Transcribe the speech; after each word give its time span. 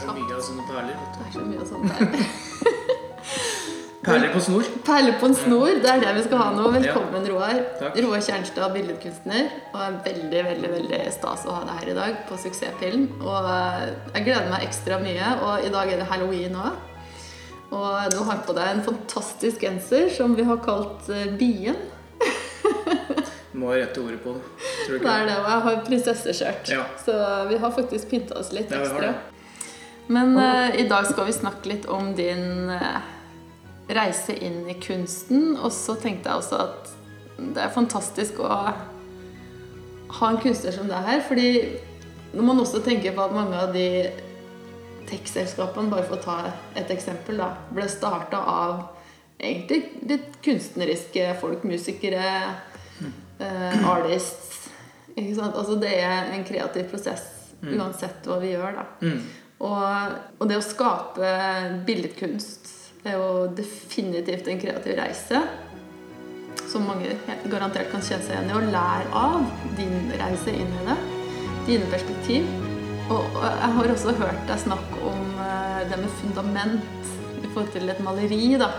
er 0.00 0.06
så 0.06 0.14
mye 0.16 0.36
av 0.36 0.42
sånne 0.46 0.64
perler. 0.68 0.96
Det 1.16 1.26
er 1.26 1.32
så 1.34 1.44
mye 1.46 1.60
av 1.60 1.68
sånne 1.70 1.98
perler. 1.98 2.24
Perler 4.00 4.30
på 4.32 4.40
snor. 4.40 4.64
Perler 4.86 5.16
på 5.20 5.28
en 5.28 5.34
snor, 5.36 5.74
det 5.84 5.88
er 5.92 5.98
det 6.00 6.12
vi 6.16 6.22
skal 6.24 6.38
ha 6.40 6.46
nå. 6.56 6.62
Ja. 6.64 6.78
Velkommen, 6.78 7.26
Roar. 7.28 7.58
Takk. 7.76 7.98
Roar 8.00 8.22
Kjernstad, 8.24 8.72
billedkunstner. 8.72 9.50
Og 9.74 9.80
er 9.84 9.98
veldig 10.06 10.44
veldig, 10.46 10.70
veldig 10.72 11.00
stas 11.12 11.42
å 11.44 11.58
ha 11.58 11.66
deg 11.68 11.82
her 11.82 11.90
i 11.92 11.96
dag 11.98 12.14
på 12.30 12.38
Suksesspillen. 12.40 13.04
Og 13.20 13.48
eh, 13.52 13.82
jeg 14.16 14.24
gleder 14.30 14.48
meg 14.48 14.64
ekstra 14.70 14.96
mye. 15.04 15.34
Og 15.44 15.66
i 15.68 15.72
dag 15.74 15.92
er 15.92 16.00
det 16.00 16.06
halloween 16.08 16.56
òg. 16.56 16.80
Og 17.76 18.08
du 18.14 18.16
har 18.26 18.40
på 18.48 18.56
deg 18.56 18.72
en 18.72 18.80
fantastisk 18.88 19.60
genser 19.68 20.08
som 20.16 20.32
vi 20.38 20.48
har 20.48 20.62
kalt 20.64 21.10
eh, 21.12 21.28
Bien. 21.38 21.76
Må 23.60 23.74
rette 23.76 24.00
ordet 24.00 24.22
på 24.24 24.32
det. 24.38 24.46
Tror 24.86 24.96
du 24.96 24.96
Det 24.96 25.02
ikke? 25.04 25.12
er 25.18 25.28
det, 25.28 25.36
og 25.42 25.50
jeg 25.52 25.66
har 25.68 25.78
prinsesseskjørt. 25.90 26.72
Ja. 26.72 26.88
Så 27.04 27.20
vi 27.52 27.60
har 27.60 27.76
faktisk 27.76 28.08
pynta 28.16 28.40
oss 28.40 28.48
litt 28.56 28.72
Ja, 28.72 28.80
vi 28.80 28.88
har 28.96 29.10
ekstra. 29.12 29.39
Men 30.10 30.36
uh, 30.36 30.80
i 30.80 30.88
dag 30.88 31.06
skal 31.06 31.28
vi 31.28 31.32
snakke 31.32 31.70
litt 31.70 31.84
om 31.86 32.10
din 32.18 32.70
uh, 32.70 32.98
reise 33.94 34.34
inn 34.34 34.64
i 34.66 34.74
kunsten. 34.82 35.54
Og 35.54 35.70
så 35.74 35.94
tenkte 36.02 36.32
jeg 36.32 36.42
også 36.42 36.62
at 36.64 36.90
det 37.40 37.62
er 37.62 37.70
fantastisk 37.72 38.40
å 38.42 38.48
ha 40.10 40.30
en 40.30 40.40
kunstner 40.42 40.74
som 40.74 40.90
deg 40.90 41.06
her. 41.06 41.22
Fordi 41.28 41.50
når 42.34 42.48
man 42.48 42.62
også 42.62 42.82
tenker 42.82 43.14
på 43.14 43.22
at 43.22 43.36
mange 43.36 43.62
av 43.62 43.70
de 43.76 43.86
tech-selskapene, 45.10 45.90
bare 45.90 46.06
for 46.08 46.18
å 46.18 46.24
ta 46.24 46.38
et 46.78 46.90
eksempel, 46.90 47.38
da, 47.42 47.52
ble 47.70 47.86
starta 47.90 48.42
av 48.50 48.80
egentlig 49.38 49.84
litt 50.10 50.40
kunstneriske 50.42 51.36
folk. 51.38 51.62
Musikere, 51.70 52.34
uh, 52.98 53.92
artists. 53.94 54.66
Ikke 55.14 55.36
sant? 55.38 55.54
Altså 55.54 55.78
det 55.78 55.94
er 56.02 56.34
en 56.34 56.42
kreativ 56.46 56.90
prosess 56.90 57.28
uansett 57.60 58.26
hva 58.26 58.38
vi 58.40 58.54
gjør, 58.54 58.78
da. 58.78 58.84
Mm. 59.60 59.66
Og, 59.68 60.14
og 60.40 60.48
det 60.48 60.56
å 60.56 60.64
skape 60.64 61.32
billedkunst 61.86 62.70
er 63.04 63.16
jo 63.16 63.48
definitivt 63.56 64.48
en 64.48 64.60
kreativ 64.60 64.96
reise. 64.98 65.42
Som 66.70 66.86
mange 66.88 67.16
garantert 67.50 67.90
kan 67.92 68.02
kjenne 68.04 68.24
seg 68.24 68.36
igjen 68.36 68.50
i 68.50 68.56
og 68.56 68.68
lære 68.72 69.20
av 69.20 69.46
din 69.78 70.12
reise 70.20 70.54
inn 70.54 70.72
i 70.80 70.86
det. 70.88 70.96
Dine 71.68 71.90
perspektiv. 71.92 72.48
Og, 73.10 73.36
jeg 73.42 73.76
har 73.76 73.92
også 73.92 74.16
hørt 74.20 74.42
deg 74.48 74.64
snakke 74.64 75.04
om 75.10 75.22
eh, 75.42 75.80
det 75.90 75.98
med 75.98 76.18
fundament 76.20 77.14
i 77.40 77.48
forhold 77.50 77.72
til 77.74 77.90
et 77.90 78.02
maleri. 78.06 78.42
da. 78.60 78.70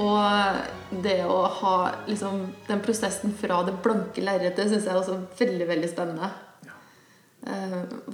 Og 0.00 1.02
det 1.04 1.18
å 1.28 1.42
ha 1.60 1.74
liksom, 2.08 2.46
den 2.66 2.80
prosessen 2.82 3.34
fra 3.36 3.60
det 3.66 3.76
blanke 3.84 4.22
lerretet 4.24 4.70
syns 4.70 4.86
jeg 4.86 4.94
er 4.94 5.00
også 5.02 5.18
veldig 5.38 5.66
veldig 5.68 5.90
spennende. 5.90 6.30
Ja. 6.64 6.76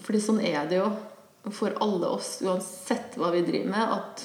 fordi 0.03 0.21
sånn 0.23 0.41
er 0.45 0.67
det 0.71 0.77
jo 0.79 0.91
for 1.55 1.75
alle 1.81 2.07
oss, 2.17 2.41
uansett 2.43 3.15
hva 3.21 3.31
vi 3.35 3.43
driver 3.47 3.71
med, 3.71 3.93
at 3.99 4.25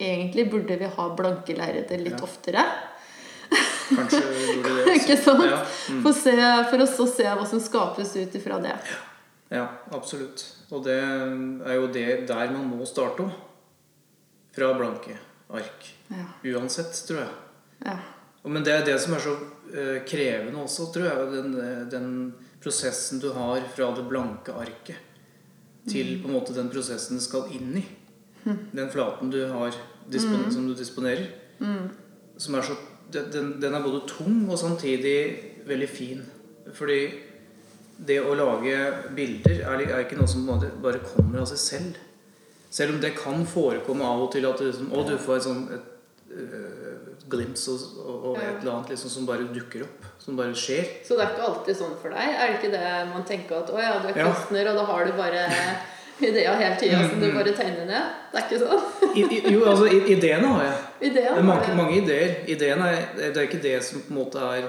egentlig 0.00 0.46
burde 0.50 0.76
vi 0.80 0.88
ha 0.96 1.08
blanke 1.16 1.56
lerreter 1.56 1.98
litt 2.00 2.16
Ja. 2.18 2.24
oftere. 2.24 2.64
Kanskje 3.90 4.20
burde 4.22 4.74
det. 4.86 4.94
Ikke 5.00 5.16
sant? 5.18 5.44
Ja, 5.44 5.58
mm. 5.90 6.02
For, 6.04 6.12
se, 6.16 6.34
for 6.70 6.84
oss 6.86 6.96
å 7.02 7.06
se 7.10 7.26
hva 7.26 7.46
som 7.50 7.60
skapes 7.60 8.14
ut 8.16 8.34
ifra 8.38 8.60
det. 8.62 8.76
ja, 9.50 9.66
absolutt. 9.90 10.44
Og 10.70 10.84
det 10.86 10.94
er 11.02 11.74
jo 11.74 11.88
det 11.90 12.06
der 12.30 12.52
man 12.54 12.68
må 12.70 12.86
starte 12.86 13.26
òg. 13.26 13.32
Fra 14.54 14.72
blanke 14.74 15.16
ark. 15.54 15.88
Ja. 16.10 16.24
Uansett, 16.54 16.94
tror 17.06 17.20
jeg. 17.24 17.34
ja. 17.86 17.98
Men 18.48 18.64
det 18.64 18.72
er 18.72 18.84
det 18.86 18.94
som 19.02 19.12
er 19.12 19.20
så 19.20 19.34
eh, 19.68 19.98
krevende 20.08 20.62
også, 20.62 20.86
tror 20.94 21.04
jeg. 21.10 21.26
Den, 21.34 21.50
eh, 21.60 21.82
den 21.92 22.06
prosessen 22.62 23.20
du 23.20 23.28
har 23.36 23.60
fra 23.74 23.90
det 23.98 24.06
blanke 24.08 24.54
arket 24.56 24.96
til 25.88 26.18
på 26.20 26.28
en 26.28 26.36
måte 26.36 26.56
den 26.56 26.70
prosessen 26.72 27.20
skal 27.20 27.48
inn 27.56 27.72
i. 27.80 27.84
Den 28.44 28.90
flaten 28.92 29.30
du 29.32 29.40
har 29.48 29.74
dispon 30.10 30.46
som 30.52 30.68
du 30.68 30.74
disponerer. 30.74 31.26
Som 32.40 32.54
er 32.54 32.66
så 32.66 32.76
den, 33.12 33.56
den 33.62 33.74
er 33.74 33.82
både 33.82 34.04
tung 34.06 34.44
og 34.50 34.58
samtidig 34.58 35.16
veldig 35.66 35.88
fin. 35.88 36.22
Fordi 36.72 37.00
det 38.06 38.20
å 38.22 38.34
lage 38.38 38.76
bilder 39.16 39.64
er, 39.66 39.82
ikke 40.00 40.18
noe 40.18 40.30
som 40.30 40.46
bare 40.46 41.02
kommer 41.04 41.42
av 41.42 41.50
seg 41.50 41.60
selv. 41.62 41.98
Selv 42.70 42.94
om 42.94 43.00
det 43.02 43.16
kan 43.18 43.42
forekomme 43.46 44.06
av 44.06 44.24
og 44.24 44.32
til 44.32 44.46
at 44.46 44.60
du, 44.60 44.68
liksom, 44.68 44.92
å, 44.94 45.02
du 45.04 45.16
får 45.18 45.40
et 45.40 45.46
sånn 45.48 45.64
et, 45.74 45.88
øh, 47.20 47.28
glimt 47.30 47.60
og, 47.68 47.78
og, 48.24 48.36
et 48.38 48.60
eller 48.60 48.72
annet 48.72 48.88
liksom, 48.94 49.10
som 49.10 49.26
bare 49.26 49.46
dukker 49.54 49.82
opp. 49.86 50.04
Som 50.18 50.36
bare 50.36 50.54
skjer. 50.54 50.84
Så 51.06 51.16
det 51.16 51.24
er 51.24 51.30
ikke 51.34 51.46
alltid 51.48 51.76
sånn 51.76 51.94
for 52.00 52.10
deg? 52.10 52.34
Er 52.34 52.46
det 52.50 52.58
ikke 52.58 52.72
det 52.74 52.90
man 53.12 53.24
tenker 53.28 53.60
at 53.62 53.70
å 53.70 53.78
ja, 53.80 53.94
du 54.02 54.08
er 54.08 54.18
Ja. 54.18 54.28
og 54.32 54.76
da 54.80 54.84
har 54.84 55.04
du 55.06 55.12
bare 55.12 55.46
ideer 56.20 56.56
hele 56.60 56.76
tida 56.80 57.08
som 57.08 57.20
du 57.20 57.30
bare 57.32 57.54
tegner 57.56 57.86
ned? 57.88 58.12
Det 58.32 58.40
er 58.40 58.46
ikke 58.46 58.60
sånn? 58.60 59.16
I, 59.16 59.22
i, 59.24 59.40
jo, 59.54 59.64
altså, 59.64 59.86
ideene 59.88 60.46
har 60.46 60.64
jeg. 60.64 60.76
Ideen, 61.10 61.32
Det 61.34 61.40
er 61.40 61.48
mange, 61.48 61.74
mange 61.74 61.96
ideer. 62.02 62.36
Ideen 62.46 62.82
er, 62.84 63.00
det 63.16 63.36
er 63.36 63.48
ikke 63.48 63.62
det 63.64 63.78
som 63.86 64.02
på 64.04 64.12
en 64.12 64.18
måte 64.20 64.44
er 64.58 64.68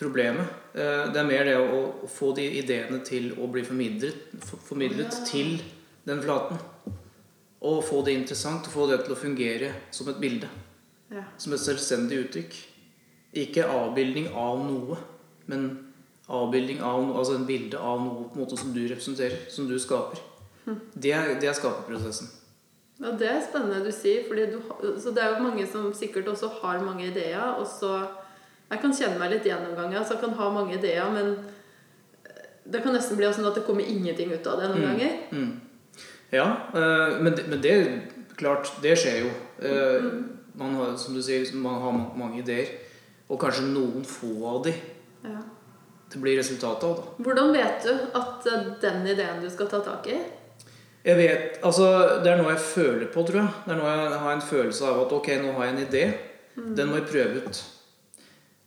problemet. 0.00 0.48
Eh, 0.74 1.12
Det 1.12 1.20
er 1.20 1.28
mer 1.28 1.44
det 1.44 1.56
å, 1.60 1.82
å 2.04 2.08
få 2.08 2.32
de 2.34 2.46
ideene 2.62 3.02
til 3.04 3.32
å 3.36 3.50
bli 3.52 3.62
formidlet, 3.68 4.32
formidlet 4.68 5.12
Ja. 5.12 5.24
til 5.28 5.62
den 6.08 6.22
flaten. 6.24 6.58
Og 7.62 7.84
få 7.84 8.00
det 8.04 8.16
interessant 8.16 8.66
og 8.66 8.72
få 8.72 8.88
det 8.90 9.04
til 9.04 9.14
å 9.14 9.18
fungere 9.20 9.68
som 9.94 10.08
et 10.08 10.18
bilde. 10.18 10.48
Ja. 11.12 11.24
Som 11.38 11.54
et 11.56 11.62
selvstendig 11.62 12.20
uttrykk. 12.26 12.58
Ikke 13.42 13.64
avbildning 13.68 14.28
av 14.36 14.60
noe, 14.64 14.98
men 15.48 15.70
avbildning 16.32 16.82
av 16.84 17.00
noe, 17.04 17.16
altså 17.18 17.38
en 17.38 17.48
bilde 17.48 17.80
av 17.80 18.00
noe 18.00 18.28
på 18.28 18.36
en 18.36 18.44
måte 18.44 18.58
som 18.60 18.72
du 18.74 18.82
representerer, 18.86 19.48
som 19.52 19.68
du 19.68 19.78
skaper. 19.80 20.20
Det 20.94 21.12
er, 21.12 21.34
det 21.40 21.48
er 21.50 21.56
skaperprosessen. 21.58 22.30
Ja, 23.02 23.10
Det 23.18 23.28
er 23.28 23.40
spennende 23.42 23.82
du 23.84 23.90
sier. 23.94 24.26
Fordi 24.28 24.46
du, 24.52 24.60
så 25.00 25.10
det 25.10 25.22
er 25.24 25.34
jo 25.34 25.42
mange 25.42 25.66
som 25.66 25.90
sikkert 25.96 26.28
også 26.30 26.52
har 26.60 26.84
mange 26.84 27.08
ideer. 27.08 27.56
Og 27.58 27.66
så 27.66 28.06
Jeg 28.72 28.80
kan 28.80 28.94
kjenne 28.96 29.18
meg 29.20 29.34
litt 29.34 29.44
igjen 29.44 29.60
noen 29.66 29.76
ganger. 29.76 29.98
Altså, 29.98 30.14
jeg 30.14 30.22
kan 30.22 30.38
ha 30.38 30.46
mange 30.48 30.78
ideer, 30.78 31.10
men 31.12 31.34
det 32.64 32.80
kan 32.80 32.94
nesten 32.96 33.18
bli 33.18 33.28
sånn 33.28 33.44
at 33.44 33.58
det 33.58 33.66
kommer 33.66 33.84
ingenting 33.84 34.30
ut 34.32 34.46
av 34.48 34.62
det 34.62 34.70
noen 34.70 34.86
ganger. 34.86 35.18
Mm. 35.28 35.50
Ja, 36.32 36.46
eh, 36.72 37.18
men, 37.20 37.34
det, 37.36 37.44
men 37.52 37.60
det 37.60 37.74
klart, 38.38 38.70
det 38.80 38.94
skjer 39.02 39.18
jo. 39.26 39.32
Eh, 39.60 40.06
Man 40.58 40.74
har, 40.76 40.96
som 41.00 41.14
du 41.14 41.22
sier, 41.24 41.46
man 41.56 41.80
har 41.80 41.92
mange 42.18 42.42
ideer. 42.42 42.68
Og 43.30 43.40
kanskje 43.40 43.64
noen 43.70 44.04
få 44.04 44.34
av 44.50 44.62
de 44.66 44.74
Ja. 45.24 45.38
det 46.10 46.20
blir 46.20 46.36
resultatet 46.36 46.84
av. 46.84 46.96
da. 46.96 47.24
Hvordan 47.24 47.52
vet 47.52 47.82
du 47.82 47.92
at 48.18 48.46
er 48.46 48.76
den 48.80 49.06
ideen 49.06 49.40
du 49.40 49.48
skal 49.50 49.66
ta 49.68 49.80
tak 49.80 50.06
i? 50.08 50.18
Jeg 51.04 51.16
vet, 51.16 51.62
altså 51.64 52.22
Det 52.22 52.30
er 52.30 52.36
noe 52.36 52.52
jeg 52.52 52.60
føler 52.62 53.06
på, 53.10 53.24
tror 53.26 53.40
jeg. 53.40 53.48
Det 53.64 53.72
er 53.72 53.78
noe 53.80 53.94
jeg 54.10 54.18
har 54.20 54.32
en 54.32 54.40
følelse 54.40 54.82
av 54.86 55.00
at 55.06 55.12
ok, 55.12 55.28
nå 55.42 55.52
har 55.56 55.64
jeg 55.66 55.74
en 55.74 55.86
idé. 55.86 56.04
Den 56.76 56.88
må 56.88 57.00
jeg 57.00 57.08
prøve 57.08 57.42
ut. 57.46 57.62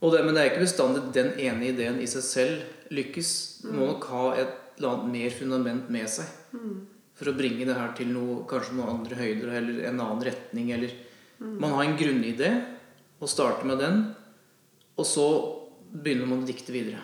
Det, 0.06 0.20
men 0.26 0.36
det 0.36 0.42
er 0.42 0.50
ikke 0.52 0.66
bestandig 0.66 1.14
den 1.14 1.32
ene 1.40 1.70
ideen 1.72 2.02
i 2.02 2.06
seg 2.10 2.22
selv 2.22 2.92
lykkes. 2.94 3.30
Mm. 3.66 3.72
må 3.78 3.86
nok 3.94 4.04
ha 4.12 4.26
et 4.36 4.52
eller 4.78 4.90
annet 4.90 5.12
mer 5.14 5.30
fundament 5.34 5.90
med 5.90 6.10
seg. 6.10 6.26
For 7.16 7.32
å 7.32 7.38
bringe 7.38 7.66
det 7.66 7.76
her 7.78 7.94
til 7.96 8.08
noe, 8.12 8.44
kanskje 8.50 8.76
noen 8.76 9.00
andre 9.00 9.16
høyder 9.16 9.54
eller 9.62 9.86
en 9.88 10.00
annen 10.04 10.26
retning. 10.28 10.72
Eller 10.76 10.92
Man 11.40 11.74
har 11.76 11.84
en 11.84 11.98
grunnidé 12.00 12.52
og 13.20 13.30
starter 13.30 13.68
med 13.68 13.82
den. 13.84 14.02
Og 14.96 15.08
så 15.08 15.28
begynner 15.92 16.30
man 16.30 16.44
å 16.44 16.48
dikte 16.48 16.76
videre. 16.76 17.04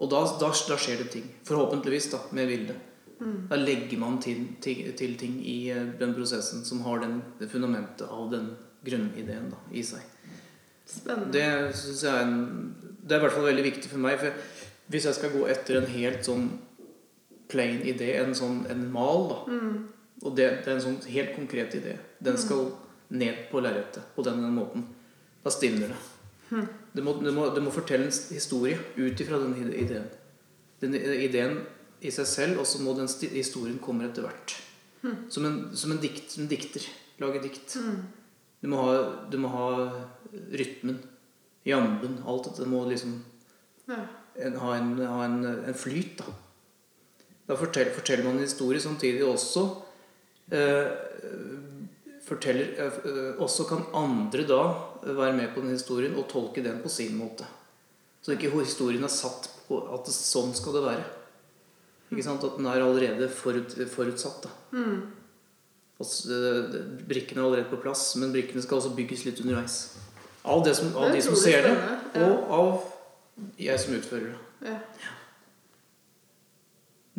Og 0.00 0.08
da, 0.08 0.22
da, 0.40 0.48
da 0.50 0.78
skjer 0.80 1.02
det 1.02 1.10
ting. 1.12 1.26
Forhåpentligvis, 1.46 2.08
da, 2.14 2.22
med 2.36 2.48
bildet. 2.50 2.86
Da 3.50 3.58
legger 3.60 3.98
man 4.00 4.16
til, 4.22 4.46
til, 4.64 4.86
til 4.96 5.16
ting 5.20 5.34
i 5.44 5.68
eh, 5.74 5.90
den 6.00 6.14
prosessen 6.16 6.64
som 6.64 6.80
har 6.86 7.02
den, 7.02 7.18
det 7.36 7.50
fundamentet 7.52 8.08
av 8.08 8.30
den 8.32 8.54
grunnideen 8.86 9.50
da, 9.52 9.58
i 9.76 9.82
seg. 9.84 10.06
Spennende. 10.88 11.28
Det 11.34 11.76
syns 11.76 12.04
jeg 12.06 12.14
er 12.14 12.24
en, 12.24 12.38
Det 12.80 13.12
er 13.12 13.20
i 13.20 13.24
hvert 13.26 13.36
fall 13.36 13.50
veldig 13.50 13.66
viktig 13.66 13.90
for 13.92 14.00
meg. 14.00 14.16
For 14.22 14.88
hvis 14.90 15.06
jeg 15.10 15.18
skal 15.18 15.34
gå 15.36 15.44
etter 15.52 15.82
en 15.82 15.90
helt 15.92 16.24
sånn 16.24 16.48
plain 17.52 17.84
idé, 17.84 18.14
en 18.22 18.32
sånn 18.34 18.64
en 18.72 18.86
mal, 18.94 19.28
da 19.30 19.58
Og 20.24 20.34
det, 20.36 20.46
det 20.64 20.68
er 20.68 20.78
en 20.78 20.84
sånn 20.84 20.98
helt 21.12 21.36
konkret 21.36 21.76
idé. 21.76 21.98
Den 22.20 22.36
skal 22.40 22.70
ned 23.10 23.46
på 23.50 23.60
lerretet 23.64 24.04
på 24.14 24.22
den, 24.26 24.42
den 24.44 24.54
måten. 24.54 24.86
Da 25.44 25.50
stivner 25.50 25.92
det. 25.94 26.00
Du 26.92 27.02
må, 27.06 27.14
du, 27.22 27.30
må, 27.32 27.46
du 27.54 27.60
må 27.62 27.70
fortelle 27.72 28.08
en 28.08 28.12
historie 28.34 28.78
ut 28.96 29.20
ifra 29.22 29.38
den 29.38 29.54
ideen. 29.70 30.08
Den 30.82 30.96
ideen 30.96 31.60
i 32.00 32.10
seg 32.12 32.26
selv, 32.26 32.60
og 32.62 32.66
så 32.66 32.80
må 32.82 32.94
den 32.96 33.08
historien 33.34 33.78
komme 33.82 34.08
etter 34.08 34.24
hvert. 34.26 34.56
Som, 35.32 35.46
en, 35.48 35.58
som 35.76 35.92
en, 35.94 36.00
dikt, 36.02 36.34
en 36.40 36.48
dikter. 36.50 36.84
Lage 37.20 37.40
dikt. 37.44 37.76
Du, 38.60 38.68
må 38.68 38.80
ha, 38.84 38.96
du 39.32 39.36
må 39.40 39.48
ha 39.52 39.66
rytmen, 40.52 40.98
jamben, 41.68 42.18
alt 42.28 42.50
dette 42.50 42.68
må 42.68 42.82
liksom 42.88 43.18
Ja. 43.90 44.02
en, 44.36 44.56
ha, 44.60 44.74
en, 44.76 44.90
ha 45.02 45.22
en, 45.24 45.38
en 45.66 45.74
flyt, 45.76 46.18
da. 46.20 46.34
Da 47.48 47.56
forteller, 47.58 47.92
forteller 47.96 48.24
man 48.28 48.36
en 48.38 48.44
historie 48.46 48.80
samtidig 48.80 49.24
også 49.26 49.64
eh, 50.54 50.86
forteller, 52.30 52.72
eh, 52.78 53.42
Også 53.42 53.66
kan 53.68 53.86
andre 53.94 54.46
da 54.46 54.62
være 55.02 55.36
med 55.36 55.54
på 55.54 55.62
den 55.64 55.74
historien 55.74 56.16
og 56.16 56.28
tolke 56.30 56.62
den 56.64 56.80
på 56.82 56.88
sin 56.88 57.16
måte. 57.18 57.46
Så 58.22 58.34
ikke 58.36 58.52
historien 58.60 59.04
er 59.04 59.12
satt 59.12 59.48
på 59.68 59.80
at 59.94 60.06
sånn 60.12 60.54
skal 60.54 60.76
det 60.76 60.84
være. 60.84 61.04
Ikke 62.10 62.26
sant? 62.26 62.44
At 62.44 62.56
den 62.58 62.66
er 62.66 62.82
allerede 62.82 63.28
forut, 63.28 63.76
forutsatt. 63.88 64.42
da. 64.44 64.50
Mm. 64.72 65.12
Altså, 66.00 66.30
eh, 66.32 66.80
Brikkene 67.08 67.42
er 67.42 67.46
allerede 67.46 67.70
på 67.70 67.82
plass, 67.82 68.16
men 68.16 68.32
brikkene 68.32 68.62
skal 68.62 68.78
også 68.78 68.94
bygges 68.96 69.24
litt 69.26 69.40
underveis. 69.40 69.96
Av, 70.44 70.64
det 70.64 70.74
som, 70.76 70.96
av 70.96 71.10
Det 71.10 71.20
de 71.20 71.22
som 71.22 71.36
ser 71.36 71.62
det, 71.62 71.74
og 72.16 72.52
av 72.56 72.84
jeg 73.60 73.80
som 73.80 73.94
utfører 73.94 74.32
det. 74.32 74.70
Ja. 74.70 74.78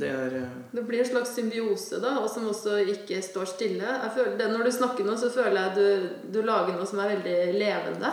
Det 0.01 0.09
er 0.09 0.35
eh, 0.39 0.57
Det 0.73 0.83
blir 0.87 1.03
en 1.03 1.09
slags 1.11 1.35
symbiose, 1.37 1.99
da, 2.01 2.15
og 2.21 2.29
som 2.31 2.49
også 2.49 2.79
ikke 2.95 3.21
står 3.25 3.53
stille. 3.53 3.95
Føler 4.15 4.35
det, 4.39 4.49
når 4.51 4.65
du 4.67 4.73
snakker 4.75 5.07
nå, 5.07 5.15
så 5.19 5.31
føler 5.33 5.59
jeg 5.61 5.77
du, 5.77 6.35
du 6.37 6.41
lager 6.45 6.75
noe 6.75 6.89
som 6.89 7.01
er 7.03 7.15
veldig 7.15 7.37
levende. 7.59 8.11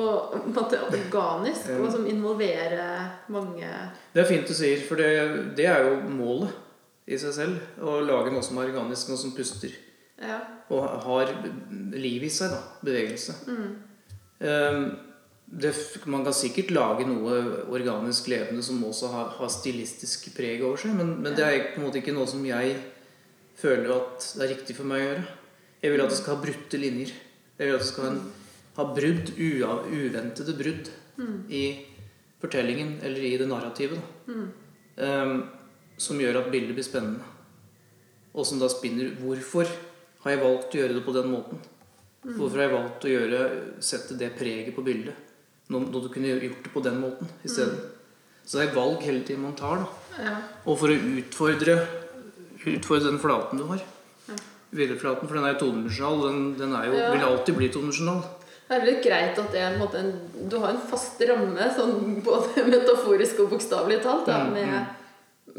Og 0.00 0.48
måte 0.56 0.80
organisk, 0.86 1.68
og 1.76 1.90
som 1.92 2.06
involverer 2.08 3.26
mange 3.28 3.68
Det 4.14 4.22
er 4.22 4.28
fint 4.30 4.48
du 4.48 4.54
sier, 4.56 4.80
for 4.88 4.96
det, 4.96 5.52
det 5.58 5.66
er 5.68 5.84
jo 5.84 5.98
målet 6.08 6.54
i 7.04 7.18
seg 7.20 7.34
selv. 7.36 7.60
Å 7.82 7.98
lage 8.00 8.32
noe 8.32 8.44
som 8.44 8.60
er 8.60 8.70
organisk, 8.70 9.10
noe 9.12 9.20
som 9.20 9.34
puster. 9.36 9.74
Ja. 10.22 10.38
Og 10.72 10.86
har 11.04 11.32
liv 11.92 12.24
i 12.24 12.30
seg, 12.32 12.54
da. 12.54 12.62
Bevegelse. 12.86 13.36
Mm. 13.50 13.72
Eh, 14.40 14.78
Det, 15.52 15.72
man 16.08 16.24
kan 16.24 16.32
sikkert 16.32 16.70
lage 16.72 17.04
noe 17.04 17.36
organisk 17.68 18.30
levende 18.32 18.64
som 18.64 18.80
også 18.88 19.10
har, 19.12 19.34
har 19.36 19.50
stilistisk 19.52 20.30
preg 20.32 20.62
over 20.64 20.80
seg, 20.80 20.94
men, 20.96 21.18
men 21.20 21.36
det 21.36 21.44
er 21.44 21.66
på 21.74 21.80
en 21.80 21.86
måte 21.86 22.00
ikke 22.00 22.14
noe 22.16 22.30
som 22.30 22.40
jeg 22.46 22.78
føler 23.60 23.92
at 23.92 24.30
det 24.38 24.46
er 24.46 24.52
riktig 24.54 24.76
for 24.78 24.88
meg 24.88 25.02
å 25.02 25.08
gjøre. 25.10 25.24
Jeg 25.82 25.92
vil 25.92 26.04
at 26.04 26.12
det 26.12 26.18
skal 26.22 26.36
ha 26.36 26.44
brutte 26.46 26.80
linjer. 26.80 27.12
Jeg 27.58 27.68
vil 27.68 27.76
at 27.76 27.84
det 27.84 27.90
skal 27.90 28.06
ha, 28.06 28.12
en, 28.14 28.22
ha 28.78 28.86
brudd, 28.96 29.32
ua, 29.36 29.76
uventede 29.92 30.54
brudd, 30.56 30.92
i 31.52 31.64
fortellingen 32.42 32.96
eller 33.04 33.26
i 33.28 33.36
det 33.38 33.48
narrativet. 33.50 34.00
Da. 34.26 34.38
Um, 35.02 35.42
som 36.00 36.20
gjør 36.20 36.40
at 36.40 36.50
bildet 36.52 36.74
blir 36.76 36.86
spennende. 36.86 37.26
Og 38.32 38.46
som 38.48 38.60
da 38.60 38.68
spinner 38.72 39.12
Hvorfor 39.20 39.68
har 40.24 40.32
jeg 40.32 40.40
valgt 40.40 40.74
å 40.74 40.80
gjøre 40.80 40.96
det 40.96 41.04
på 41.04 41.14
den 41.14 41.28
måten? 41.30 41.60
Hvorfor 42.22 42.56
har 42.56 42.68
jeg 42.68 42.74
valgt 42.76 43.04
å 43.04 43.12
gjøre, 43.12 43.42
sette 43.82 44.16
det 44.18 44.32
preget 44.38 44.74
på 44.76 44.84
bildet? 44.86 45.31
Når, 45.72 45.86
når 45.92 46.04
du 46.04 46.08
kunne 46.12 46.32
gjort 46.36 46.62
det 46.66 46.72
på 46.74 46.82
den 46.84 47.00
måten 47.00 47.30
isteden. 47.46 47.78
Så 48.44 48.58
det 48.58 48.68
er 48.68 48.74
valg 48.76 49.02
hele 49.06 49.22
tiden 49.24 49.42
man 49.46 49.54
tar. 49.58 49.82
da. 49.82 50.22
ja. 50.26 50.36
Og 50.66 50.76
for 50.80 50.92
å 50.92 50.96
utfordre, 51.22 51.76
utfordre 52.66 53.10
den 53.10 53.20
flaten 53.22 53.58
du 53.62 53.64
har. 53.70 53.82
Hvileflaten, 54.72 55.28
for 55.28 55.36
den 55.36 55.44
er 55.44 55.52
jo 55.54 55.58
todimensjonal. 55.66 56.22
Den, 56.28 56.44
den 56.58 56.70
jo, 56.72 56.92
Ja. 56.96 57.10
vil 57.12 57.24
alltid 57.26 57.56
bli 57.58 57.68
todimensjonal. 57.68 58.22
Det 58.68 58.78
er 58.78 58.86
litt 58.86 59.02
greit 59.04 59.38
at 59.38 59.50
det 59.52 59.60
er 59.60 59.74
en 59.74 59.80
måte 59.82 59.98
en, 60.00 60.12
du 60.48 60.54
har 60.62 60.70
en 60.72 60.80
fast 60.88 61.20
ramme, 61.28 61.66
sånn 61.76 62.22
både 62.24 62.64
metaforisk 62.72 63.42
og 63.44 63.50
bokstavelig 63.52 64.00
talt, 64.02 64.26
da, 64.26 64.44
Mm, 64.46 64.52
med, 64.52 64.86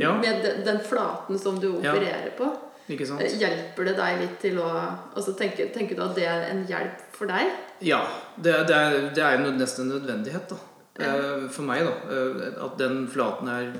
Ja. 0.01 0.15
med 0.17 0.41
den, 0.41 0.63
den 0.65 0.79
flaten 0.81 1.37
som 1.39 1.59
du 1.59 1.67
Ja. 1.83 1.93
opererer 1.93 2.31
på. 2.37 2.47
Eh, 2.89 3.37
Hjelper 3.39 3.85
det 3.87 3.95
deg 3.97 4.19
litt 4.19 4.39
til 4.43 4.57
å 4.59 4.67
altså 5.15 5.33
tenker, 5.39 5.69
tenker 5.73 5.95
du 5.95 6.03
at 6.03 6.15
det 6.17 6.25
er 6.27 6.49
en 6.51 6.65
hjelp 6.67 7.03
for 7.15 7.29
deg? 7.31 7.51
Ja. 7.79 8.01
Det, 8.35 8.53
det, 8.67 8.75
er, 8.75 8.97
det 9.15 9.23
er 9.23 9.43
nesten 9.55 9.85
en 9.87 9.93
nødvendighet, 9.97 10.49
da. 10.51 10.59
Ja. 11.01 11.13
For 11.49 11.65
meg, 11.65 11.85
da. 11.87 11.93
eh, 12.13 12.57
At 12.65 12.75
den 12.77 13.07
flaten 13.09 13.47
er 13.49 13.71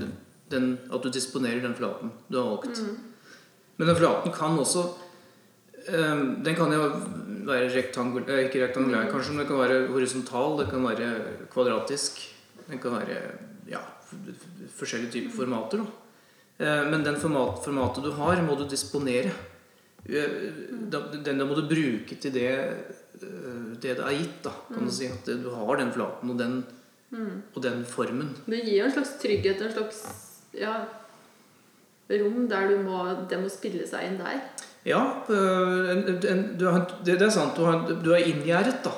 den, 0.50 0.78
At 0.90 1.04
du 1.04 1.10
disponerer 1.14 1.62
den 1.62 1.76
flaten 1.78 2.12
du 2.30 2.40
har 2.40 2.48
valgt. 2.56 2.80
Men 3.78 3.90
den 3.90 3.98
flaten 4.00 4.34
kan 4.34 4.58
også 4.62 4.86
eh, 5.88 6.24
Den 6.46 6.56
kan 6.58 6.74
jo 6.74 6.88
være 7.46 7.70
rektangul, 7.76 8.24
eh, 8.30 8.46
ikke 8.48 8.64
rektangulær, 8.64 9.10
kanskje, 9.12 9.34
men 9.36 9.44
den 9.44 9.50
kan 9.52 9.60
være 9.60 9.88
horisontal, 9.92 10.58
det 10.62 10.70
kan 10.72 10.86
være 10.88 11.10
kvadratisk. 11.54 12.22
Den 12.70 12.80
kan 12.80 12.96
være 12.96 13.18
ja, 13.68 13.82
forskjellige 14.80 15.12
typer 15.12 15.36
formater. 15.44 15.84
Da. 15.84 16.03
Eh, 16.60 16.84
Men 16.90 17.04
den 17.04 17.16
format, 17.20 17.64
formatet 17.66 18.04
du 18.06 18.12
har, 18.18 18.42
må 18.46 18.56
du 18.60 18.66
disponere. 18.70 19.32
Eh, 20.06 20.52
Den 21.24 21.48
må 21.48 21.56
du 21.56 21.64
bruke 21.68 22.16
til 22.20 22.34
det 22.34 22.50
eh, 22.52 23.72
det 23.82 23.96
det 23.98 24.04
er 24.04 24.18
gitt. 24.18 24.42
da, 24.44 24.52
kan 24.74 24.86
du 24.86 24.92
si. 24.92 25.08
At 25.08 25.26
du 25.26 25.50
har 25.54 25.78
den 25.78 25.92
flaten 25.92 26.30
og 26.30 26.38
den, 26.38 26.64
og 27.56 27.62
den 27.64 27.86
formen. 27.86 28.34
Det 28.48 28.64
gir 28.66 28.80
jo 28.82 28.86
en 28.86 28.92
slags 28.98 29.16
trygghet, 29.22 29.62
en 29.62 29.72
slags 29.72 30.04
ja, 30.58 30.74
rom 32.10 32.48
der 32.50 32.68
du 32.70 32.78
må, 32.84 33.04
det 33.30 33.40
må 33.42 33.50
spille 33.50 33.86
seg 33.88 34.08
inn 34.10 34.18
der. 34.22 34.42
Ja, 34.86 35.00
en, 35.30 36.02
en, 36.28 36.42
du 36.60 36.66
har, 36.68 36.84
det, 37.06 37.16
det 37.22 37.28
er 37.30 37.32
sant. 37.32 37.56
Du, 37.56 37.64
har, 37.64 37.86
du 37.88 38.10
er 38.12 38.26
inngjerdet, 38.28 38.82
da. 38.84 38.92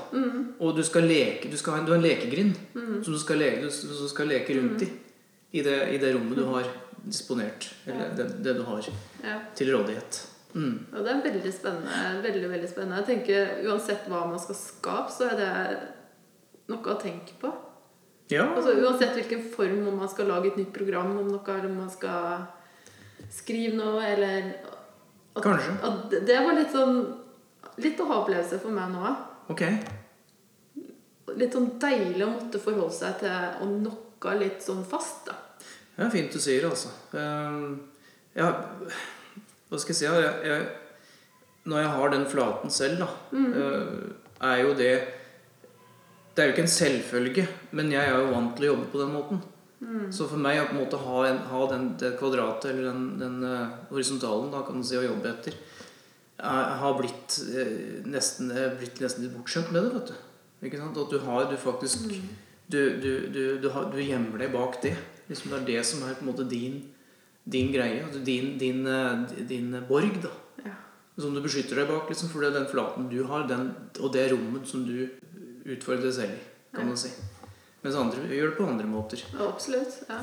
Og 0.59 0.73
du 0.75 0.81
skal 0.83 1.05
leke. 1.05 1.51
Du, 1.51 1.57
skal 1.59 1.83
du 1.85 1.91
har 1.93 1.99
en 1.99 2.07
lekegrind 2.07 2.55
som 3.03 3.13
du 3.13 3.19
skal, 3.21 3.37
leke, 3.43 3.67
du, 3.67 3.69
du 3.69 4.07
skal 4.09 4.31
leke 4.31 4.55
rundt 4.57 4.81
i. 4.87 4.89
I 5.55 5.61
det, 5.63 5.75
I 5.93 5.99
det 6.01 6.15
rommet 6.15 6.39
du 6.39 6.47
har 6.49 6.65
disponert. 7.05 7.69
Eller 7.85 8.15
det, 8.17 8.29
det 8.43 8.55
du 8.57 8.63
har 8.67 8.87
til 9.55 9.71
rådighet. 9.75 10.21
Mm. 10.55 10.75
Og 10.93 11.03
det 11.03 11.11
er 11.11 11.21
veldig 11.25 11.51
spennende. 11.53 12.01
veldig, 12.23 12.49
veldig 12.49 12.69
spennende. 12.71 13.01
Jeg 13.01 13.09
tenker 13.11 13.67
Uansett 13.67 14.07
hva 14.11 14.23
man 14.29 14.39
skal 14.39 14.57
skape, 14.59 15.11
så 15.11 15.27
er 15.33 15.39
det 15.41 15.49
noe 16.71 16.93
å 16.93 16.99
tenke 17.01 17.35
på. 17.41 17.51
Ja. 18.31 18.47
Altså 18.55 18.73
Uansett 18.79 19.17
hvilken 19.19 19.43
form, 19.53 19.83
om 19.91 19.99
man 20.01 20.09
skal 20.09 20.31
lage 20.31 20.53
et 20.53 20.61
nytt 20.61 20.73
program 20.73 21.11
om 21.19 21.27
noe, 21.27 21.43
eller 21.45 21.69
om 21.69 21.77
man 21.83 21.91
skal 21.93 22.47
skrive 23.33 23.75
noe, 23.77 23.99
eller 24.05 24.49
at, 25.35 25.43
Kanskje. 25.43 25.75
At 25.83 26.09
det- 26.25 26.41
var 26.45 26.55
litt 26.55 26.71
sånn 26.71 27.21
Litt 27.77 27.99
å 27.99 28.05
ha 28.07 28.21
opplevelse 28.21 28.57
for 28.61 28.71
meg 28.71 28.87
nå. 28.93 29.15
Ok. 29.51 29.61
Litt 31.35 31.51
sånn 31.51 31.77
deilig 31.77 32.23
å 32.23 32.29
måtte 32.31 32.57
forholde 32.57 32.93
seg 32.93 33.19
til 33.19 33.29
å 33.59 33.65
noe 33.67 34.35
litt 34.39 34.63
sånn 34.63 34.85
fast. 34.85 35.25
da 35.25 35.33
Det 35.95 36.03
er 36.03 36.11
fint 36.11 36.33
du 36.33 36.41
sier, 36.43 36.63
det, 36.63 36.71
altså. 36.73 36.91
Ehm, 37.15 37.77
ja, 38.35 38.49
hva 39.69 39.79
skal 39.79 39.93
jeg 39.93 39.99
si? 40.01 40.07
Jeg, 40.09 40.33
jeg, 40.43 40.65
når 41.65 41.81
jeg 41.81 41.91
har 41.95 42.13
den 42.13 42.25
flaten 42.29 42.73
selv, 42.73 43.03
da, 43.05 43.07
eh, 43.39 44.49
er 44.51 44.63
jo 44.65 44.73
det 44.75 44.95
Det 46.35 46.43
er 46.43 46.49
jo 46.49 46.51
ikke 46.51 46.65
en 46.65 46.73
selvfølge, 46.75 47.43
men 47.71 47.91
jeg 47.93 48.03
er 48.03 48.17
jo 48.19 48.31
vant 48.33 48.57
til 48.57 48.65
å 48.65 48.71
jobbe 48.73 48.89
på 48.91 48.99
den 48.99 49.13
måten. 49.13 49.37
Så 50.11 50.25
for 50.27 50.41
meg 50.41 50.59
å 50.59 50.65
på 50.67 50.75
en 50.75 50.81
måte 50.81 50.99
ha, 50.99 51.19
en, 51.29 51.37
ha 51.47 51.61
den, 51.71 51.85
det 51.99 52.17
kvadratet 52.19 52.71
eller 52.71 52.89
den, 52.89 53.05
den 53.21 53.37
uh, 53.45 53.71
horisontalen 53.87 54.49
da, 54.51 54.65
kan 54.67 54.81
du 54.81 54.83
si, 54.87 54.97
å 54.99 55.05
jobbe 55.05 55.29
etter, 55.29 55.55
jeg 56.35 56.77
har 56.81 56.95
blitt, 56.99 57.37
eh, 57.55 58.01
nesten, 58.11 58.51
blitt 58.79 58.99
nesten 58.99 59.23
litt 59.23 59.35
bortskjemt 59.37 59.71
med 59.71 59.85
det. 59.85 59.93
vet 59.93 60.11
du. 60.11 60.67
Ikke 60.67 60.81
sant? 60.81 60.97
At 60.99 61.13
du 61.13 61.19
har 61.23 61.47
du 61.47 61.55
faktisk 61.55 62.09
du, 62.67 62.79
du, 62.99 63.11
du, 63.31 63.43
du, 63.61 63.69
har, 63.71 63.87
du 63.93 64.01
gjemmer 64.01 64.43
deg 64.43 64.51
bak 64.51 64.81
det. 64.83 64.95
Liksom 65.29 65.51
det 65.51 65.59
er 65.61 65.65
det 65.71 65.85
som 65.85 66.03
er 66.05 66.15
på 66.17 66.25
en 66.25 66.31
måte 66.31 66.47
din, 66.49 66.81
din 67.45 67.71
greie. 67.73 68.03
altså 68.05 68.23
Din, 68.25 68.57
din, 68.61 68.85
eh, 68.87 69.45
din 69.49 69.71
borg. 69.89 70.21
da 70.21 70.31
Ja. 70.65 70.73
Som 71.17 71.33
du 71.33 71.41
beskytter 71.41 71.75
deg 71.75 71.87
bak. 71.87 72.09
Liksom, 72.09 72.29
for 72.29 72.41
det 72.41 72.51
er 72.53 72.59
den 72.59 72.67
flaten 72.71 73.09
du 73.09 73.23
har, 73.25 73.47
den, 73.47 73.73
og 73.99 74.13
det 74.13 74.31
rommet 74.31 74.67
som 74.67 74.85
du 74.85 75.07
utfordrer 75.65 76.09
deg 76.09 76.13
selv 76.13 76.33
i. 76.35 76.43
Kan 76.75 76.87
man 76.87 76.97
si. 76.97 77.09
Mens 77.83 77.95
andre 77.95 78.25
gjør 78.29 78.49
det 78.51 78.57
på 78.57 78.67
andre 78.67 78.85
måter. 78.89 79.21
Ja, 79.33 79.47
absolutt. 79.47 80.03
Ja. 80.09 80.19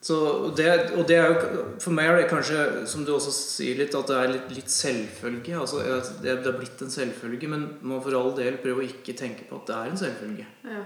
Så 0.00 0.16
og 0.16 0.56
det, 0.56 0.92
og 0.96 1.06
det 1.08 1.18
jo, 1.18 1.64
For 1.78 1.92
meg 1.92 2.08
er 2.08 2.16
det 2.22 2.30
kanskje, 2.30 2.86
som 2.88 3.02
du 3.04 3.12
også 3.12 3.32
sier 3.34 3.76
litt, 3.76 3.94
at 3.94 4.08
det 4.08 4.16
er 4.16 4.30
litt, 4.32 4.54
litt 4.56 4.70
selvfølge. 4.72 5.58
Altså, 5.60 5.82
det, 6.22 6.38
det 6.40 6.48
er 6.48 6.56
blitt 6.56 6.80
en 6.80 6.90
selvfølge, 6.94 7.50
men 7.52 7.66
man 7.82 8.00
for 8.00 8.16
all 8.16 8.32
del 8.38 8.56
prøve 8.62 8.80
å 8.80 8.88
ikke 8.88 9.12
tenke 9.18 9.44
på 9.50 9.58
at 9.60 9.68
det 9.68 9.76
er 9.76 9.90
en 9.90 10.00
selvfølge. 10.00 10.46
Ja. 10.64 10.80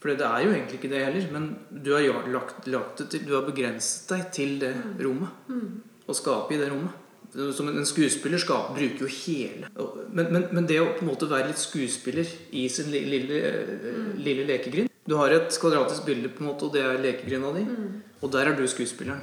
For 0.00 0.16
det 0.16 0.24
er 0.24 0.46
jo 0.46 0.54
egentlig 0.54 0.78
ikke 0.80 0.90
det 0.94 1.04
heller. 1.04 1.28
Men 1.34 1.50
du 1.70 1.92
har, 1.92 2.06
lagt, 2.32 2.66
lagt 2.72 3.02
det 3.02 3.10
til, 3.12 3.26
du 3.28 3.34
har 3.36 3.44
begrenset 3.44 4.08
deg 4.14 4.26
til 4.32 4.56
det 4.62 4.72
rommet. 5.04 5.28
Å 6.08 6.16
skape 6.16 6.56
i 6.56 6.60
det 6.60 6.70
rommet. 6.72 6.96
Som 7.54 7.68
en 7.70 7.84
skuespiller 7.86 8.40
skaper, 8.42 8.74
bruker 8.74 9.04
jo 9.04 9.08
hele 9.20 9.68
men, 10.10 10.32
men, 10.34 10.46
men 10.50 10.64
det 10.66 10.80
å 10.82 10.88
på 10.96 11.04
en 11.04 11.10
måte 11.12 11.28
være 11.30 11.52
litt 11.52 11.60
skuespiller 11.62 12.26
i 12.58 12.64
sin 12.66 12.88
li- 12.90 13.04
lille, 13.06 13.36
mm. 13.70 14.08
lille 14.18 14.48
lekegrind 14.48 14.90
Du 15.06 15.14
har 15.14 15.30
et 15.36 15.54
kvadratisk 15.62 16.08
bilde, 16.08 16.32
på 16.34 16.42
en 16.42 16.48
måte, 16.48 16.66
og 16.66 16.74
det 16.74 16.82
er 16.82 16.98
lekegrinda 16.98 17.52
di. 17.54 17.62
Og 18.18 18.32
der 18.34 18.50
er 18.50 18.58
du 18.58 18.64
skuespilleren. 18.66 19.22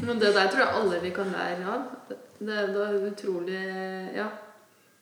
Men 0.00 0.16
det 0.22 0.32
der 0.32 0.48
tror 0.48 0.64
jeg 0.64 0.78
alle 0.80 1.02
vi 1.04 1.12
kan 1.18 1.28
lære 1.34 1.68
av. 1.68 1.84
Det, 2.08 2.16
det 2.40 2.86
er 2.86 2.96
utrolig 3.10 3.60
Ja. 4.16 4.30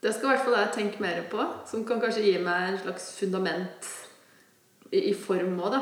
Det 0.03 0.13
skal 0.15 0.29
i 0.29 0.31
hvert 0.37 0.45
fall 0.45 0.55
jeg 0.61 0.73
tenke 0.77 1.01
mer 1.03 1.25
på. 1.31 1.43
Som 1.67 1.85
kan 1.89 2.01
kanskje 2.03 2.23
gi 2.23 2.37
meg 2.39 2.69
en 2.73 2.79
slags 2.85 3.09
fundament 3.19 3.89
i, 4.93 5.09
i 5.11 5.15
form 5.15 5.57
òg, 5.59 5.73
da. 5.75 5.81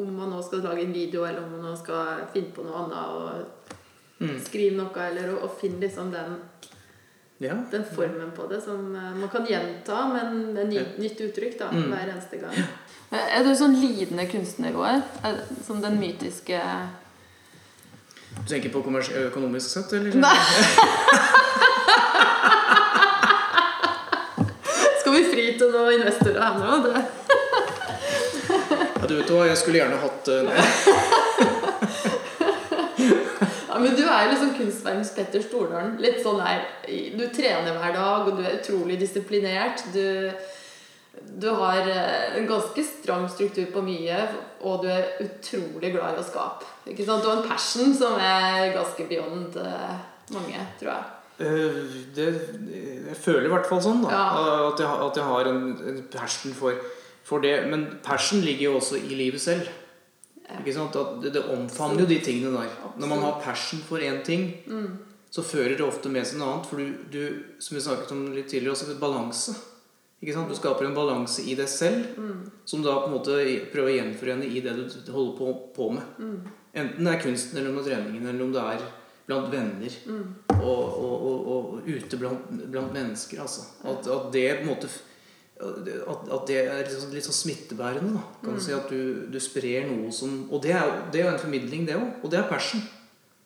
Om 0.00 0.14
man 0.16 0.30
nå 0.32 0.40
skal 0.42 0.62
lage 0.64 0.80
en 0.86 0.94
video, 0.96 1.26
eller 1.28 1.42
om 1.44 1.50
man 1.58 1.66
nå 1.68 1.74
skal 1.76 2.22
finne 2.32 2.52
på 2.56 2.64
noe 2.68 2.84
annet 2.84 3.04
og 3.18 3.28
Mm. 4.22 4.36
skrive 4.38 4.76
noe, 4.76 4.94
eller 5.02 5.32
å, 5.34 5.48
finne 5.58 5.80
liksom 5.82 6.12
den, 6.12 6.36
Ja. 7.40 7.54
den 7.72 7.82
formen 7.84 8.30
på 8.36 8.46
det 8.48 8.60
som 8.62 8.94
eh, 8.94 9.14
man 9.18 9.28
kan 9.28 9.44
gjenta, 9.46 10.04
men 10.12 10.52
med 10.54 10.68
ny, 10.68 10.76
Ja. 10.76 10.82
nytt 10.98 11.18
uttrykk 11.20 11.58
da, 11.58 11.66
Mm. 11.72 11.90
hver 11.90 12.08
eneste 12.12 12.36
gang. 12.40 12.54
Er 13.10 13.42
du 13.42 13.50
sånn 13.54 13.74
lidende 13.80 14.26
kunstner? 14.30 14.70
Er- 15.24 15.44
Som 15.66 15.80
den 15.82 15.98
mytiske 15.98 16.60
Du 18.38 18.46
tenker 18.48 18.68
på 18.70 18.78
økonomisk 18.84 19.68
sett, 19.68 19.92
eller? 19.92 20.14
Nei. 20.14 20.38
Skal 25.00 25.12
fri 25.72 25.78
noen 25.78 25.94
investorer 26.00 26.42
her 26.42 26.54
nå? 26.60 26.70
Det. 26.86 27.00
Ja, 29.02 29.06
du 29.08 29.14
vet 29.16 29.30
hva, 29.32 29.46
jeg 29.48 29.58
skulle 29.58 29.78
gjerne 29.80 30.02
hatt 30.02 30.28
ja, 33.68 33.74
Men 33.80 33.92
du 33.96 34.04
er 34.04 34.24
jo 34.24 34.30
liksom 34.32 34.56
kunstverdens 34.58 35.14
Petter 35.16 35.42
Stordalen. 35.42 35.92
Litt 36.02 36.20
sånn 36.22 36.40
her 36.44 36.60
Du 37.16 37.24
trener 37.34 37.72
hver 37.78 37.92
dag, 37.96 38.20
og 38.28 38.32
du 38.38 38.42
er 38.44 38.58
utrolig 38.60 38.96
disiplinert. 39.00 39.78
Du, 39.94 40.06
du 41.42 41.48
har 41.58 41.80
eh, 41.88 42.36
en 42.38 42.46
ganske 42.50 42.82
stram 42.86 43.24
struktur 43.32 43.66
på 43.72 43.80
mye, 43.86 44.18
og 44.62 44.74
du 44.84 44.88
er 44.92 45.04
utrolig 45.24 45.90
glad 45.96 46.10
i 46.14 46.22
å 46.22 46.28
skape. 46.28 46.64
Ikke 46.92 47.06
sant? 47.08 47.22
Du 47.24 47.28
har 47.30 47.38
en 47.40 47.48
passion 47.48 47.90
som 47.96 48.12
er 48.20 48.76
ganske 48.76 49.02
beyond 49.10 49.50
eh, 49.62 49.94
mange, 50.36 50.58
tror 50.78 50.90
jeg. 50.94 51.04
Eh, 51.42 51.78
det, 52.16 52.26
jeg 53.08 53.18
føler 53.18 53.48
i 53.48 53.52
hvert 53.52 53.68
fall 53.68 53.82
sånn, 53.84 54.02
da. 54.04 54.10
Ja. 54.14 54.24
At, 54.70 54.82
jeg, 54.82 55.06
at 55.08 55.20
jeg 55.20 55.28
har 55.28 55.50
en, 55.50 55.62
en 55.92 56.02
passion 56.12 56.54
for, 56.56 56.78
for 57.26 57.44
det. 57.44 57.54
Men 57.72 57.88
passion 58.04 58.42
ligger 58.44 58.70
jo 58.70 58.76
også 58.80 59.00
i 59.02 59.16
livet 59.18 59.42
selv. 59.42 59.70
Ikke 60.60 60.74
sant? 60.76 60.96
At 61.00 61.18
det, 61.22 61.34
det 61.36 61.46
omfavner 61.54 62.04
jo 62.04 62.10
de 62.10 62.20
tingene 62.24 62.52
der. 62.54 62.76
Når 63.00 63.10
man 63.10 63.24
har 63.24 63.40
passion 63.44 63.82
for 63.88 64.02
én 64.04 64.20
ting, 64.26 64.50
så 65.32 65.44
fører 65.46 65.78
det 65.78 65.84
ofte 65.86 66.12
med 66.12 66.26
seg 66.28 66.40
noe 66.40 66.54
annet. 66.54 66.70
For 66.70 66.80
du, 66.80 67.04
du 67.12 67.60
som 67.62 67.76
vi 67.78 67.84
snakket 67.84 68.14
om 68.14 68.26
litt 68.36 68.50
tidligere, 68.52 68.76
også 68.76 68.98
balanse. 69.00 69.56
Ikke 70.22 70.36
sant? 70.36 70.52
Du 70.52 70.54
skaper 70.54 70.86
en 70.86 70.94
balanse 70.94 71.42
i 71.50 71.56
deg 71.58 71.70
selv 71.70 72.04
som 72.68 72.82
du 72.82 72.86
da 72.86 73.00
på 73.02 73.08
en 73.08 73.16
måte 73.16 73.38
prøver 73.72 73.90
å 73.90 73.94
gjenforene 73.96 74.46
i 74.46 74.60
det 74.62 74.76
du 74.78 75.08
holder 75.10 75.32
på, 75.40 75.54
på 75.74 75.88
med. 75.96 76.18
Enten 76.78 77.08
det 77.08 77.14
er 77.16 77.24
kunsten, 77.24 77.58
eller 77.58 77.72
om 77.72 77.80
det 77.80 77.88
er 77.88 77.96
treningen, 77.96 78.28
eller 78.28 78.44
om 78.44 78.52
det 78.54 78.66
er 78.76 78.84
blant 79.32 79.48
venner. 79.52 79.96
Og, 80.58 80.82
og, 81.02 81.24
og, 81.28 81.48
og 81.52 81.88
ute 81.88 82.20
blant, 82.20 82.52
blant 82.68 82.92
mennesker. 82.94 83.40
Altså. 83.42 83.64
At, 83.82 84.06
at 84.06 84.28
det 84.34 84.46
på 84.60 84.66
en 84.66 84.70
måte 84.74 84.92
at, 85.62 86.24
at 86.34 86.48
det 86.48 86.56
er 86.58 86.80
litt 86.80 86.94
sånn, 86.96 87.12
litt 87.14 87.26
sånn 87.26 87.36
smittebærende. 87.36 88.16
Da. 88.16 88.22
Kan 88.42 88.56
du 88.58 88.62
si 88.62 88.74
At 88.74 88.90
du, 88.90 89.28
du 89.30 89.38
sprer 89.42 89.86
noe 89.86 90.10
som 90.14 90.48
Og 90.50 90.62
det 90.64 90.72
er 90.74 91.04
det 91.12 91.20
er 91.20 91.28
jo 91.28 91.34
en 91.36 91.42
formidling, 91.42 91.86
det 91.86 91.98
òg. 91.98 92.08
Og 92.22 92.32
det 92.32 92.40
er 92.40 92.50
passion. 92.50 92.82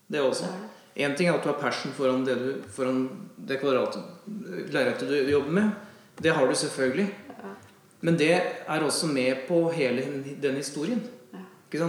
Det 0.09 0.23
også. 0.23 0.49
Én 0.97 1.17
ting 1.17 1.29
er 1.29 1.37
at 1.37 1.45
du 1.45 1.51
har 1.51 1.59
passion 1.61 1.93
foran 1.93 2.25
det, 2.25 2.37
du, 2.41 2.51
foran 2.73 3.03
det 3.37 3.59
kvadratet 3.61 5.11
du 5.11 5.17
jobber 5.29 5.53
med. 5.53 5.75
Det 6.23 6.33
har 6.33 6.49
du 6.49 6.55
selvfølgelig. 6.57 7.11
Men 8.01 8.17
det 8.17 8.33
er 8.33 8.83
også 8.85 9.11
med 9.11 9.45
på 9.49 9.67
hele 9.75 10.07
den 10.41 10.57
historien. 10.57 11.03
Det, 11.71 11.81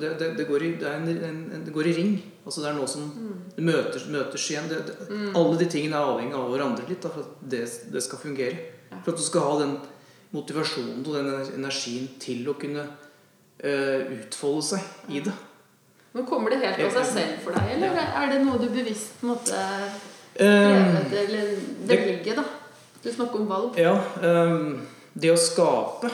det, 0.00 0.10
det, 0.18 0.38
det, 0.38 0.46
går 0.48 0.62
i, 0.62 0.70
det, 0.80 0.90
en, 0.90 1.08
en, 1.08 1.40
en, 1.54 1.64
det 1.66 1.72
går 1.74 1.86
i 1.86 1.92
ring. 1.92 2.14
Altså 2.44 2.64
Det 2.64 2.70
er 2.70 2.78
noe 2.78 2.88
som 2.90 3.04
det 3.54 3.64
møtes, 3.64 4.06
møtes 4.12 4.46
igjen. 4.50 4.68
Det, 4.70 4.82
det, 4.88 5.08
Alle 5.38 5.58
de 5.60 5.68
tingene 5.70 5.98
er 5.98 6.12
avhengig 6.12 6.38
av 6.38 6.48
hverandre 6.52 6.86
litt 6.88 7.04
da, 7.04 7.12
for 7.12 7.26
at 7.26 7.44
det, 7.54 7.64
det 7.92 8.02
skal 8.04 8.22
fungere. 8.22 8.72
For 9.04 9.12
at 9.12 9.20
du 9.20 9.24
skal 9.26 9.46
ha 9.46 9.58
den 9.62 9.76
motivasjonen 10.34 11.04
og 11.04 11.12
den 11.14 11.30
energien 11.54 12.08
til 12.22 12.48
å 12.50 12.56
kunne 12.58 12.84
uh, 12.86 14.00
utfolde 14.18 14.64
seg 14.72 15.12
i 15.14 15.22
det. 15.24 15.34
Men 16.16 16.26
Kommer 16.28 16.52
det 16.52 16.62
helt 16.64 16.82
av 16.86 16.98
seg 16.98 17.08
selv 17.12 17.40
for 17.44 17.56
deg, 17.56 17.74
eller 17.76 17.98
er 18.02 18.30
det 18.32 18.42
noe 18.44 18.60
du 18.60 18.70
bevisst 18.72 19.24
måtte 19.26 19.64
Eh, 20.36 21.04
streve? 21.06 21.18
Eller 21.18 21.56
velge, 21.88 22.34
da? 22.36 22.44
Du 23.02 23.12
snakker 23.12 23.40
om 23.40 23.46
valg. 23.46 23.78
ja, 23.80 23.94
Um, 24.22 24.86
det 25.12 25.30
å 25.32 25.36
skape 25.40 26.10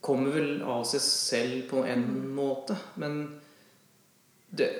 kommer 0.00 0.32
vel 0.34 0.62
av 0.62 0.82
seg 0.88 1.02
selv 1.04 1.68
på 1.70 1.84
en 1.86 2.02
måte. 2.34 2.74
Men 2.98 3.40
det 4.50 4.70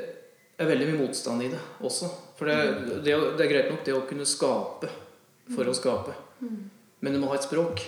er 0.60 0.70
veldig 0.70 0.88
mye 0.90 1.00
motstand 1.06 1.44
i 1.46 1.48
det 1.52 1.60
også. 1.86 2.10
For 2.38 2.48
det, 2.50 2.56
det, 3.04 3.14
det 3.38 3.44
er 3.46 3.52
greit 3.52 3.70
nok 3.72 3.84
det 3.86 3.94
å 3.96 4.02
kunne 4.08 4.26
skape 4.28 4.90
for 5.54 5.68
å 5.68 5.74
skape. 5.76 6.14
Men 7.00 7.16
du 7.16 7.20
må 7.22 7.30
ha 7.32 7.38
et 7.38 7.46
språk. 7.46 7.82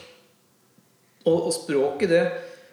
Og, 1.22 1.36
og 1.46 1.52
språket, 1.54 2.10
det 2.10 2.22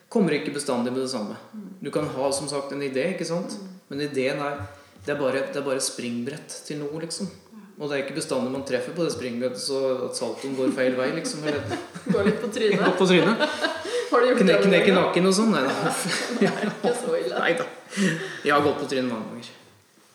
kommer 0.10 0.34
ikke 0.38 0.56
bestandig 0.56 0.94
med 0.96 1.04
det 1.04 1.12
samme. 1.12 1.36
Du 1.84 1.92
kan 1.94 2.08
ha 2.16 2.32
som 2.34 2.48
sagt 2.50 2.72
en 2.74 2.82
idé, 2.86 3.12
ikke 3.14 3.28
sant? 3.30 3.58
men 3.90 4.04
ideen 4.06 4.38
er 4.46 4.60
det 5.06 5.16
er, 5.16 5.18
bare, 5.18 5.40
det 5.50 5.58
er 5.58 5.64
bare 5.66 5.82
springbrett 5.82 6.54
til 6.68 6.78
noe, 6.82 7.00
liksom. 7.02 7.30
Og 7.80 7.88
det 7.88 7.96
er 7.96 8.02
ikke 8.04 8.18
bestandig 8.18 8.52
man 8.52 8.66
treffer 8.68 8.92
på 8.94 9.06
det 9.06 9.14
springbrettet, 9.14 9.62
så 9.64 9.78
at 10.10 10.18
saltoen 10.20 10.58
går 10.58 10.74
feil 10.76 10.98
vei, 10.98 11.08
liksom. 11.16 11.46
Eller 11.48 11.64
Går 12.12 12.28
litt 12.28 12.42
på 12.44 12.50
trynet. 12.54 12.84
opp 12.86 12.98
på 13.00 13.08
trynet. 13.10 13.46
Har 14.10 14.22
du 14.22 14.28
gjort 14.32 14.42
Knek, 14.42 14.58
det? 14.60 14.68
knekke 14.68 14.94
nakken 14.98 15.30
og 15.30 15.36
sånn. 15.38 15.54
Nei 15.56 15.64
da. 15.66 15.94
Nei, 16.44 16.54
ikke 16.68 16.94
så 17.00 17.16
ille. 17.22 17.40
Nei 17.40 17.54
da. 17.62 17.66
Jeg 18.44 18.54
har 18.56 18.66
gått 18.66 18.82
på 18.84 18.90
trynet 18.92 19.10
mange 19.14 19.30
ganger. 19.32 19.50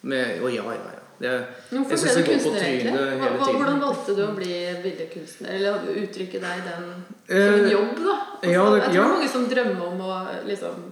Med, 0.05 0.43
og 0.43 0.53
ja, 0.53 0.65
ja, 0.75 0.93
ja. 0.93 1.01
Det, 1.15 1.31
Hvorfor 1.71 1.95
jeg 1.95 2.01
ble 2.03 2.11
du 2.15 2.19
jeg 2.19 2.41
kunstner, 2.43 2.65
egentlig? 2.67 3.53
Hvordan 3.55 3.79
valgte 3.81 4.15
du 4.17 4.23
å 4.25 4.33
bli 4.35 4.57
billedkunstner? 4.83 5.53
Eller 5.57 5.87
uttrykke 6.03 6.41
deg 6.43 6.65
den 6.67 6.89
som 6.91 7.39
Eh, 7.39 7.55
en 7.55 7.71
jobb, 7.71 7.95
da? 8.03 8.17
Altså, 8.43 8.51
ja, 8.51 8.65
det- 8.71 8.81
jeg 8.83 8.91
tror 8.91 8.99
ja. 8.99 9.07
mange 9.09 9.29
som 9.33 9.47
drømmer 9.49 9.87
om 9.87 10.01
å 10.01 10.17
liksom 10.45 10.83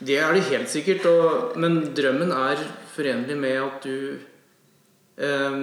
Det 0.00 0.16
er 0.18 0.32
det 0.32 0.42
helt 0.44 0.70
sikkert. 0.70 1.06
Og, 1.06 1.58
men 1.58 1.94
drømmen 1.94 2.30
er 2.32 2.62
forenlig 2.94 3.36
med 3.36 3.56
at 3.62 3.82
du 3.82 4.18
eh, 5.18 5.58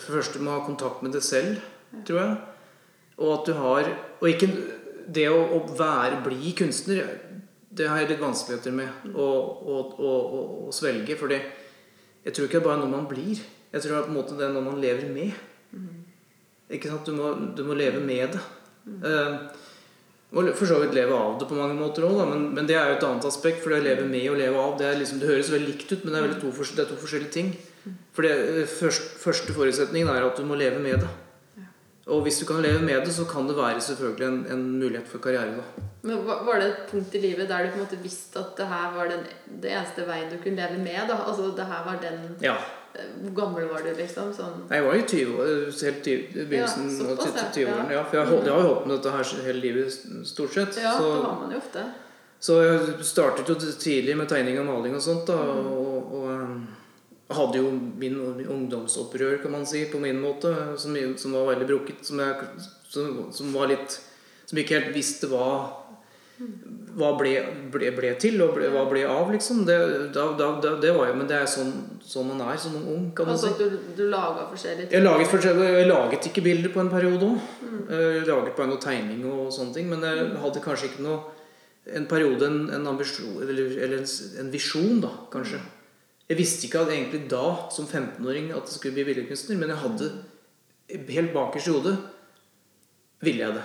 For 0.00 0.08
det 0.12 0.24
første 0.24 0.40
må 0.42 0.50
ha 0.58 0.66
kontakt 0.66 1.02
med 1.02 1.12
deg 1.12 1.22
selv, 1.22 1.60
tror 2.06 2.20
jeg. 2.20 2.36
Og 3.18 3.38
at 3.38 3.46
du 3.46 3.52
har 3.52 3.92
Og 4.20 4.28
ikke 4.28 4.50
det 5.06 5.28
å, 5.28 5.38
å 5.38 5.76
være, 5.78 6.22
bli 6.24 6.54
kunstner, 6.56 7.04
det 7.70 7.88
har 7.88 8.00
jeg 8.00 8.14
litt 8.14 8.22
vanskeligheter 8.22 8.72
med 8.72 8.88
å, 9.14 9.26
å, 9.26 9.80
å, 9.98 10.12
å, 10.68 10.72
svelge. 10.72 11.16
For 11.20 11.28
jeg 12.24 12.32
tror 12.32 12.46
ikke 12.48 12.58
det 12.58 12.62
er 12.62 12.68
bare 12.70 12.80
noe 12.80 12.92
man 12.92 13.08
blir. 13.10 13.42
Jeg 13.74 13.82
tror 13.82 13.90
det 13.92 13.98
er 13.98 14.06
på 14.06 14.12
en 14.12 14.18
måte 14.18 14.38
det 14.38 14.46
er 14.46 14.54
noe 14.54 14.64
man 14.64 14.80
lever 14.80 15.10
med. 15.12 15.36
Ikke 16.72 16.90
sant? 16.90 17.06
Du 17.06 17.16
må, 17.16 17.34
du 17.56 17.64
må 17.66 17.76
leve 17.76 18.00
med 18.00 18.36
det. 18.36 18.42
Eh, 19.04 19.36
og 20.34 20.48
for 20.58 20.66
så 20.66 20.80
vidt 20.82 20.96
leve 20.96 21.14
av 21.14 21.36
det 21.38 21.46
på 21.46 21.58
mange 21.58 21.76
måter 21.78 22.06
òg, 22.08 22.24
men, 22.26 22.48
men 22.56 22.66
det 22.66 22.74
er 22.74 22.88
jo 22.90 22.96
et 22.96 23.04
annet 23.06 23.28
aspekt. 23.28 23.60
For 23.62 23.74
det 23.74 23.82
å 23.82 23.86
leve 23.86 24.06
med 24.08 24.24
og 24.32 24.40
leve 24.40 24.62
av 24.62 24.78
det, 24.80 24.88
er 24.88 24.98
liksom, 25.02 25.20
det 25.20 25.30
høres 25.30 25.52
veldig 25.52 25.70
likt 25.70 25.92
ut, 25.92 26.00
men 26.02 26.16
det 26.16 26.22
er, 26.22 26.34
to, 26.40 26.50
det 26.50 26.84
er 26.86 26.90
to 26.90 26.98
forskjellige 27.02 27.34
ting. 27.36 27.52
For 28.16 28.26
det 28.26 28.32
eh, 28.34 28.64
først, 28.70 29.14
første 29.22 29.56
forutsetningen 29.56 30.10
er 30.10 30.26
at 30.26 30.40
du 30.40 30.48
må 30.48 30.58
leve 30.58 30.80
med 30.82 31.04
det. 31.04 31.12
Og 32.12 32.24
hvis 32.24 32.40
du 32.40 32.48
kan 32.48 32.64
leve 32.64 32.82
med 32.84 33.04
det, 33.04 33.14
så 33.16 33.24
kan 33.28 33.46
det 33.48 33.56
være 33.56 33.80
selvfølgelig 33.84 34.26
en, 34.26 34.40
en 34.52 34.64
mulighet 34.80 35.08
for 35.08 35.22
karriere. 35.24 35.60
da. 35.60 35.84
Men 36.04 36.24
Var 36.26 36.58
det 36.60 36.66
et 36.68 36.80
punkt 36.90 37.14
i 37.16 37.20
livet 37.22 37.48
der 37.48 37.64
du 37.64 37.70
på 37.72 37.78
en 37.80 37.84
måte 37.86 37.96
visste 38.02 38.38
at 38.42 38.56
det 38.60 38.66
her 38.68 38.90
var 38.96 39.08
den, 39.08 39.22
det 39.62 39.70
eneste 39.72 40.04
veien 40.08 40.28
du 40.30 40.36
kunne 40.42 40.60
leve 40.60 40.78
med? 40.84 41.08
da? 41.08 41.16
Altså 41.24 41.50
det 41.56 41.64
her 41.70 41.84
var 41.86 42.00
den 42.02 42.18
Ja. 42.44 42.56
Hvor 42.94 43.32
gammel 43.34 43.64
var 43.72 43.80
du, 43.82 43.88
liksom? 43.98 44.28
Sånn 44.36 44.60
Jeg 44.70 44.84
var 44.84 44.94
jo 44.94 45.02
20 45.02 45.38
år, 45.42 45.48
helt 45.82 46.06
i 46.06 46.14
begynnelsen 46.44 46.90
Ja, 47.00 47.08
av 47.10 47.24
ja. 47.26 47.46
20-årene. 47.56 47.92
Ja, 47.96 48.02
for 48.04 48.16
jeg, 48.20 48.28
jeg 48.44 48.52
har 48.52 48.60
jo 48.62 48.68
holdt 48.68 48.82
på 48.84 48.88
med 48.92 48.96
dette 49.00 49.14
her 49.16 49.42
hele 49.48 49.60
livet 49.64 49.96
stort 50.30 50.52
sett. 50.54 50.76
Ja, 50.78 50.92
så, 51.00 51.08
det 51.16 51.24
har 51.24 51.40
man 51.40 51.50
jo 51.56 51.58
ofte. 51.64 51.82
Så 52.44 52.58
jeg 52.62 53.04
startet 53.08 53.48
jo 53.50 53.56
tidlig 53.56 54.14
med 54.20 54.28
tegning 54.30 54.60
og 54.60 54.66
maling 54.68 54.94
og 54.94 55.02
sånt. 55.02 55.26
da, 55.26 55.40
Mm. 55.40 55.66
og, 55.72 56.14
og 56.14 56.28
um, 56.30 56.68
hadde 57.34 57.58
jo 57.64 57.70
min, 57.72 58.14
min 58.36 58.46
ungdomsopprør, 58.46 59.40
kan 59.42 59.50
man 59.56 59.66
si, 59.66 59.86
på 59.90 59.98
min 59.98 60.20
måte, 60.22 60.52
som, 60.78 60.94
som 61.16 61.32
var 61.32 61.54
veldig 61.54 61.66
brukket. 61.72 62.04
Som, 62.06 62.20
jeg, 62.20 62.34
som, 62.92 63.32
som 63.32 63.54
var 63.56 63.72
litt 63.72 63.98
Som 64.46 64.58
ikke 64.60 64.76
helt 64.78 64.94
visste 64.94 65.26
hva 65.32 65.46
hva 66.94 67.10
ble, 67.18 67.32
ble, 67.74 67.90
ble 67.96 68.10
til, 68.22 68.38
og 68.44 68.52
ble, 68.54 68.68
hva 68.70 68.84
ble 68.90 69.02
av, 69.08 69.30
liksom. 69.34 69.64
Det, 69.66 69.76
da, 70.14 70.26
da, 70.38 70.74
det 70.82 70.92
var 70.94 71.10
jo, 71.10 71.16
Men 71.18 71.28
det 71.30 71.36
er 71.40 71.48
sånn, 71.50 71.72
sånn 72.04 72.28
man 72.30 72.42
er 72.46 72.58
som 72.60 72.76
ung, 72.78 73.08
kan 73.16 73.26
man 73.26 73.34
Altså 73.34 73.50
si. 73.54 73.66
du, 73.72 73.78
du 73.98 74.02
laga 74.12 74.46
forskjellige 74.50 74.94
Jeg 74.94 75.04
laget, 75.04 75.30
forskjellige, 75.32 75.78
jeg 75.80 75.88
laget 75.90 76.28
ikke 76.30 76.44
bilder 76.46 76.74
på 76.74 76.82
en 76.84 76.92
periode 76.92 77.30
òg. 77.30 77.48
Jeg 77.90 78.26
laget 78.28 78.58
bare 78.58 78.70
noe 78.70 78.82
tegning 78.82 79.24
og 79.30 79.48
sånne 79.54 79.74
ting. 79.76 79.88
Men 79.90 80.06
jeg 80.06 80.28
hadde 80.44 80.62
kanskje 80.64 80.92
ikke 80.92 81.06
noe 81.08 81.22
En 81.84 82.06
periode, 82.08 82.46
en, 82.48 82.70
en 82.72 82.86
ambisjon 82.94 83.42
Eller, 83.44 83.74
eller 83.84 83.98
en, 84.00 84.06
en 84.40 84.52
visjon, 84.52 85.02
da, 85.02 85.10
kanskje. 85.32 85.58
Jeg 86.30 86.38
visste 86.38 86.68
ikke 86.68 86.86
at 86.86 86.94
egentlig 86.94 87.26
da, 87.28 87.42
som 87.74 87.84
15-åring, 87.84 88.48
at 88.54 88.70
jeg 88.70 88.78
skulle 88.78 88.96
bli 88.96 89.04
billedkunstner. 89.10 89.58
Men 89.60 89.74
jeg 89.74 89.82
hadde 89.82 90.12
Helt 91.08 91.32
bakerst 91.32 91.70
i 91.70 91.72
hodet 91.72 91.94
ville 93.24 93.40
jeg 93.40 93.56
det. 93.56 93.62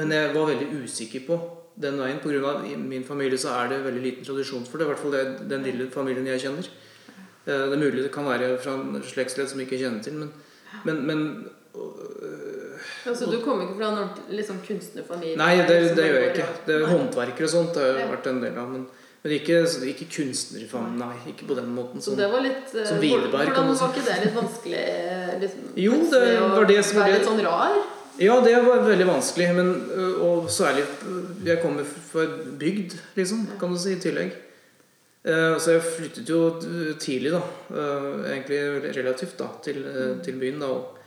Men 0.00 0.12
jeg 0.14 0.30
var 0.32 0.46
veldig 0.48 0.68
usikker 0.80 1.26
på 1.26 1.36
den 1.76 1.98
veien. 1.98 2.18
På 2.20 2.28
grunn 2.32 2.66
I 2.66 2.76
min 2.76 3.04
familie 3.04 3.38
så 3.38 3.48
er 3.60 3.68
det 3.68 3.84
veldig 3.84 4.02
liten 4.02 4.24
tradisjon 4.24 4.64
for 4.66 4.78
det. 4.78 4.84
I 4.86 4.90
hvert 4.90 4.98
fall 5.02 5.10
det, 5.12 5.48
den 5.48 5.62
lille 5.62 5.90
familien 5.90 6.26
jeg 6.26 6.40
kjenner. 6.40 6.66
Eh, 7.46 7.68
Det 7.68 7.72
er 7.72 7.76
mulig 7.80 8.02
det 8.02 8.12
kan 8.12 8.24
være 8.26 8.58
fra 8.58 8.74
en 8.74 9.02
slektsledd 9.02 9.48
som 9.48 9.58
jeg 9.60 9.68
ikke 9.68 9.80
kjenner 9.84 10.02
til, 10.02 10.14
men, 10.14 10.32
men, 10.84 11.06
men 11.06 11.24
Altså 13.06 13.26
Du 13.30 13.38
kommer 13.44 13.62
ikke 13.66 13.76
fra 13.78 13.90
en 13.94 14.34
liksom, 14.36 14.58
kunstnerfamilie? 14.66 15.36
Nei, 15.38 15.56
det, 15.62 15.68
det, 15.68 15.92
det 15.96 16.06
gjør 16.08 16.18
jeg 16.24 16.32
ikke. 16.34 16.48
Det 16.66 16.74
er. 16.76 16.86
Håndverkere 16.90 17.46
og 17.48 17.52
sånt 17.52 17.78
har 17.78 17.86
jeg 18.00 18.08
vært 18.10 18.26
en 18.30 18.40
del 18.42 18.58
av. 18.60 18.68
Men, 18.74 18.82
men 19.22 19.34
ikke, 19.36 19.60
ikke 19.92 20.08
kunstnerfamilie. 20.16 20.98
Nei, 21.00 21.16
ikke 21.32 21.48
på 21.50 21.56
den 21.58 21.70
måten. 21.76 22.02
Så 22.02 22.10
Sånn. 22.12 22.20
det 22.20 22.28
var 22.32 22.44
litt 22.44 22.74
Som 22.74 23.00
Widerberg, 23.02 23.52
Hvordan 23.54 23.70
var 23.72 23.94
ikke 23.94 24.04
det 24.08 24.18
litt 24.26 24.36
vanskelig? 24.36 24.82
eh, 24.82 25.32
Liksom, 25.40 25.70
Jo, 25.80 25.94
det 26.12 26.22
var 26.42 26.68
det 26.68 26.78
som 26.84 26.98
var 27.00 27.08
det- 27.08 27.18
litt 27.18 27.28
sånn 27.30 27.42
rar? 27.46 27.80
Ja, 28.20 28.36
det 28.44 28.52
var 28.66 28.82
veldig 28.84 29.06
vanskelig. 29.08 29.48
Men, 29.56 29.70
og 30.20 30.50
særlig 30.52 30.84
ø, 31.08 31.20
Jeg 31.46 31.60
kommer 31.62 31.84
fra 31.84 32.26
bygd, 32.60 32.96
liksom, 33.16 33.46
kan 33.60 33.72
du 33.72 33.78
si, 33.80 33.94
i 33.96 34.00
tillegg. 34.02 34.34
Eh, 35.24 35.56
Så 35.60 35.74
jeg 35.76 35.82
flyttet 35.96 36.28
jo 36.28 36.40
tidlig, 37.00 37.32
da. 37.32 37.40
eh, 37.72 38.32
Egentlig 38.34 38.60
relativt, 38.96 39.38
da, 39.40 39.48
til, 39.64 39.80
til 40.24 40.40
byen. 40.40 40.60
da, 40.60 40.66
og, 40.66 40.98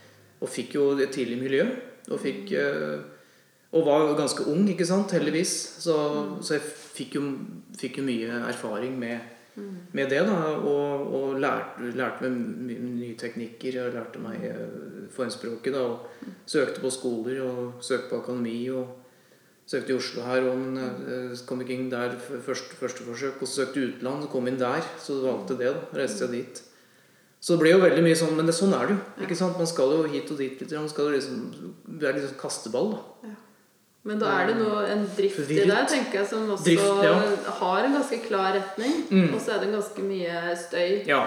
og 0.42 0.50
fikk 0.50 0.76
jo 0.76 0.92
et 0.98 1.12
tidlig 1.14 1.38
miljø. 1.42 1.68
Og 2.12 2.20
fikk 2.20 2.52
Og 3.74 3.86
var 3.88 4.12
ganske 4.18 4.44
ung, 4.52 4.68
ikke 4.70 4.86
sant, 4.86 5.12
heldigvis. 5.16 5.54
Så, 5.82 5.94
så 6.46 6.54
jeg 6.58 6.62
fikk 6.98 7.16
jo, 7.16 7.22
fikk 7.80 7.98
jo 7.98 8.04
mye 8.06 8.42
erfaring 8.50 8.98
med, 9.00 9.20
med 9.56 10.10
det. 10.10 10.24
da, 10.26 10.36
Og, 10.58 11.14
og 11.14 11.40
lærte, 11.40 11.92
lærte 11.96 12.30
meg 12.30 12.80
nye 12.80 13.16
teknikker. 13.20 13.80
Jeg 13.80 13.94
lærte 13.94 14.20
meg 14.24 14.44
eh, 14.50 15.08
formspråket. 15.14 15.74
da, 15.74 15.82
og 15.82 16.34
Søkte 16.46 16.82
på 16.82 16.92
skoler 16.92 17.42
og 17.46 17.84
søkte 17.84 18.10
på 18.10 18.22
akademi. 18.24 18.70
og 18.70 19.00
Søkte 19.66 19.94
i 19.94 19.96
Oslo 19.96 20.22
her, 20.28 20.44
og 20.50 20.58
men, 20.60 20.78
eh, 20.78 21.38
kom 21.48 21.62
ikke 21.64 21.78
inn 21.78 21.90
der 21.92 22.18
første, 22.20 22.76
første 22.76 23.04
forsøk. 23.08 23.42
Og 23.42 23.48
så 23.48 23.64
søkte 23.64 23.86
utland, 23.88 24.28
kom 24.30 24.48
inn 24.48 24.60
der, 24.60 24.82
så 25.00 25.22
valgte 25.24 25.58
det. 25.58 25.74
da, 25.74 26.00
Reiste 26.02 26.26
jeg 26.26 26.32
dit. 26.32 26.64
Så 27.44 27.56
det 27.58 27.60
ble 27.60 27.72
jo 27.74 27.80
veldig 27.84 28.04
mye 28.06 28.16
sånn, 28.16 28.36
men 28.38 28.48
det, 28.48 28.54
sånn 28.56 28.74
er 28.74 28.88
det 28.88 28.94
jo. 28.96 29.00
ikke 29.26 29.36
sant? 29.36 29.58
Man 29.60 29.68
skal 29.68 29.90
jo 29.92 30.04
hit 30.08 30.30
og 30.32 30.38
dit. 30.40 30.62
litt, 30.62 30.72
Man 30.72 30.88
skal 30.90 31.10
jo 31.10 31.16
liksom, 31.18 31.74
Det 32.00 32.08
er 32.08 32.14
liksom 32.14 32.38
kasteball, 32.40 32.94
da. 32.96 33.34
Men 34.04 34.20
da 34.20 34.32
er 34.36 34.50
det 34.52 34.56
noe, 34.60 34.82
en 34.92 35.06
drift 35.16 35.46
i 35.48 35.62
det 35.64 35.84
tenker 35.88 36.20
jeg, 36.20 36.28
som 36.28 36.50
også 36.52 36.66
Drift, 36.68 37.04
ja. 37.06 37.14
har 37.62 37.86
en 37.86 37.94
ganske 37.96 38.18
klar 38.26 38.50
retning. 38.58 38.98
Mm. 39.08 39.30
Og 39.30 39.40
så 39.40 39.56
er 39.56 39.62
det 39.64 39.70
ganske 39.72 40.04
mye 40.04 40.42
støy 40.60 41.06
Ja, 41.08 41.22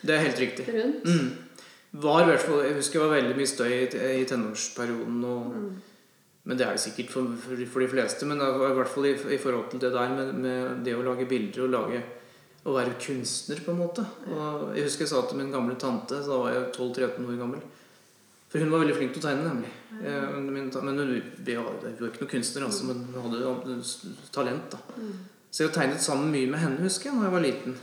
det 0.00 0.14
er 0.14 0.24
helt 0.24 0.40
riktig. 0.40 0.64
rundt. 0.72 1.04
Mm. 1.04 1.66
Var 2.06 2.22
i 2.22 2.30
hvert 2.30 2.40
fall, 2.44 2.64
Jeg 2.64 2.78
husker 2.78 3.00
det 3.00 3.04
var 3.04 3.16
veldig 3.16 3.36
mye 3.36 3.52
støy 3.52 3.74
i, 3.74 4.24
tenårsperioden. 4.28 5.20
Og, 5.28 5.52
Men 6.46 6.58
det 6.58 6.66
er 6.66 6.72
det 6.72 6.80
sikkert 6.80 7.12
for, 7.12 7.36
for, 7.42 7.64
for 7.72 7.84
de 7.84 7.88
fleste. 7.92 8.26
Men 8.26 8.40
i 8.40 8.74
hvert 8.80 8.92
fall 8.94 9.10
i, 9.10 9.16
i 9.36 9.40
forhold 9.42 9.70
til 9.70 9.80
det 9.84 9.92
der 9.92 10.16
med, 10.16 10.34
med 10.34 10.84
det 10.88 10.96
å 10.96 11.04
lage 11.04 11.28
bilder 11.28 11.66
og 11.66 11.74
lage 11.74 12.04
å 12.66 12.74
være 12.74 12.96
kunstner, 12.98 13.60
på 13.62 13.74
en 13.74 13.82
måte. 13.84 14.02
Og 14.32 14.72
jeg 14.74 14.88
husker 14.88 15.04
jeg 15.04 15.12
sa 15.12 15.20
til 15.28 15.38
min 15.38 15.52
gamle 15.52 15.76
tante, 15.78 16.18
da 16.24 16.38
var 16.40 16.54
jeg 16.54 16.70
12-13 16.72 17.28
år 17.28 17.42
gammel 17.44 17.60
For 18.56 18.64
hun 18.64 18.72
var 18.72 18.84
veldig 18.84 18.96
flink 18.96 19.12
til 19.12 19.20
å 19.20 19.26
tegne, 19.26 19.50
nemlig. 19.50 19.72
Mm. 19.96 20.46
Men, 20.52 20.70
men 20.88 21.00
hun, 21.02 21.10
var, 21.10 21.74
ikke 21.90 22.22
noen 22.22 22.30
kunstner, 22.30 22.64
altså, 22.68 22.88
men 22.88 23.02
hun 23.12 23.36
hadde 23.36 23.76
talent. 24.32 24.72
da 24.72 25.04
Så 25.50 25.66
jeg 25.66 25.74
tegnet 25.76 26.04
sammen 26.04 26.32
mye 26.32 26.48
med 26.50 26.62
henne, 26.62 26.80
husker 26.84 27.10
jeg, 27.10 27.18
da 27.20 27.28
jeg 27.28 27.36
var 27.36 27.44
liten. 27.44 27.78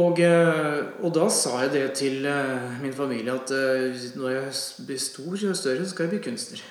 Og, 0.00 0.20
eh, 0.22 0.80
og 1.02 1.14
da 1.16 1.24
sa 1.34 1.64
jeg 1.64 1.72
det 1.74 1.86
til 1.98 2.26
eh, 2.30 2.82
min 2.82 2.94
familie 2.94 3.34
at 3.34 3.50
når 4.16 4.36
jeg 4.36 4.84
blir 4.86 5.00
stor 5.02 5.34
og 5.34 5.56
større, 5.58 5.84
så 5.84 5.94
skal 5.94 6.06
jeg 6.06 6.14
bli 6.16 6.22
kunstner. 6.30 6.62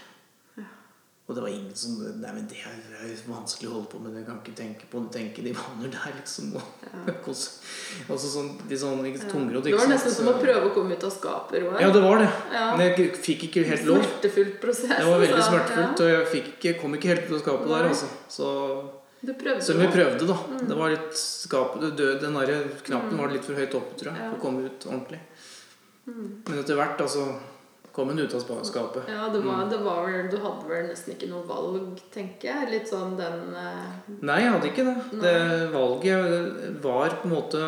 Og 1.29 1.35
det 1.37 1.41
var 1.43 1.51
ingen 1.53 1.75
som 1.77 1.97
Nei, 2.01 2.31
men 2.33 2.45
det 2.49 2.57
er 2.65 2.77
det 2.89 2.95
er 2.97 3.09
jo 3.11 3.17
vanskelig 3.29 3.67
å 3.69 3.73
holde 3.75 3.89
på 3.91 3.99
med. 4.01 4.15
Jeg 4.17 4.25
kan 4.25 4.37
ikke 4.41 4.53
tenke 4.57 4.87
på 4.89 5.01
tenke 5.13 5.43
de 5.45 5.51
vaner 5.53 5.91
der, 5.93 6.15
liksom. 6.17 6.55
Og, 6.57 7.27
også 8.15 8.31
sånn, 8.33 8.47
de 8.71 8.79
sånn 8.81 9.03
ikke, 9.05 9.27
tungrodd, 9.29 9.67
Det 9.67 9.75
var 9.77 9.91
nesten 9.91 10.15
som 10.15 10.31
å 10.31 10.33
prøve 10.39 10.71
å 10.71 10.73
komme 10.73 10.97
ut 10.97 11.05
av 11.05 11.13
skapet, 11.13 11.59
Roar. 11.61 11.77
Ja, 11.85 11.91
det 11.93 12.01
var 12.01 12.23
det. 12.23 12.31
Ja. 12.55 12.63
Men 12.73 12.87
jeg 12.87 13.11
fikk 13.21 13.45
ikke 13.49 13.67
helt 13.69 13.85
lov. 13.85 14.01
Smertefullt 14.01 14.57
prosess. 14.63 14.95
Det 14.95 15.05
var 15.05 15.21
veldig 15.21 15.37
altså. 15.37 15.51
smertefullt, 15.53 16.01
og 16.01 16.11
jeg 16.15 16.25
fikk 16.33 16.67
kom 16.81 16.97
ikke 16.97 17.13
helt 17.13 17.29
ut 17.29 17.35
av 17.37 17.43
skapet 17.43 17.75
der, 17.75 17.91
altså. 17.91 18.09
Så 18.39 18.49
Selv 19.21 19.75
om 19.75 19.85
vi 19.85 19.93
prøvde, 19.93 20.25
da. 20.33 20.39
Det 20.65 20.79
var 20.81 20.95
litt 20.95 21.21
skapet 21.21 21.85
død, 22.01 22.17
Den 22.25 22.41
der 22.41 22.67
knappen 22.89 23.21
var 23.21 23.29
litt 23.29 23.45
for 23.45 23.59
høyt 23.59 23.77
oppe, 23.77 24.01
tror 24.01 24.15
jeg, 24.15 24.17
Ja. 24.23 24.33
for 24.33 24.41
å 24.41 24.43
komme 24.47 24.65
ut 24.65 24.89
ordentlig. 24.89 25.21
Men 26.09 26.57
etter 26.63 26.79
hvert, 26.79 26.97
altså 27.05 27.29
Kom 27.99 28.13
en 28.13 28.19
ut 28.23 28.33
av 28.37 28.39
spanskapet. 28.45 29.09
Ja, 29.11 29.25
det 29.33 29.41
Mm. 29.43 29.47
var, 29.51 29.65
det 29.69 29.77
var 29.83 30.05
vel 30.07 30.29
Du 30.31 30.37
hadde 30.39 30.69
vel 30.69 30.85
nesten 30.87 31.13
ikke 31.17 31.27
noe 31.27 31.43
valg, 31.49 31.99
tenker 32.13 32.47
jeg. 32.53 32.69
Litt 32.71 32.87
sånn 32.87 33.17
den 33.19 33.41
eh, 33.59 34.13
Nei, 34.23 34.37
jeg 34.45 34.53
hadde 34.55 34.69
ikke 34.71 34.85
det. 34.87 35.21
det 35.25 35.71
valget 35.73 36.79
var 36.85 37.17
på 37.19 37.27
en 37.27 37.33
måte 37.35 37.63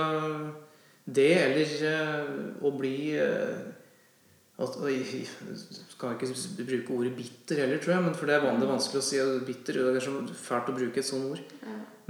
det, 1.12 1.28
eller 1.44 1.76
eh, 1.92 2.32
å 2.64 2.72
bli 2.78 2.96
eh, 3.20 3.68
oi, 4.62 4.96
Jeg 5.12 5.60
skal 5.92 6.16
ikke 6.16 6.32
bruke 6.70 6.96
ordet 6.96 7.14
bitter 7.18 7.64
heller, 7.66 7.82
tror 7.82 7.96
jeg, 7.98 8.04
men 8.08 8.16
for 8.16 8.30
det 8.30 8.38
er 8.38 8.46
vanlig 8.48 8.70
vanskelig 8.72 9.02
å 9.02 9.08
si 9.10 9.22
bitter. 9.52 9.82
Det 9.92 10.00
er 10.00 10.08
så 10.08 10.16
fælt 10.48 10.72
å 10.72 10.78
bruke 10.78 11.02
et 11.04 11.08
sånt 11.12 11.28
ord. 11.34 11.44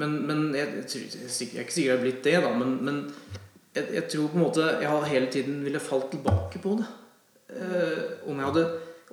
Men, 0.01 0.17
men 0.29 0.45
jeg, 0.55 0.85
jeg, 0.85 1.09
jeg 1.09 1.57
er 1.57 1.65
ikke 1.65 1.73
sikker 1.73 1.87
jeg 1.89 1.95
har 1.97 2.03
blitt 2.05 2.21
det, 2.27 2.37
da. 2.45 2.53
Men, 2.57 2.77
men 2.85 3.01
jeg, 3.73 3.85
jeg 3.97 4.05
tror 4.13 4.29
på 4.31 4.37
en 4.39 4.45
måte 4.45 4.69
jeg 4.83 5.13
hele 5.15 5.29
tiden 5.33 5.61
ville 5.65 5.81
falt 5.81 6.11
tilbake 6.13 6.61
på 6.63 6.77
det. 6.81 6.87
Eh, 7.51 8.29
om, 8.31 8.37
jeg 8.39 8.45
hadde, 8.47 8.63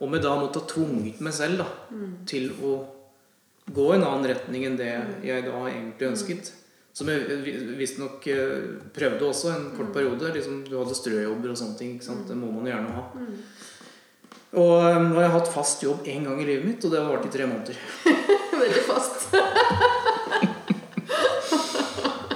om 0.04 0.12
jeg 0.14 0.22
da 0.22 0.36
måtte 0.38 0.60
ha 0.62 0.66
tvunget 0.70 1.20
meg 1.26 1.34
selv 1.34 1.58
da, 1.64 1.66
til 2.30 2.52
å 2.62 2.76
gå 3.74 3.86
i 3.92 3.96
en 3.98 4.04
annen 4.06 4.28
retning 4.30 4.64
enn 4.68 4.76
det 4.78 4.92
jeg 5.26 5.44
da 5.48 5.58
egentlig 5.68 6.08
ønsket. 6.12 6.52
Som 6.98 7.10
jeg 7.12 7.26
vi- 7.44 7.56
visstnok 7.78 8.26
eh, 8.26 8.62
prøvde 8.94 9.26
også 9.28 9.50
en 9.54 9.66
kort 9.76 9.92
periode. 9.94 10.30
Liksom, 10.34 10.64
du 10.68 10.78
hadde 10.80 10.94
strøjobber 10.98 11.50
og 11.52 11.58
sånne 11.60 11.78
ting. 11.78 11.98
Det 12.00 12.36
må 12.38 12.50
man 12.54 12.66
gjerne 12.70 12.94
ha. 12.94 13.04
Og 14.58 14.74
eh, 14.88 14.96
nå 15.02 15.14
har 15.18 15.26
jeg 15.26 15.34
hatt 15.36 15.52
fast 15.52 15.82
jobb 15.84 16.06
én 16.08 16.24
gang 16.24 16.40
i 16.42 16.46
livet 16.48 16.64
mitt, 16.66 16.84
og 16.86 16.90
det 16.94 17.02
har 17.02 17.10
vart 17.12 17.26
i 17.28 17.34
tre 17.34 17.46
måneder. 17.46 17.76
Veldig 18.62 18.84
fast. 18.88 19.28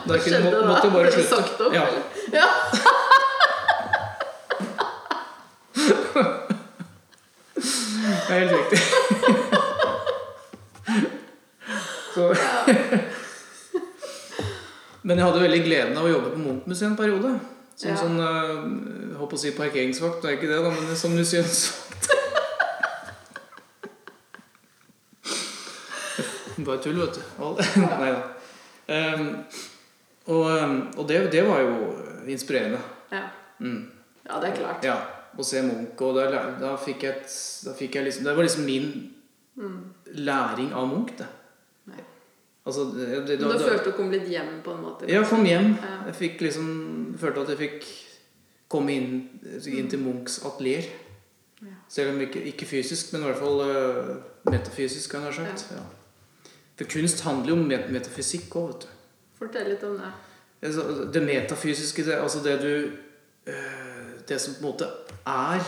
Da 0.02 0.18
kunne, 0.18 0.38
må, 0.44 0.50
måtte 0.66 0.88
jeg 0.88 0.94
bare 0.94 1.12
slutte. 1.14 1.28
sagt 1.30 1.60
opp, 1.62 1.74
Ja. 1.74 1.84
eller? 1.86 2.02
Ja. 2.34 2.48
Det 8.32 8.38
er 8.38 8.44
helt 8.48 8.56
riktig. 8.58 8.78
Så. 12.14 12.24
Men 15.02 15.18
jeg 15.18 15.26
hadde 15.26 15.42
veldig 15.42 15.58
gleden 15.66 15.98
av 15.98 16.04
å 16.06 16.12
jobbe 16.12 16.30
på 16.32 16.38
Munch-museet 16.40 16.88
en 16.90 16.96
periode. 16.96 17.30
Som 17.76 17.90
Ja. 17.90 17.96
sånn 17.98 18.18
eh, 18.20 18.48
jeg 19.10 19.18
håper 19.20 19.36
å 19.36 19.40
si 19.42 19.50
parkeringsvakt, 19.56 20.22
det 20.22 20.28
er 20.30 20.36
ikke 20.38 20.48
det, 20.48 20.60
da, 20.64 20.70
men 20.72 20.96
som 20.96 21.12
museumsvakt. 21.16 22.08
Bare 26.66 26.78
tull, 26.84 27.00
vet 27.00 27.14
du. 27.16 27.22
Nei 27.82 28.12
da. 28.12 28.22
Um, 28.92 29.26
og 30.32 30.44
um, 30.52 30.76
og 30.96 31.04
det, 31.08 31.32
det 31.32 31.44
var 31.48 31.58
jo 31.64 31.72
inspirerende. 32.28 32.80
Ja. 33.12 33.24
Mm. 33.60 33.90
ja, 34.28 34.40
det 34.40 34.48
er 34.48 34.56
klart. 34.56 34.84
Ja, 34.84 34.96
å 35.36 35.46
se 35.46 35.62
Munch. 35.64 36.00
Og 36.04 36.16
da, 36.18 36.42
da, 36.60 36.72
fikk 36.80 37.06
jeg 37.06 37.20
et, 37.20 37.36
da 37.66 37.74
fikk 37.76 37.98
jeg 37.98 38.08
liksom 38.08 38.26
Det 38.28 38.36
var 38.36 38.46
liksom 38.46 38.66
min 38.68 38.88
læring 40.16 40.72
av 40.72 40.88
Munch, 40.88 41.12
det. 41.18 41.28
Nei. 41.92 42.04
Altså, 42.64 42.86
det, 42.94 43.08
det, 43.26 43.38
Men 43.40 43.50
da, 43.50 43.58
du 43.58 43.64
da, 43.64 43.70
følte 43.70 43.92
å 43.92 43.96
komme 43.96 44.16
litt 44.16 44.30
hjem 44.30 44.58
på 44.64 44.74
en 44.76 44.82
måte? 44.86 45.10
jeg 45.10 45.28
kom 45.28 45.46
hjem. 45.46 45.74
Ja. 45.76 45.94
Jeg 46.10 46.18
fikk 46.20 46.44
liksom 46.46 46.68
Følte 47.20 47.44
at 47.44 47.54
jeg 47.54 47.60
fikk 47.60 47.88
komme 48.72 48.94
inn, 48.96 49.16
inn 49.68 49.88
til 49.92 50.00
Munchs 50.00 50.38
atelier. 50.48 50.86
Ja. 51.62 51.76
Selv 51.92 52.14
om 52.14 52.22
ikke, 52.24 52.40
ikke 52.48 52.66
fysisk, 52.66 53.12
men 53.12 53.22
i 53.22 53.28
hvert 53.28 53.38
fall 53.38 53.60
uh, 53.60 54.14
metafysisk, 54.48 55.12
kan 55.12 55.26
jeg 55.26 55.34
ha 55.34 55.44
sagt. 55.44 55.74
Ja. 55.76 55.82
For 56.80 56.88
kunst 56.90 57.20
handler 57.26 57.52
jo 57.52 57.58
om 57.60 57.66
met 57.68 57.90
metafysikk 57.92 58.56
òg, 58.58 58.70
vet 58.72 58.86
du. 58.86 58.94
Fortell 59.42 59.68
litt 59.70 59.84
om 59.86 59.98
det. 60.00 60.10
Altså, 60.62 60.86
Det 61.12 61.22
metafysiske, 61.26 62.06
det, 62.06 62.16
altså 62.22 62.40
det 62.42 62.56
du 62.62 62.72
uh, 63.50 64.10
Det 64.28 64.40
som 64.40 64.54
på 64.54 64.62
en 64.62 64.70
måte 64.70 64.88
er 65.26 65.62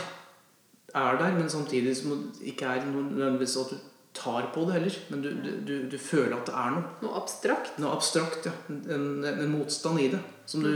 er 0.95 1.19
der, 1.19 1.33
men 1.35 1.51
samtidig 1.51 1.97
som 1.99 2.13
det 2.15 2.53
ikke 2.53 2.71
er 2.71 2.85
noe 2.87 3.09
nødvendigvis 3.09 3.57
at 3.59 3.73
du 3.75 3.79
tar 4.15 4.51
på 4.55 4.67
det 4.67 4.77
heller. 4.77 4.99
Men 5.11 5.25
du, 5.25 5.31
du, 5.67 5.73
du, 5.91 5.97
føler 5.99 6.37
at 6.37 6.47
det 6.47 6.55
er 6.55 6.77
noe. 6.77 6.93
Noe 7.03 7.17
abstrakt? 7.19 7.81
Noe 7.83 7.97
abstrakt, 7.97 8.47
ja. 8.47 8.53
En, 8.71 9.25
en, 9.27 9.51
motstand 9.51 10.01
i 10.01 10.11
det. 10.13 10.21
Som 10.47 10.63
du 10.63 10.71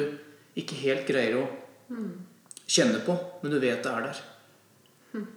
ikke 0.58 0.80
helt 0.82 1.06
greier 1.06 1.38
å 1.38 1.44
kjenne 2.68 2.98
på, 3.06 3.14
men 3.42 3.54
du 3.54 3.60
vet 3.62 3.84
det 3.84 3.92
er 3.92 4.08
der. 4.08 4.24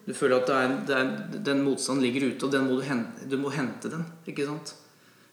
Du 0.06 0.14
føler 0.18 0.42
at 0.42 0.50
det 0.50 0.58
er, 0.58 0.74
det 0.88 0.98
er, 0.98 1.12
den 1.52 1.62
motstanden 1.64 2.04
ligger 2.04 2.32
ute, 2.32 2.48
og 2.48 2.54
den 2.54 2.66
må 2.68 2.80
du, 2.80 2.86
hente, 2.86 3.30
du 3.30 3.38
må 3.40 3.54
hente 3.54 3.92
den. 3.92 4.04
ikke 4.28 4.50
sant? 4.50 4.74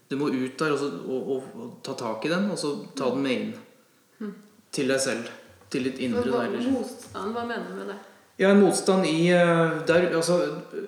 Du 0.08 0.16
må 0.20 0.28
ut 0.32 0.60
der 0.60 0.72
og, 0.72 0.78
så, 0.80 0.92
og, 1.04 1.32
og, 1.34 1.48
og 1.56 1.72
ta 1.84 1.96
tak 1.98 2.28
i 2.28 2.30
den, 2.32 2.46
og 2.52 2.60
så 2.60 2.76
ta 2.96 3.10
den 3.14 3.24
med 3.24 3.40
inn. 3.40 4.36
Til 4.76 4.92
deg 4.92 5.00
selv. 5.00 5.32
Til 5.72 5.84
ditt 5.88 5.98
indre. 6.04 6.22
Hva, 6.32 6.46
der, 6.48 6.70
motstand, 6.72 7.34
hva 7.36 7.44
mener 7.48 7.66
du 7.68 7.74
med 7.82 7.90
det? 7.92 7.98
ja, 8.38 8.52
motstand 8.54 9.06
i 9.10 9.28
eh, 9.34 9.72
der, 9.88 10.04
altså, 10.14 10.36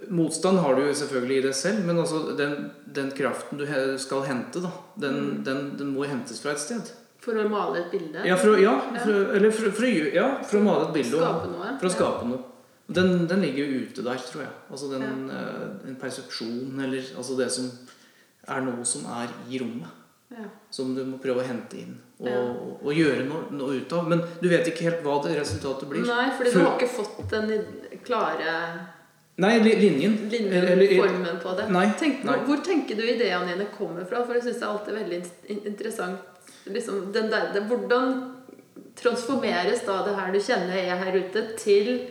Motstand 0.09 0.61
har 0.63 0.77
du 0.79 0.85
jo 0.87 0.95
selvfølgelig 0.95 1.37
i 1.41 1.45
deg 1.49 1.55
selv, 1.59 1.85
men 1.85 1.99
altså, 1.99 2.21
den, 2.39 2.71
den 2.87 3.11
kraften 3.17 3.59
du 3.59 3.67
skal 3.99 4.23
hente, 4.29 4.63
da, 4.63 4.71
den, 5.03 5.43
den, 5.45 5.65
den 5.79 5.91
må 5.97 6.07
hentes 6.07 6.41
fra 6.41 6.55
et 6.55 6.63
sted. 6.63 6.93
For 7.21 7.37
å 7.37 7.49
male 7.53 7.83
et 7.83 7.91
bilde? 7.93 8.23
Ja, 8.25 8.39
for, 8.41 8.55
å- 8.55 8.63
ja, 8.63 8.77
for, 9.03 9.35
eller 9.37 9.53
for, 9.53 9.75
for, 9.77 9.91
ja, 10.15 10.29
for 10.47 10.61
å 10.61 10.65
male 10.65 10.87
et 10.89 10.95
bilde. 10.95 11.19
Skape 11.21 11.51
noe? 11.53 11.75
For 11.83 11.91
å 11.91 11.95
skape 11.97 12.31
noe. 12.31 12.47
Den, 12.91 13.27
den 13.31 13.43
ligger 13.45 13.67
jo 13.69 13.83
ute 13.87 14.03
der, 14.07 14.23
tror 14.31 14.47
jeg. 14.47 14.55
Altså 14.71 14.89
den, 14.95 15.05
ja. 15.31 15.43
en 15.91 15.99
persepsjon, 16.01 16.81
eller 16.81 17.13
altså 17.21 17.37
det 17.39 17.51
som 17.55 17.69
er 18.51 18.65
noe 18.65 18.87
som 18.89 19.05
er 19.21 19.31
i 19.51 19.61
rommet. 19.63 20.00
Ja. 20.31 20.45
Som 20.71 20.95
du 20.95 21.03
må 21.05 21.19
prøve 21.19 21.43
å 21.43 21.47
hente 21.47 21.75
inn 21.81 21.97
og, 22.21 22.27
Ja. 22.29 22.39
og, 22.39 22.81
og 22.87 22.93
gjøre 22.95 23.25
noe, 23.27 23.49
noe 23.51 23.81
ut 23.81 23.93
av. 23.93 24.07
Men 24.09 24.23
du 24.41 24.49
vet 24.49 24.67
ikke 24.71 24.87
helt 24.87 25.03
hva 25.03 25.17
det 25.25 25.37
resultatet 25.41 25.89
blir. 25.91 26.05
Nei, 26.07 26.31
fordi 26.37 26.53
du 26.53 26.59
Før- 26.59 26.67
har 26.69 26.79
ikke 26.79 26.95
fått 26.95 27.31
den 27.31 27.67
klare 28.05 28.55
Nei, 29.41 29.59
linjen. 29.59 30.29
linjen, 30.31 30.53
Eller- 30.53 30.73
eller- 30.73 31.09
formen 31.09 31.41
på 31.43 31.57
det. 31.57 31.69
Nei, 31.71 31.87
Tenk, 31.99 32.23
nei. 32.25 32.37
Hvor, 32.47 32.63
tenker 32.63 32.95
du 32.97 33.03
ideene 33.03 33.49
dine 33.55 33.67
kommer 33.77 34.05
fra? 34.07 34.23
For 34.25 34.35
jeg 34.35 34.43
syns 34.45 34.61
det 34.61 34.63
er 34.63 34.75
alltid 34.75 34.95
veldig 34.95 35.67
interessant 35.67 36.19
liksom, 36.67 37.13
den 37.13 37.31
der, 37.31 37.53
det, 37.53 37.63
Hvordan 37.69 38.35
transformeres 38.97 39.85
da 39.87 40.03
det 40.07 40.15
her 40.17 40.33
du 40.33 40.39
kjenner 40.39 40.77
er 40.77 40.97
her 41.05 41.17
ute, 41.17 41.57
til 41.59 42.09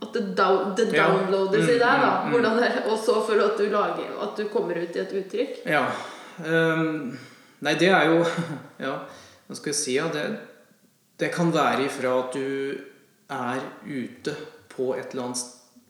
at 0.00 0.12
det, 0.14 0.34
down, 0.36 0.74
det 0.76 0.92
Ja. 0.94 1.08
downloades 1.08 1.64
Mm, 1.64 1.68
i 1.68 1.72
deg? 1.72 1.80
da 1.80 2.22
mm, 2.24 2.28
mm. 2.28 2.32
Hvordan 2.32 2.92
Og 2.92 2.98
så 2.98 3.14
for 3.26 3.40
at 3.44 3.56
du 3.58 3.64
lager 3.68 4.22
At 4.22 4.36
du 4.36 4.44
kommer 4.48 4.76
ut 4.80 4.94
i 4.96 5.00
et 5.00 5.12
uttrykk? 5.12 5.66
Ja. 5.66 5.90
Ehm, 6.44 7.18
Nei, 7.60 7.74
det 7.74 7.88
er 7.88 8.04
jo 8.12 8.22
Ja, 8.86 8.94
hva 9.48 9.56
skal 9.56 9.72
jeg 9.72 9.78
si? 9.80 9.96
Ja, 9.96 10.06
det, 10.12 10.24
det 11.18 11.32
kan 11.34 11.52
være 11.54 11.86
ifra 11.88 12.14
at 12.22 12.34
du 12.36 12.78
er 13.30 13.64
ute 13.86 14.34
på 14.70 14.92
et 14.94 15.10
eller 15.12 15.30
annet 15.30 15.40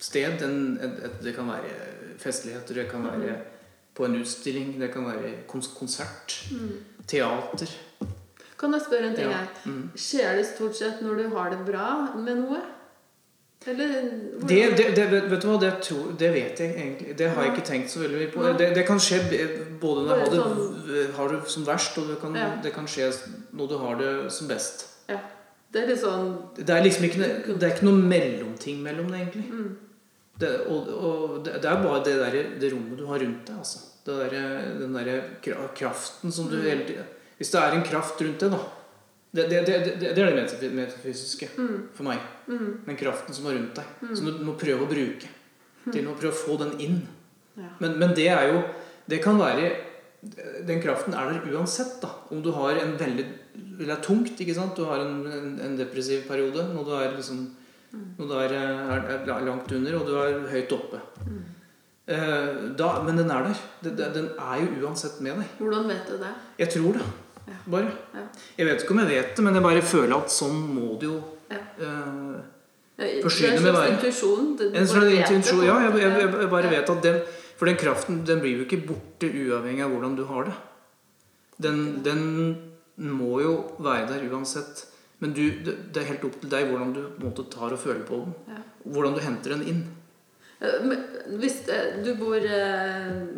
sted. 0.01 0.43
En, 0.47 0.79
et, 0.81 1.03
et, 1.05 1.19
det 1.23 1.35
kan 1.37 1.49
være 1.51 1.75
festligheter, 2.19 2.75
det 2.75 2.89
kan 2.91 3.05
være 3.05 3.37
på 3.99 4.07
en 4.07 4.17
utstilling, 4.21 4.77
det 4.81 4.93
kan 4.95 5.07
være 5.07 5.33
kons 5.51 5.69
konsert, 5.75 6.39
teater. 7.11 7.71
Kan 8.59 8.73
jeg 8.75 8.83
spørre 8.87 9.11
en 9.11 9.15
ting 9.19 9.31
Ja, 9.31 9.43
her? 9.43 9.77
Skjer 9.99 10.39
det 10.39 10.47
stort 10.47 10.79
sett 10.79 11.03
når 11.03 11.21
du 11.21 11.29
har 11.37 11.51
det 11.53 11.61
bra 11.67 11.89
med 12.17 12.41
noe? 12.41 12.63
Det, 13.65 13.75
det, 14.79 14.85
det, 14.97 15.05
vet 15.31 15.43
du 15.43 15.49
hva, 15.49 15.57
det, 15.61 15.73
tror, 15.83 16.13
det 16.19 16.29
vet 16.33 16.61
jeg 16.63 16.71
egentlig. 16.77 17.17
Det 17.19 17.27
har 17.35 17.43
jeg 17.43 17.53
ikke 17.57 17.67
tenkt 17.67 17.91
så 17.91 18.01
veldig 18.05 18.21
mye 18.21 18.31
på. 18.33 18.45
Det, 18.61 18.69
det 18.77 18.85
kan 18.87 19.01
skje 19.03 19.19
både 19.83 20.05
når 20.07 20.23
du 20.31 20.37
har 20.39 20.55
det, 20.87 21.03
har 21.17 21.33
det 21.35 21.41
som 21.53 21.67
verst, 21.67 21.99
og 21.99 22.07
det 22.13 22.21
kan, 22.23 22.37
Ja. 22.39 22.47
det 22.63 22.73
kan 22.77 22.87
skje 22.89 23.11
når 23.53 23.69
du 23.69 23.77
har 23.83 23.99
det 23.99 24.13
som 24.33 24.49
best. 24.49 24.87
Ja. 25.11 25.19
Det 25.73 25.83
er 25.83 25.91
litt 25.91 26.01
sånn 26.01 26.31
Det 26.57 26.71
er 26.73 26.81
liksom 26.87 27.05
ikke, 27.11 27.27
er 27.59 27.75
ikke 27.75 27.85
noe 27.91 27.99
mellomting 28.15 28.79
mellom 28.87 29.11
det, 29.13 29.19
egentlig. 29.27 29.51
Mm. 29.53 29.77
Det, 30.39 30.53
og, 30.71 30.89
og 30.89 31.45
det, 31.45 31.59
er 31.59 31.83
bare 31.83 32.01
det, 32.07 32.15
der, 32.23 32.37
det 32.63 32.73
rommet 32.73 32.97
du 32.99 33.05
har 33.11 33.19
rundt 33.21 33.47
deg. 33.51 33.59
Altså. 33.59 33.79
Det 34.07 34.15
der, 34.33 34.63
den 34.81 34.95
derre 34.97 35.19
kraften 35.77 36.33
som 36.33 36.47
du 36.49 36.57
Mm. 36.57 36.63
hele 36.63 36.85
tiden 36.87 37.05
Hvis 37.37 37.51
det 37.51 37.61
er 37.61 37.73
en 37.77 37.83
kraft 37.85 38.23
rundt 38.23 38.41
deg, 38.41 38.51
da. 38.55 38.59
Det, 39.35 39.45
det, 39.51 39.59
det, 39.67 39.79
det, 40.01 40.15
det 40.17 40.23
er 40.23 40.31
det 40.31 40.37
metaf- 40.39 40.71
metafysiske 40.73 41.49
Mm. 41.59 41.89
for 41.95 42.05
meg. 42.09 42.19
Den 42.87 42.97
kraften 42.97 43.35
som 43.37 43.47
er 43.51 43.59
rundt 43.59 43.75
deg. 43.77 44.15
Som 44.17 44.27
du 44.31 44.39
må 44.47 44.55
prøve 44.61 44.87
å 44.87 44.89
bruke. 44.89 45.29
Til 45.93 46.07
å 46.09 46.15
prøve 46.17 46.33
å 46.33 46.39
få 46.47 46.57
den 46.63 46.73
inn. 46.81 46.97
Ja. 47.59 47.69
Men, 47.81 47.99
men 47.99 48.15
det 48.15 48.29
er 48.31 48.53
jo 48.53 48.63
Det 49.09 49.19
kan 49.25 49.39
være 49.41 49.71
Den 50.69 50.81
kraften 50.83 51.15
er 51.15 51.33
der 51.33 51.53
uansett. 51.57 51.97
da 52.03 52.09
Om 52.31 52.43
du 52.45 52.51
har 52.53 52.77
en 52.79 52.93
veldig 53.01 53.25
Det 53.81 53.89
er 53.91 54.03
tungt, 54.05 54.39
ikke 54.41 54.55
sant? 54.55 54.77
Du 54.77 54.85
har 54.85 55.01
en, 55.03 55.27
en, 55.27 55.49
en 55.65 55.77
depressiv 55.79 56.23
periode 56.29 56.63
når 56.75 56.85
du 56.87 56.93
er 56.99 57.17
liksom 57.17 57.41
Når 58.19 58.29
du 58.29 58.35
er, 58.39 58.53
er, 58.55 59.09
er 59.27 59.45
langt 59.49 59.73
under, 59.73 59.97
og 59.99 60.07
du 60.07 60.15
er 60.21 60.39
høyt 60.53 60.73
oppe. 60.77 61.01
Eh, 62.09 62.55
da, 62.79 63.03
men 63.05 63.17
den 63.21 63.31
er 63.33 63.43
der. 63.49 63.63
Den, 63.85 63.97
den 64.15 64.29
er 64.41 64.61
jo 64.63 64.87
uansett 64.87 65.19
med 65.25 65.37
deg. 65.41 65.49
Hvordan 65.59 65.89
vet 65.91 66.07
du 66.09 66.15
det? 66.21 66.31
Jeg 66.63 66.71
tror 66.77 66.97
det. 66.97 67.07
Bare. 67.71 67.91
Ja. 68.15 68.23
Jeg 68.59 68.67
vet 68.67 68.83
ikke 68.83 68.95
om 68.95 69.03
jeg 69.03 69.11
vet 69.13 69.35
det, 69.37 69.45
men 69.45 69.55
jeg 69.59 69.65
bare 69.65 69.83
føler 69.83 70.15
at 70.17 70.33
sånn 70.33 70.63
må 70.75 70.95
det 71.01 71.11
jo 71.11 71.19
Ja. 71.51 71.61
Det 72.99 73.23
Forsyne 73.23 73.55
en 73.55 73.63
med 73.63 73.71
slags 73.71 73.79
være. 73.79 73.93
intuisjon. 73.95 74.47
En 74.75 74.87
slags 74.91 75.31
intuisjon. 75.31 75.65
Ja, 75.65 75.77
jeg, 75.85 75.93
jeg, 76.03 76.15
jeg, 76.19 76.31
jeg 76.43 76.51
bare 76.51 76.71
vet 76.73 76.91
at 76.91 77.03
den 77.05 77.21
For 77.59 77.67
den 77.67 77.77
kraften 77.79 78.25
den 78.27 78.41
blir 78.43 78.59
jo 78.59 78.65
ikke 78.67 78.87
borte 78.87 79.29
uavhengig 79.31 79.83
av 79.83 79.91
hvordan 79.91 80.17
du 80.19 80.25
har 80.27 80.45
det. 80.47 80.53
Den, 81.63 81.79
den 82.05 82.21
må 82.97 83.41
jo 83.43 83.55
være 83.83 84.07
der 84.13 84.27
uansett. 84.31 84.85
Men 85.19 85.33
du, 85.35 85.43
det, 85.67 85.97
er 85.99 86.07
helt 86.13 86.27
opp 86.29 86.37
til 86.39 86.51
deg 86.53 86.69
hvordan 86.71 86.93
du 86.95 87.01
måte 87.23 87.47
tar 87.51 87.75
og 87.75 87.81
føler 87.83 88.05
på 88.07 88.21
den. 88.23 88.37
Ja. 88.47 88.61
Hvordan 88.95 89.17
du 89.17 89.23
henter 89.25 89.57
den 89.57 89.65
inn. 89.73 89.81
Eh, 90.61 90.79
men 90.87 91.03
Hvis 91.41 91.65
eh, 91.67 91.99
du 92.07 92.13
bor 92.21 92.39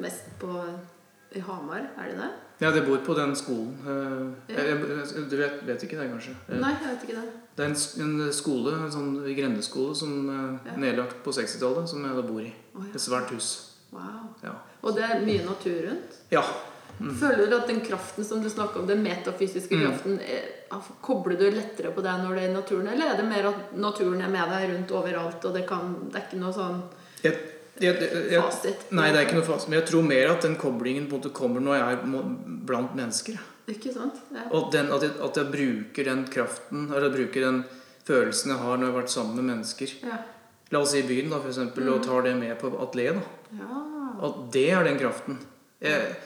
mest 0.00 0.28
på 0.40 0.52
i 1.32 1.40
Hamar, 1.40 1.88
er 1.96 2.12
det 2.12 2.18
det? 2.20 2.30
Ja, 2.60 2.70
det 2.70 2.82
bor 2.86 2.98
på 3.06 3.14
den 3.16 3.30
skolen. 3.36 3.70
Eh, 3.88 4.54
jeg, 4.54 4.66
jeg, 4.68 5.26
du 5.30 5.36
vet, 5.40 5.60
vet 5.66 5.84
ikke 5.86 5.96
det, 6.00 6.10
kanskje? 6.12 6.34
Eh, 6.48 6.58
Nei, 6.60 6.74
jeg 6.76 6.90
vet 6.94 7.06
ikke 7.08 7.16
det. 7.20 7.28
Det 7.56 7.64
er 7.64 7.70
en, 7.72 7.76
en 8.26 8.32
skole, 8.36 8.74
en 8.76 8.92
sånn 8.92 9.12
grendeskole 9.36 9.94
som 9.96 10.12
eh, 10.28 10.70
Ja. 10.70 10.76
nedlagt 10.76 11.22
på 11.24 11.32
60-tallet, 11.32 11.88
som 11.88 12.04
jeg 12.04 12.16
da 12.20 12.24
bor 12.26 12.42
i. 12.44 12.50
Oh, 12.76 12.84
ja. 12.84 12.92
Et 12.94 13.00
svært 13.00 13.32
hus. 13.32 13.48
Wow. 13.92 14.28
Ja. 14.44 14.52
Og 14.84 14.94
det 14.96 15.02
er 15.08 15.24
mye 15.24 15.46
natur 15.48 15.80
rundt? 15.88 16.20
ja. 16.30 16.44
Føler 17.00 17.46
du 17.48 17.54
at 17.56 17.64
den 17.70 17.78
kraften 17.80 18.26
som 18.28 18.42
du 18.44 18.48
snakker 18.52 18.82
om, 18.82 18.86
den 18.86 19.00
metafysiske 19.00 19.72
Mm. 19.72 19.84
kraften, 19.86 20.18
er, 20.20 20.50
kobler 21.00 21.38
du 21.40 21.46
lettere 21.54 21.94
på 21.96 22.02
deg 22.04 22.18
når 22.20 22.34
det 22.36 22.42
er 22.42 22.50
i 22.50 22.52
naturen, 22.52 22.88
eller 22.92 23.14
er 23.14 23.16
det 23.16 23.24
mer 23.24 23.46
at 23.48 23.70
naturen 23.72 24.20
er 24.20 24.28
med 24.28 24.50
deg 24.52 24.66
rundt 24.74 24.92
overalt, 24.98 25.46
og 25.48 25.54
det, 25.56 25.62
kan, 25.70 25.94
det 26.12 26.18
er 26.20 26.26
ikke 26.26 26.40
noe 26.42 26.52
sånn 26.52 26.82
Jeg, 27.24 27.38
jeg, 27.80 27.96
jeg, 28.00 28.24
jeg, 28.34 28.42
fasit? 28.44 28.86
Nei, 28.96 29.06
det 29.10 29.20
er 29.20 29.28
ikke 29.28 29.38
noe 29.38 29.46
fasit. 29.46 29.70
Men 29.70 29.78
jeg 29.80 29.86
tror 29.90 30.06
mer 30.06 30.32
at 30.34 30.46
den 30.46 30.56
koblingen 30.60 31.08
på 31.10 31.16
en 31.16 31.22
måte 31.22 31.32
kommer 31.36 31.64
når 31.64 31.78
jeg 31.78 31.96
er 31.96 32.26
blant 32.68 32.96
mennesker. 32.98 33.38
Ikke 33.70 33.92
sant? 33.94 34.18
Ja. 34.34 34.48
Og 34.56 34.72
den, 34.74 34.90
at, 34.94 35.04
jeg, 35.06 35.14
at 35.24 35.38
jeg 35.40 35.52
bruker 35.52 36.10
den 36.10 36.24
kraften, 36.32 36.88
eller 36.90 37.14
bruker 37.14 37.46
den 37.46 37.62
følelsen 38.08 38.54
jeg 38.54 38.62
har 38.62 38.76
når 38.76 38.86
jeg 38.86 38.92
har 38.92 39.00
vært 39.00 39.14
sammen 39.14 39.38
med 39.38 39.48
mennesker. 39.52 39.94
Ja. 40.06 40.20
La 40.70 40.82
oss 40.84 40.92
si 40.94 41.02
i 41.02 41.06
byen, 41.06 41.30
da, 41.32 41.40
for 41.42 41.50
eksempel, 41.50 41.88
og 41.90 42.02
tar 42.06 42.26
det 42.26 42.36
med 42.38 42.54
på 42.60 42.70
atelieret. 42.78 43.38
ja. 43.58 43.86
At 44.20 44.40
det 44.52 44.66
er 44.68 44.84
den 44.84 44.98
kraften. 45.00 45.38
Jeg, 45.80 46.16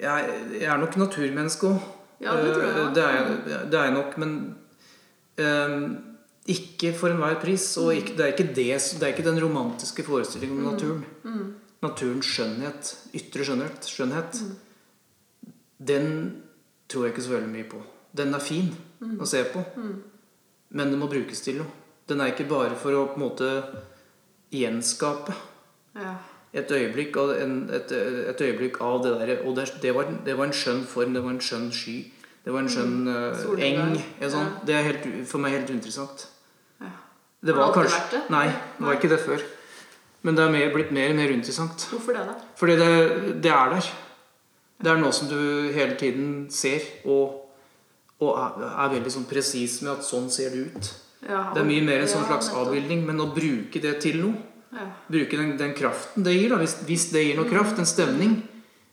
jeg, 0.00 0.32
jeg 0.52 0.68
er 0.68 0.76
nok 0.76 0.98
naturmenneske 1.00 1.70
òg. 1.70 1.86
Ja, 2.20 2.34
det 2.36 2.50
tror 2.52 2.64
jeg. 2.66 2.88
Det 2.96 3.04
er, 3.04 3.30
det 3.70 3.78
er 3.78 3.86
jeg 3.86 3.94
nok, 3.94 4.16
men 4.20 4.34
eh, 5.38 5.76
ikke 6.48 6.94
for 6.96 7.12
enhver 7.12 7.40
pris. 7.42 7.66
Og 7.80 7.92
ikke, 7.96 8.16
det, 8.16 8.24
er 8.24 8.34
ikke 8.34 8.48
det, 8.48 8.70
det 9.00 9.04
er 9.04 9.12
ikke 9.14 9.26
den 9.26 9.42
romantiske 9.42 10.04
forestillingen 10.06 10.62
om 10.62 10.72
naturen. 10.72 11.04
Mm. 11.24 11.44
Naturens 11.84 12.26
skjønnhet, 12.26 12.94
ytre 13.14 13.44
skjønnhet, 13.46 13.86
skjønnhet 13.86 14.40
den 15.78 16.42
tror 16.90 17.06
jeg 17.06 17.14
ikke 17.14 17.22
så 17.22 17.34
veldig 17.36 17.50
mye 17.52 17.66
på. 17.70 17.82
Den 18.18 18.34
er 18.34 18.42
fin 18.42 18.72
å 19.20 19.28
se 19.28 19.44
på, 19.52 19.62
men 19.78 20.90
den 20.90 20.98
må 20.98 21.08
brukes 21.10 21.44
til 21.44 21.60
noe. 21.60 21.70
Den 22.08 22.22
er 22.24 22.32
ikke 22.32 22.48
bare 22.48 22.76
for 22.80 22.96
å 22.96 23.04
på 23.10 23.18
en 23.18 23.24
måte 23.26 23.48
gjenskape 24.54 25.34
ja. 25.98 26.14
et 26.56 26.70
øyeblikk 26.72 27.18
av, 27.20 27.34
en, 27.36 27.58
et, 27.76 27.92
et 28.32 28.40
øyeblikk 28.46 28.80
av 28.82 29.02
det 29.04 29.12
der. 29.20 29.34
Og 29.44 29.58
det, 29.58 29.68
det, 29.82 29.92
var, 29.94 30.08
det 30.24 30.38
var 30.38 30.48
en 30.48 30.56
skjønn 30.56 30.86
form, 30.88 31.12
det 31.14 31.22
var 31.24 31.36
en 31.36 31.44
skjønn 31.44 31.68
sky. 31.76 31.98
Det 32.44 32.54
var 32.54 32.64
en 32.64 32.72
skjønn 32.72 33.12
eh, 33.12 33.38
Solnedgang. 33.42 33.92
eng. 33.92 34.10
Ja, 34.22 34.32
sånn. 34.32 34.48
Ja. 34.48 34.64
Det 34.64 34.76
er 34.78 34.86
helt, 34.88 35.08
for 35.28 35.44
meg 35.44 35.52
helt 35.58 35.68
uinteressant. 35.68 36.24
Det 37.44 37.54
var 37.54 37.72
kanskje 37.74 37.94
vært 37.94 38.14
det? 38.16 38.20
Nei, 38.34 38.46
det 38.50 38.86
var 38.86 38.98
ikke 38.98 39.10
det 39.12 39.20
før. 39.22 39.44
Men 40.26 40.36
det 40.38 40.44
er 40.44 40.52
mer, 40.52 40.70
blitt 40.74 40.90
mer 40.94 41.12
og 41.12 41.18
mer 41.20 41.32
interessant. 41.32 41.84
Hvorfor 41.92 42.16
det, 42.16 42.24
da? 42.26 42.34
Fordi 42.58 42.74
det, 42.80 42.88
det 43.44 43.52
er 43.54 43.74
der. 43.76 43.90
Det 44.78 44.90
er 44.90 44.98
noe 45.00 45.14
som 45.14 45.30
du 45.30 45.38
hele 45.74 45.94
tiden 45.98 46.48
ser, 46.54 46.82
og, 47.06 47.38
og 48.22 48.32
er, 48.34 48.66
er 48.68 48.92
veldig 48.96 49.14
sånn 49.14 49.28
presis 49.30 49.78
med 49.84 49.94
at 49.96 50.06
sånn 50.06 50.28
ser 50.34 50.54
det 50.54 50.66
ut. 50.66 50.90
Ja, 51.28 51.48
Det 51.54 51.62
er 51.62 51.66
mye 51.66 51.86
mer 51.86 52.04
en 52.04 52.10
sånn 52.10 52.26
slags 52.28 52.50
ja, 52.52 52.60
avbildning, 52.60 53.02
men 53.06 53.22
å 53.22 53.30
bruke 53.34 53.82
det 53.82 53.98
til 54.04 54.22
noe 54.22 54.44
Ja. 54.68 54.84
Bruke 55.08 55.32
den, 55.32 55.54
den 55.56 55.70
kraften 55.72 56.26
det 56.26 56.34
gir, 56.34 56.50
da. 56.52 56.58
Hvis, 56.60 56.74
hvis 56.84 57.06
det 57.14 57.22
gir 57.24 57.38
noe 57.38 57.48
kraft, 57.48 57.78
en 57.80 57.88
stemning, 57.88 58.34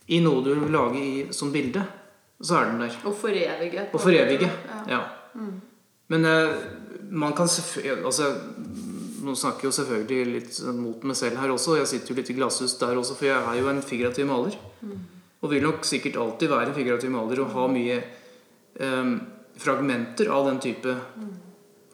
i 0.08 0.22
noe 0.24 0.40
du 0.46 0.54
vil 0.54 0.72
lage 0.72 1.02
i, 1.02 1.10
som 1.36 1.52
bilde, 1.52 1.82
så 2.40 2.62
er 2.62 2.70
den 2.70 2.86
der. 2.86 2.96
Og 3.04 3.16
forevige. 3.20 3.84
Og 3.92 4.00
forevige. 4.02 4.50
Ja. 4.88 5.02
Mm. 5.36 5.58
Men 6.14 6.28
eh, 6.30 6.54
man 7.12 7.34
kan 7.38 7.48
selvfølgelig 7.48 8.06
altså, 8.06 8.32
Nå 9.26 9.34
snakker 9.36 9.65
jeg 9.65 9.72
jo 9.72 9.76
selvfølgelig 9.80 10.34
litt 10.36 10.52
sånn 10.54 10.78
mot 10.78 11.06
meg 11.08 11.18
selv 11.18 11.39
her 11.41 11.50
også. 11.50 11.80
Jeg 11.80 11.89
sitter 11.89 12.12
jo 12.12 12.18
litt 12.20 12.28
i 12.30 12.36
glasshus 12.38 12.76
der 12.78 13.00
også, 13.00 13.15
for 13.18 13.26
jeg 13.26 13.39
er 13.39 13.58
jo 13.58 13.72
en 13.72 13.82
figurativ 13.82 14.28
maler. 14.30 14.58
Og 15.41 15.50
vil 15.50 15.65
nok 15.65 15.88
sikkert 15.88 16.20
alltid 16.22 16.52
være 16.52 16.70
en 16.70 16.78
figurativ 16.78 17.10
maler 17.10 17.41
og 17.41 17.56
ha 17.56 17.63
mye 17.74 17.96
um, 18.86 19.15
fragmenter 19.58 20.30
av 20.30 20.46
den 20.52 20.62
type 20.62 20.94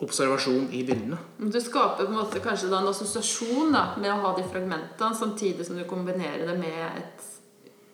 observasjon 0.04 0.68
i 0.76 0.82
bildene. 0.84 1.18
Du 1.38 1.60
skaper 1.62 2.04
på 2.04 2.10
en 2.10 2.18
måte 2.20 2.42
kanskje 2.44 2.72
da 2.72 2.82
en 2.82 2.90
assosiasjon 2.92 3.72
da, 3.72 3.86
med 4.02 4.12
å 4.12 4.20
ha 4.26 4.34
de 4.38 4.44
fragmentene, 4.50 5.16
samtidig 5.16 5.68
som 5.68 5.78
du 5.80 5.86
kombinerer 5.88 6.44
det 6.50 6.58
med 6.60 6.82
et 6.90 7.30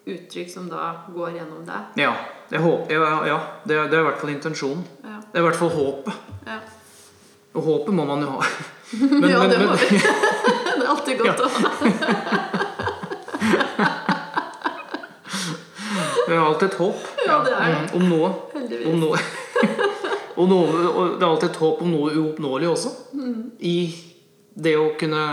uttrykk 0.08 0.52
som 0.52 0.70
da 0.72 0.94
går 1.12 1.36
gjennom 1.42 1.66
deg. 1.68 2.00
Ja, 2.00 2.14
jeg 2.50 2.64
håper, 2.64 2.96
ja, 2.96 3.20
ja 3.28 3.38
det, 3.66 3.76
er, 3.76 3.90
det 3.92 4.00
er 4.00 4.06
i 4.06 4.08
hvert 4.08 4.22
fall 4.24 4.34
intensjonen. 4.34 4.86
Ja. 5.04 5.20
Det 5.28 5.36
er 5.36 5.44
i 5.44 5.48
hvert 5.50 5.60
fall 5.60 5.74
håpet. 5.76 6.28
Ja. 6.48 6.60
Og 7.56 7.62
håpet 7.64 7.94
må 7.96 8.04
man 8.08 8.22
jo 8.26 8.28
ha. 8.36 8.42
Men, 8.98 9.30
ja, 9.32 9.40
men, 9.40 9.50
det 9.52 9.60
må 9.62 9.66
men, 9.72 9.78
vi. 9.82 9.86
det 10.78 10.84
er 10.84 10.90
alltid 10.94 11.16
godt 11.22 11.40
å 11.40 11.48
ha. 11.54 11.60
vi 16.28 16.34
har 16.36 16.46
alltid 16.46 16.68
et 16.70 16.80
håp. 16.82 17.00
Ja, 17.26 17.38
det 17.46 17.54
er 17.56 17.60
det. 17.72 17.78
Mm, 17.78 17.88
Om 18.00 18.04
noe. 18.12 18.30
Heldigvis. 18.54 18.88
Om 18.92 18.96
noe. 19.06 19.18
og, 20.36 20.46
noe 20.52 20.68
og 20.92 21.04
det 21.16 21.24
er 21.24 21.30
alltid 21.32 21.50
et 21.50 21.62
håp 21.64 21.78
om 21.86 21.90
noe 21.94 22.08
uoppnåelig 22.18 22.68
også. 22.74 22.92
Mm. 23.18 23.40
I 23.60 23.78
det 24.58 24.76
å 24.80 24.92
kunne 25.00 25.24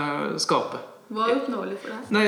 skape. 0.41 0.77
Hva 1.13 1.27
er 1.29 1.35
oppnåelig 1.39 1.77
for 1.81 1.89
deg? 1.93 1.99
Nei, 2.15 2.27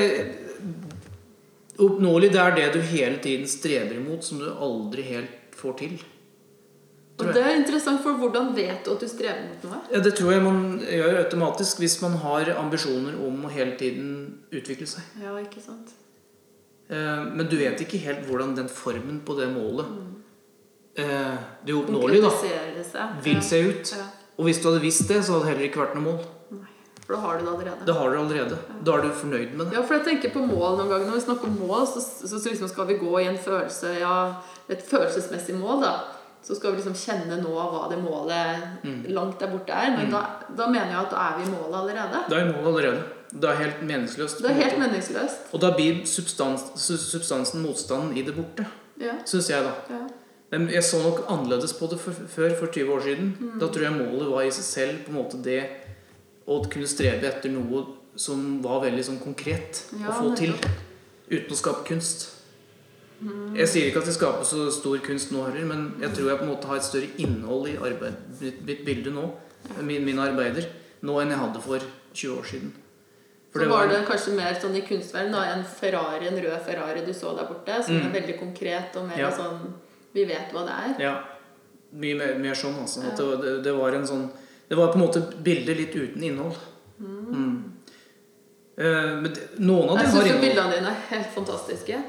oppnåelig 1.78 2.30
det 2.34 2.40
er 2.42 2.52
det 2.56 2.68
du 2.74 2.80
hele 2.82 3.18
tiden 3.22 3.46
streber 3.50 3.98
imot, 3.98 4.22
som 4.26 4.40
du 4.42 4.48
aldri 4.50 5.02
helt 5.08 5.58
får 5.58 5.74
til. 5.82 5.98
Og 7.18 7.32
det 7.34 7.42
er 7.42 7.56
interessant, 7.58 8.02
for 8.04 8.18
hvordan 8.20 8.52
vet 8.54 8.84
du 8.86 8.92
at 8.92 9.00
du 9.02 9.08
strever 9.10 9.40
mot 9.48 9.64
noe? 9.66 9.78
Ja, 9.90 10.02
Det 10.04 10.14
tror 10.18 10.32
jeg 10.32 10.42
man 10.44 10.60
gjør 10.84 11.18
automatisk 11.24 11.80
hvis 11.82 11.96
man 12.04 12.14
har 12.22 12.52
ambisjoner 12.54 13.16
om 13.26 13.42
å 13.44 13.50
hele 13.50 13.74
tiden 13.80 14.12
utvikle 14.54 14.86
seg. 14.86 15.02
Ja, 15.22 15.34
ikke 15.42 15.62
sant? 15.64 15.96
Eh, 16.88 17.24
Men 17.34 17.50
du 17.50 17.56
vet 17.58 17.82
ikke 17.82 17.98
helt 18.06 18.26
hvordan 18.28 18.54
den 18.56 18.70
formen 18.70 19.20
på 19.26 19.34
det 19.40 19.50
målet 19.50 19.90
mm. 19.90 20.06
det 21.66 21.74
uoppnåelige 21.74 22.22
da, 22.22 23.08
vil 23.22 23.42
se 23.42 23.62
ut. 23.66 23.94
Ja. 23.98 24.06
Og 24.38 24.46
hvis 24.46 24.60
du 24.62 24.68
hadde 24.70 24.82
visst 24.82 25.08
det, 25.10 25.18
så 25.24 25.34
hadde 25.34 25.46
det 25.46 25.52
heller 25.52 25.66
ikke 25.68 25.82
vært 25.82 25.96
noe 25.98 26.06
mål. 26.06 26.20
Nei. 26.54 26.74
For 27.02 27.16
da 27.16 27.22
har 27.24 27.38
du 27.38 27.44
det 27.44 27.50
allerede. 27.52 27.86
Da 27.88 27.94
har 27.96 28.10
du 28.10 28.14
det 28.14 28.22
allerede. 28.22 28.58
Da 28.84 28.94
er 28.94 29.02
du 29.02 29.10
fornøyd 29.16 29.54
med 29.56 29.66
det. 29.66 29.74
Ja, 29.74 29.82
for 29.82 29.96
jeg 29.98 30.06
tenker 30.06 30.32
på 30.34 30.44
mål 30.46 30.78
noen 30.78 30.92
ganger. 30.92 31.08
Når 31.08 31.18
vi 31.18 31.24
snakker 31.24 31.50
om 31.50 31.58
mål, 31.64 31.86
så, 31.88 32.02
så, 32.04 32.30
så 32.30 32.52
liksom 32.52 32.70
skal 32.70 32.86
vi 32.90 32.98
gå 33.00 33.12
i 33.18 33.26
en 33.26 33.38
følelse, 33.42 33.94
ja, 33.98 34.14
et 34.70 34.84
følelsesmessig 34.86 35.56
mål. 35.58 35.82
da. 35.82 35.94
Så 36.42 36.54
skal 36.56 36.72
vi 36.72 36.76
liksom 36.80 36.94
kjenne 36.96 37.36
nå 37.42 37.50
hva 37.52 37.88
det 37.90 37.98
målet 38.00 39.08
langt 39.12 39.40
der 39.40 39.50
borte 39.52 39.72
er. 39.74 39.90
Men 39.96 40.10
da, 40.14 40.20
da 40.56 40.68
mener 40.70 40.92
jeg 40.94 41.00
at 41.02 41.10
da 41.12 41.24
er 41.28 41.38
vi 41.38 41.48
i 41.48 41.50
målet 41.52 41.78
allerede. 41.82 42.20
Da 42.30 42.36
er 42.38 42.44
vi 42.44 42.50
i 42.50 42.52
målet 42.54 42.68
allerede. 42.72 43.02
Det 43.28 43.48
er 43.50 43.58
helt 43.60 43.82
meningsløst. 43.84 44.38
Det 44.40 44.50
er 44.50 44.54
helt 44.62 44.78
meningsløst. 44.80 45.50
Og 45.52 45.60
da 45.60 45.72
blir 45.76 45.98
substans, 46.08 46.62
substansen, 46.80 47.60
motstanden 47.66 48.16
i 48.16 48.22
det 48.24 48.36
borte, 48.38 48.64
Ja. 49.00 49.18
syns 49.26 49.50
jeg, 49.50 49.62
da. 49.66 49.74
ja. 49.94 50.06
Men 50.50 50.68
jeg 50.72 50.82
så 50.84 50.96
nok 51.02 51.26
annerledes 51.28 51.74
på 51.76 51.86
det 51.90 51.98
for, 52.00 52.12
før, 52.12 52.54
for 52.58 52.66
20 52.72 52.92
år 52.94 53.00
siden. 53.04 53.36
Mm. 53.40 53.58
Da 53.60 53.66
tror 53.68 53.82
jeg 53.84 53.92
målet 53.98 54.30
var 54.32 54.42
i 54.46 54.50
seg 54.50 54.64
selv 54.64 55.02
på 55.04 55.12
en 55.12 55.18
måte 55.18 55.42
det 55.44 55.60
å 56.48 56.62
kunne 56.72 56.88
strebe 56.88 57.28
etter 57.28 57.52
noe 57.52 57.84
som 58.16 58.62
var 58.64 58.80
veldig 58.86 59.04
sånn 59.04 59.20
konkret 59.20 59.82
Ja, 60.00 60.08
å 60.08 60.16
få 60.22 60.32
til. 60.38 60.54
Uten 61.28 61.52
å 61.52 61.58
skape 61.60 61.84
kunst. 61.90 62.30
Mm. 63.20 63.56
Jeg 63.58 63.68
sier 63.68 63.86
ikke 63.90 63.98
at 63.98 64.06
jeg 64.06 64.14
skaper 64.14 64.44
så 64.46 64.68
stor 64.70 64.98
kunst 65.02 65.32
nå 65.34 65.44
heller, 65.48 65.64
men 65.66 65.94
jeg 66.00 66.12
tror 66.14 66.28
jeg 66.30 66.38
på 66.38 66.44
en 66.46 66.50
måte 66.52 66.68
har 66.70 66.76
et 66.76 66.84
større 66.86 67.08
innhold 67.18 67.68
i 67.68 67.76
arbeid, 67.76 68.14
mitt, 68.64 68.84
bilde 68.86 69.10
nå, 69.10 69.24
min, 69.82 70.04
mine 70.06 70.22
arbeider, 70.22 70.68
nå 71.02 71.16
enn 71.22 71.30
jeg 71.34 71.38
hadde 71.40 71.60
for 71.64 71.78
20 72.14 72.36
år 72.38 72.44
siden. 72.52 72.70
For 73.50 73.58
Så 73.58 73.64
det 73.64 73.70
var 73.72 73.86
var, 73.86 73.88
det 73.94 74.06
kanskje 74.06 74.34
mer 74.36 74.54
sånn 74.60 74.76
i 74.76 74.84
kunstverden 74.86 75.32
da, 75.32 75.42
en 75.56 75.64
Ferrari, 75.64 76.28
en 76.28 76.38
rød 76.44 76.60
Ferrari 76.66 77.02
du 77.06 77.12
så 77.16 77.34
der 77.36 77.48
borte, 77.48 77.82
som 77.84 77.96
Mm. 77.96 78.06
er 78.06 78.20
veldig 78.20 78.38
konkret 78.38 78.96
og 78.96 79.08
mer 79.08 79.18
Ja. 79.18 79.30
sånn 79.30 79.74
Vi 80.14 80.24
vet 80.24 80.52
hva 80.52 80.64
det 80.66 80.74
er. 80.84 81.02
Ja. 81.02 81.24
Mye 81.92 82.14
mer, 82.16 82.38
mer 82.38 82.54
sånn, 82.54 82.74
altså. 82.80 83.00
At 83.06 83.18
Ja. 83.18 83.24
det, 83.24 83.42
det, 83.42 83.62
det 83.64 83.72
var 83.74 83.92
en 83.92 84.06
sånn 84.06 84.30
Det 84.68 84.76
var 84.76 84.92
på 84.92 84.96
en 84.96 85.06
måte 85.06 85.42
bildet 85.42 85.76
litt 85.76 85.94
uten 85.96 86.22
innhold. 86.22 86.56
Mm. 87.00 87.72
Eh, 88.78 89.14
men 89.22 89.32
det, 89.32 89.58
noen 89.58 89.88
av 89.90 89.96
Jeg 89.98 90.06
dem 90.06 90.14
har 90.14 90.26
syns 90.28 90.40
bildene 90.42 90.74
dine 90.74 90.90
er 90.92 91.00
helt 91.10 91.30
fantastiske. 91.34 92.02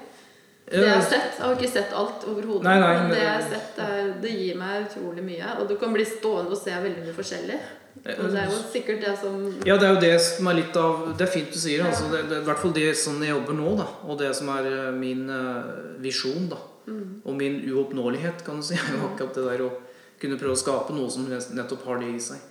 Det 0.70 0.86
jeg 0.86 0.94
har 0.94 1.06
sett, 1.06 1.38
jeg 1.38 1.46
har 1.46 1.56
ikke 1.56 1.72
sett 1.72 1.94
alt 1.98 2.26
overhodet, 2.30 2.64
Nei, 2.68 2.76
nei, 2.78 2.90
men 3.00 3.12
det 3.14 3.22
jeg 3.24 3.32
har 3.32 3.46
sett, 3.50 3.70
det, 3.80 4.16
det 4.22 4.34
gir 4.38 4.58
meg 4.60 4.86
utrolig 4.86 5.24
mye. 5.26 5.54
Og 5.58 5.70
du 5.72 5.76
kan 5.82 5.96
bli 5.96 6.06
stående 6.06 6.54
og 6.54 6.60
se 6.62 6.76
veldig 6.76 7.06
mye 7.08 7.16
forskjellig. 7.18 7.60
Og 8.00 8.28
det 8.32 8.40
er 8.40 8.52
jo 8.54 8.60
sikkert 8.72 9.02
det 9.04 9.14
som 9.20 9.40
Ja, 9.68 9.76
det 9.82 9.88
er 9.88 9.96
jo 9.96 10.02
det 10.04 10.14
som 10.24 10.48
er 10.48 10.56
litt 10.60 10.78
av 10.80 11.02
Det 11.20 11.26
er 11.26 11.32
fint 11.34 11.50
du 11.52 11.58
sier. 11.60 11.82
Altså, 11.84 12.06
det, 12.14 12.22
det 12.30 12.38
er 12.38 12.44
i 12.46 12.48
hvert 12.48 12.62
fall 12.62 12.76
det 12.78 12.88
som 12.96 13.18
jeg 13.24 13.34
jobber 13.34 13.58
nå, 13.58 13.74
da. 13.82 13.88
Og 14.06 14.20
det 14.22 14.30
som 14.38 14.52
er 14.56 14.70
eh, 14.70 14.92
min 14.96 15.26
eh, 15.34 15.72
visjon, 16.06 16.48
da. 16.54 16.62
Mm. 16.90 17.02
Og 17.26 17.36
min 17.38 17.60
uoppnåelighet, 17.70 18.46
kan 18.46 18.62
du 18.62 18.68
si. 18.70 18.78
jo 18.78 19.02
Akkurat 19.10 19.36
det 19.36 19.48
der 19.50 19.66
å 19.66 19.74
kunne 20.22 20.40
prøve 20.40 20.56
å 20.56 20.62
skape 20.62 20.96
noe 20.96 21.10
som 21.12 21.28
nettopp 21.28 21.86
har 21.90 22.02
det 22.04 22.14
i 22.14 22.24
seg. 22.30 22.46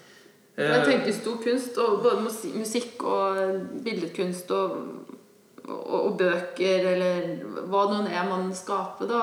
Jeg 0.59 0.74
Eh, 0.74 0.85
tenker 0.85 1.14
stor 1.14 1.37
kunst, 1.38 1.76
og 1.78 2.02
både 2.02 2.24
musikk 2.59 3.04
og 3.07 3.37
billedkunst 3.85 4.50
og, 4.50 5.12
og, 5.68 5.94
og 6.07 6.18
bøker, 6.18 6.87
eller 6.94 7.28
hva 7.68 7.85
det 7.90 7.98
nå 8.04 8.12
er 8.12 8.28
man 8.28 8.50
skaper, 8.57 9.09
da. 9.11 9.22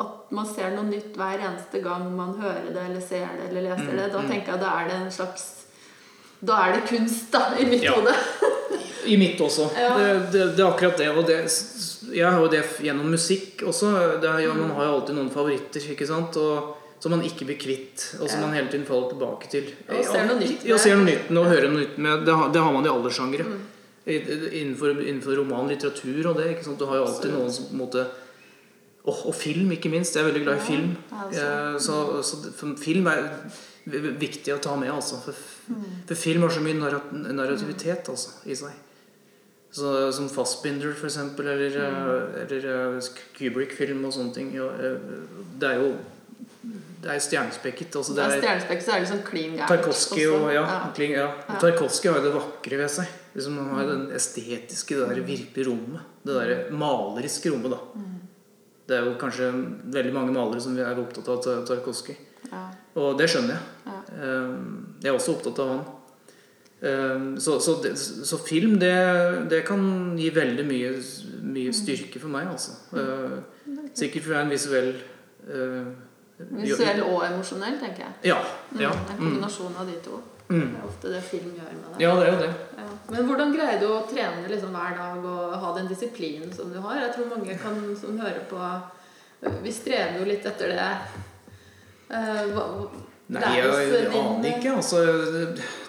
At 0.00 0.30
man 0.32 0.46
ser 0.46 0.70
noe 0.72 0.86
nytt 0.88 1.16
hver 1.18 1.42
eneste 1.42 1.82
gang 1.84 2.06
man 2.16 2.36
hører 2.40 2.70
det, 2.72 2.84
eller 2.88 3.00
ser 3.04 3.26
det, 3.36 3.50
eller 3.50 3.66
leser 3.68 3.96
det. 3.98 4.06
Da 4.14 4.22
mm. 4.22 4.28
tenker 4.30 4.52
jeg 4.54 4.60
da 4.62 4.74
er 4.80 4.88
det 4.88 4.98
en 5.02 5.10
slags 5.12 5.48
Da 6.40 6.56
er 6.64 6.72
det 6.78 6.86
kunst, 6.88 7.26
da, 7.34 7.50
i 7.60 7.66
mitt 7.68 7.82
Ja. 7.84 7.92
hode. 7.98 8.14
I 9.04 9.16
mitt 9.20 9.40
også. 9.40 9.66
Ja. 9.76 9.90
Det, 9.98 10.06
det, 10.32 10.44
det 10.56 10.62
er 10.64 10.68
akkurat 10.70 10.96
det. 10.96 11.08
Og 11.10 11.26
det, 11.28 11.36
jeg 12.16 12.24
har 12.30 12.38
jo 12.40 12.48
det 12.52 12.62
gjennom 12.80 13.10
musikk 13.12 13.62
også. 13.68 13.90
Det 14.22 14.28
er, 14.28 14.38
ja, 14.46 14.54
man 14.56 14.70
har 14.76 14.86
jo 14.88 14.94
alltid 15.00 15.16
noen 15.18 15.28
favoritter 15.32 15.84
ikke 15.92 16.06
sant? 16.08 16.36
Og, 16.40 16.76
som 17.00 17.12
man 17.14 17.22
ikke 17.24 17.46
blir 17.48 17.56
kvitt, 17.60 18.06
og 18.20 18.28
som 18.28 18.40
Ja. 18.40 18.46
man 18.46 18.54
hele 18.56 18.68
tiden 18.72 18.84
faller 18.88 19.08
tilbake 19.12 19.48
til. 19.52 19.68
Og 19.88 20.04
ser 20.04 20.26
noe 20.28 20.36
nytt 20.40 20.64
Ja, 20.68 20.74
med. 20.76 20.80
ser 20.84 20.96
noe 20.96 21.06
nytt 21.08 21.30
med, 21.30 21.38
og 21.42 21.48
hører 21.52 21.68
noe 21.72 21.80
nytt 21.80 21.98
med. 21.98 22.24
Det, 22.28 22.34
har- 22.40 22.50
det 22.52 22.60
har 22.60 22.72
man 22.76 22.84
i 22.86 22.92
alle 22.92 23.12
sjangere. 23.12 23.46
Mm. 23.48 23.60
Innenfor, 24.10 25.00
innenfor 25.00 25.36
roman, 25.40 25.68
litteratur 25.68 26.26
og 26.32 26.36
det. 26.40 26.50
Du 26.78 26.84
har 26.86 26.96
jo 27.00 27.06
alltid 27.06 27.32
noen 27.32 27.52
som 27.52 27.64
på 27.70 27.76
en 27.76 27.82
måte 27.84 28.06
og, 29.04 29.16
og 29.30 29.34
film, 29.34 29.70
ikke 29.72 29.88
minst. 29.90 30.14
Jeg 30.16 30.24
er 30.24 30.28
veldig 30.32 30.42
glad 30.44 30.56
i 30.56 30.60
Ja, 30.60 30.64
film. 30.66 30.96
altså. 31.10 31.46
Eh, 31.46 31.78
Så, 31.78 32.22
så 32.60 32.76
film 32.76 33.06
er 33.08 33.30
viktig 34.20 34.52
å 34.54 34.60
ta 34.60 34.76
med, 34.76 34.90
altså. 34.92 35.20
For, 35.24 35.34
Mm. 35.70 35.82
for 36.08 36.14
film 36.18 36.42
har 36.42 36.50
så 36.50 36.60
mye 36.60 36.74
narrat 36.74 37.12
narrativitet 37.12 38.08
altså, 38.10 38.30
i 38.50 38.54
seg. 38.58 38.72
Så, 39.70 40.10
som 40.12 40.26
Fassbinder, 40.28 40.90
eksempel, 41.06 41.46
eller, 41.46 41.70
mm. 41.70 42.40
eller 42.42 42.96
eh, 42.96 43.10
Kubrick-film 43.38 44.04
og 44.04 44.12
sånne 44.16 44.34
ting. 44.34 44.48
Ja, 44.56 44.66
eh, 44.74 44.98
det 45.60 45.68
er 45.68 45.84
jo 45.84 45.92
Det 47.00 47.08
er 47.14 47.18
stjernespekket. 47.22 47.94
Altså, 47.96 48.12
Det 48.12 48.24
det 48.24 48.34
er 48.34 48.40
stjernespekket, 48.42 48.84
så 48.84 48.92
er 48.92 49.00
det 49.00 49.08
sånn 49.08 49.22
klin 49.24 49.54
gærent. 49.56 49.68
Tarkovskij 49.70 50.18
ja, 50.26 50.50
Ja. 50.52 50.64
ja. 50.98 51.12
Ja. 51.14 51.28
Har 51.48 51.70
jo 51.70 52.24
det 52.26 52.34
vakre 52.34 52.76
ved 52.76 52.90
seg. 52.90 53.06
Liksom, 53.34 53.54
man 53.54 53.68
har 53.76 53.86
den 53.86 54.08
estetiske, 54.16 54.96
det 54.98 55.08
der 55.08 55.22
virkelige 55.26 55.68
rommet. 55.68 56.00
Det 56.26 56.34
der 56.34 56.70
maleriske 56.74 57.50
rommet, 57.52 57.70
da. 57.70 57.78
Det 58.88 58.96
er 58.98 59.04
jo 59.06 59.14
kanskje 59.20 59.52
veldig 59.94 60.12
mange 60.16 60.32
malere 60.34 60.60
som 60.60 60.74
er 60.78 60.98
opptatt 60.98 61.28
av 61.30 61.38
Tar- 61.44 61.62
Tarkovskij. 61.68 62.16
Ja. 62.50 62.64
Og 62.98 63.16
det 63.20 63.28
skjønner 63.30 63.54
jeg. 63.54 63.62
Ja. 63.86 64.00
Um, 64.42 64.96
Jeg 65.02 65.08
er 65.12 65.14
også 65.18 65.36
opptatt 65.36 65.58
av 65.62 65.68
han. 65.68 65.80
Um, 66.82 67.36
Så, 67.38 67.58
så, 67.60 67.76
så 68.24 68.38
film, 68.40 68.78
det, 68.80 68.90
det 69.50 69.62
kan 69.68 70.16
gi 70.18 70.30
veldig 70.34 70.64
mye, 70.66 70.90
mye 71.54 71.72
styrke 71.76 72.18
for 72.18 72.28
meg, 72.32 72.48
altså. 72.50 72.72
Uh, 72.92 73.38
Sikkert 73.94 74.22
fordi 74.24 74.34
jeg 74.34 74.40
er 74.40 74.46
en 74.48 74.54
visuell 74.56 74.92
Visuell 76.40 77.02
og 77.04 77.22
emosjonell, 77.26 77.76
tenker 77.82 78.06
jeg. 78.06 78.12
Ja. 78.32 78.38
ja. 78.80 78.90
Mm, 78.90 79.10
En 79.10 79.16
Mm. 79.18 79.24
kombinasjon 79.26 79.74
av 79.78 79.86
de 79.86 79.96
to. 80.04 80.20
Mm. 80.50 80.70
Det 80.72 80.80
er 80.80 80.86
ofte 80.88 81.10
det 81.12 81.20
film 81.22 81.50
gjør 81.54 81.74
med 81.76 81.84
deg. 81.92 82.00
Ja, 82.02 82.14
det 82.18 82.26
er 82.26 82.32
jo 82.32 82.38
det. 82.40 82.52
Ja. 82.80 82.86
Men 83.10 83.28
hvordan 83.28 83.52
greier 83.54 83.78
du 83.82 83.86
å 83.90 84.00
trene 84.10 84.50
liksom 84.50 84.74
hver 84.74 84.96
dag 84.98 85.28
og 85.32 85.54
ha 85.62 85.74
den 85.76 85.90
disiplinen 85.90 86.50
som 86.54 86.72
du 86.74 86.80
har? 86.82 86.98
Jeg 87.04 87.14
tror 87.14 87.30
mange 87.30 87.58
kan, 87.60 87.78
som 88.00 88.18
hører 88.18 88.42
på 88.50 88.72
Vi 89.64 89.72
strever 89.72 90.18
jo 90.20 90.26
litt 90.28 90.44
etter 90.44 90.74
det. 90.74 90.88
Uh, 92.10 92.42
hva, 92.52 92.64
Nei, 93.30 93.50
jeg, 93.56 93.66
jeg 93.94 94.06
aner 94.10 94.48
ikke, 94.56 94.72
altså. 94.74 95.00
Det, 95.30 95.42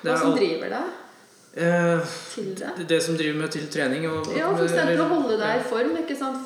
det 0.04 0.12
Hva 0.12 0.18
som 0.22 0.36
driver 0.38 0.76
deg 0.76 0.92
eh, 1.58 2.12
til 2.32 2.52
det? 2.60 2.86
det 2.92 3.00
som 3.02 3.18
driver 3.18 3.40
meg 3.42 3.50
til 3.56 3.66
trening 3.74 4.06
og 4.10 4.30
Ja, 4.38 4.52
eksempel 4.54 5.02
å 5.02 5.08
holde 5.10 5.40
deg 5.42 5.64
i 5.64 5.66
form? 5.72 5.96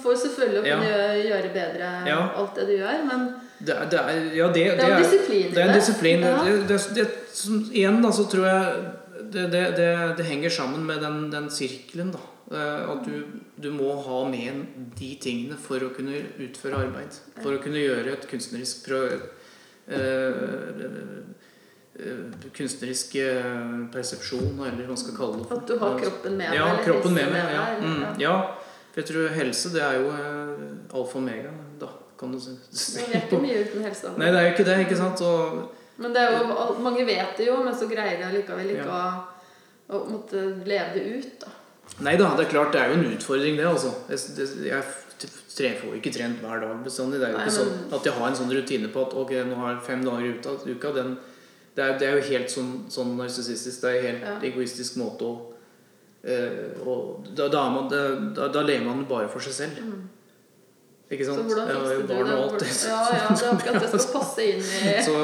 For 0.03 0.15
selvfølgelig 0.21 0.61
å 0.61 0.65
kunne 0.69 0.87
gjøre, 0.87 1.09
gjøre 1.27 1.51
bedre 1.57 1.91
Ja. 2.07 2.21
alt 2.39 2.55
det 2.55 2.69
du 2.71 2.73
gjør, 2.77 3.03
men 3.09 3.27
det, 3.59 3.73
er- 3.75 3.89
det 3.91 3.99
er, 3.99 4.35
Ja, 4.35 4.47
det, 4.51 4.63
det 4.77 4.83
er 4.83 4.93
jo 4.93 5.03
disiplin 5.03 5.53
Det 5.53 5.61
er 5.63 5.69
en 5.69 5.79
disiplin. 5.79 6.21
Ja. 6.21 7.05
Som, 7.35 7.61
igjen 7.71 8.01
da, 8.03 8.11
så 8.15 8.25
tror 8.31 8.45
jeg 8.47 8.85
det, 9.31 9.49
det, 9.51 9.63
det, 9.77 9.89
det 10.17 10.25
henger 10.25 10.49
sammen 10.49 10.85
med 10.85 11.01
den, 11.03 11.29
den 11.31 11.49
sirkelen. 11.51 12.11
da. 12.15 12.19
Eh, 12.51 12.89
At 12.91 13.05
du, 13.07 13.23
du 13.57 13.71
må 13.73 13.95
ha 14.05 14.19
med 14.29 14.65
de 14.99 15.15
tingene 15.23 15.57
for 15.57 15.81
å 15.83 15.89
kunne 15.95 16.19
utføre 16.45 16.83
arbeid. 16.85 17.15
For 17.41 17.55
å 17.57 17.61
kunne 17.63 17.81
gjøre 17.81 18.13
et 18.13 18.27
kunstnerisk 18.29 18.85
prø, 18.87 19.01
øh, 19.89 20.43
øh, 21.99 22.23
Kunstnerisk 22.55 23.15
persepsjon, 23.93 24.57
eller 24.59 24.83
hva 24.83 24.91
man 24.93 24.99
skal 24.99 25.15
kalle 25.17 25.41
det. 25.41 25.47
At 25.55 25.67
du 25.69 25.77
har 25.79 25.95
kroppen 25.99 26.35
med 26.37 26.51
deg. 26.51 26.57
Ja, 26.59 26.69
kroppen 26.83 27.13
med 27.15 27.31
meg. 27.31 27.53
Ja. 27.55 27.65
Mm, 27.81 28.01
ja. 28.19 28.33
For 28.91 29.01
jeg 29.01 29.09
tror 29.11 29.29
helse, 29.35 29.71
det 29.73 29.81
er 29.83 29.97
jo 29.99 30.09
alfa 30.11 30.99
og 30.99 31.15
omega, 31.19 31.51
da, 31.81 31.89
kan 32.19 32.31
du 32.31 32.39
si. 32.39 32.51
Men 32.55 33.05
Vi 33.09 33.13
er 33.17 33.23
ikke 33.25 33.39
mye 33.41 33.61
uten 33.65 33.83
helse. 33.83 34.11
Nei, 34.17 34.31
det 34.31 34.39
er 34.39 34.45
jo 34.49 34.53
ikke 34.55 34.65
det, 34.69 34.77
ikke 34.85 34.97
sant? 34.97 35.21
Og 35.21 35.71
Men 35.97 36.13
det 36.13 36.21
er 36.21 36.37
jo, 36.39 36.55
mange 36.83 37.05
vet 37.07 37.37
det 37.37 37.47
jo, 37.47 37.57
men 37.63 37.73
så 37.75 37.87
greier 37.87 38.17
de 38.19 38.23
allikevel 38.29 38.69
ikke 38.75 38.85
Ja. 38.85 39.25
å, 39.89 39.95
å 39.95 40.03
måtte 40.11 40.41
leve 40.65 40.93
det 40.93 41.05
ut. 41.17 41.39
da. 41.39 41.47
Nei 42.03 42.15
da, 42.17 42.31
det 42.35 42.45
er 42.47 42.49
klart 42.51 42.71
det 42.73 42.81
er 42.81 42.89
jo 42.91 42.99
en 42.99 43.11
utfordring, 43.15 43.55
det. 43.57 43.65
altså. 43.69 43.91
Jeg, 44.09 44.19
det, 44.35 44.47
jeg 44.67 44.83
tre- 45.55 45.75
får 45.79 45.87
jo 45.93 45.99
ikke 46.01 46.13
trent 46.17 46.41
hver 46.41 46.59
dag 46.65 46.83
bestandig. 46.83 47.19
Det 47.21 47.27
er 47.27 47.31
jo 47.31 47.37
Nei, 47.37 47.45
ikke 47.45 47.57
sånn 47.59 47.93
at 47.99 48.03
jeg 48.09 48.13
har 48.17 48.27
en 48.27 48.35
sånn 48.41 48.51
rutine 48.57 48.87
på 48.91 49.05
at 49.07 49.13
ok, 49.13 49.31
nå 49.47 49.55
har 49.61 49.73
jeg 49.75 49.81
fem 49.87 50.03
dager 50.03 50.25
i 50.25 50.73
uka. 50.75 50.91
Den, 50.97 51.17
det, 51.75 51.83
er, 51.83 51.97
det 51.99 52.07
er 52.09 52.15
jo 52.17 52.25
helt 52.33 52.49
sånn, 52.51 52.71
sånn 52.89 53.15
narsissistisk. 53.19 53.81
Det 53.81 53.91
er 53.91 53.99
en 53.99 54.05
helt 54.23 54.43
Ja. 54.43 54.49
egoistisk 54.51 54.97
måte 54.97 55.23
å 55.23 55.35
Uh, 56.25 56.81
og 56.89 57.27
da, 57.37 57.45
da, 57.53 57.69
man, 57.69 57.85
da, 58.33 58.47
da 58.49 58.61
lever 58.65 58.81
man 58.87 59.03
bare 59.05 59.27
for 59.29 59.39
seg 59.45 59.53
selv. 59.53 59.77
Mm. 59.77 60.07
Så 61.27 61.35
sant? 61.35 61.47
hvordan 61.47 61.67
Jeg 61.69 61.75
har 61.77 61.93
jo 61.93 62.01
du 62.01 62.07
barn 62.07 62.29
og 62.33 62.43
alt. 62.43 62.63
Ja, 62.85 63.01
ja, 63.13 63.27
det 63.29 63.43
er 63.45 63.51
akkurat 63.53 63.81
det 63.83 64.01
skal 64.01 64.13
passe 64.19 64.45
inn 64.45 64.61
i 64.63 64.93
Så 65.07 65.17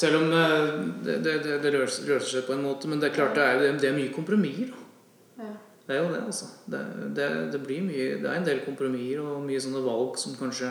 selv 0.00 0.16
om 0.22 0.30
eh, 0.32 0.70
det, 1.04 1.16
det, 1.26 1.58
det, 1.62 1.72
løser, 1.74 2.20
seg 2.24 2.46
på 2.46 2.54
en 2.56 2.62
måte, 2.64 2.88
men 2.88 3.00
det 3.02 3.10
er 3.10 3.14
klart 3.18 3.34
det 3.36 3.44
er, 3.44 3.64
det 3.82 3.88
er 3.90 3.96
mye 3.98 4.12
kompromisser. 4.14 4.70
ja. 5.38 5.50
Det 5.90 5.96
er 5.98 6.04
jo 6.04 6.10
det, 6.14 6.20
altså. 6.22 6.46
Det, 6.70 6.80
det, 7.16 7.26
det 7.52 7.58
blir 7.66 7.80
mye 7.82 8.04
Det 8.22 8.28
er 8.30 8.36
en 8.38 8.44
del 8.46 8.60
kompromisser 8.62 9.20
og 9.24 9.40
mye 9.42 9.58
sånne 9.60 9.80
valg 9.82 10.16
som 10.22 10.36
kanskje 10.38 10.68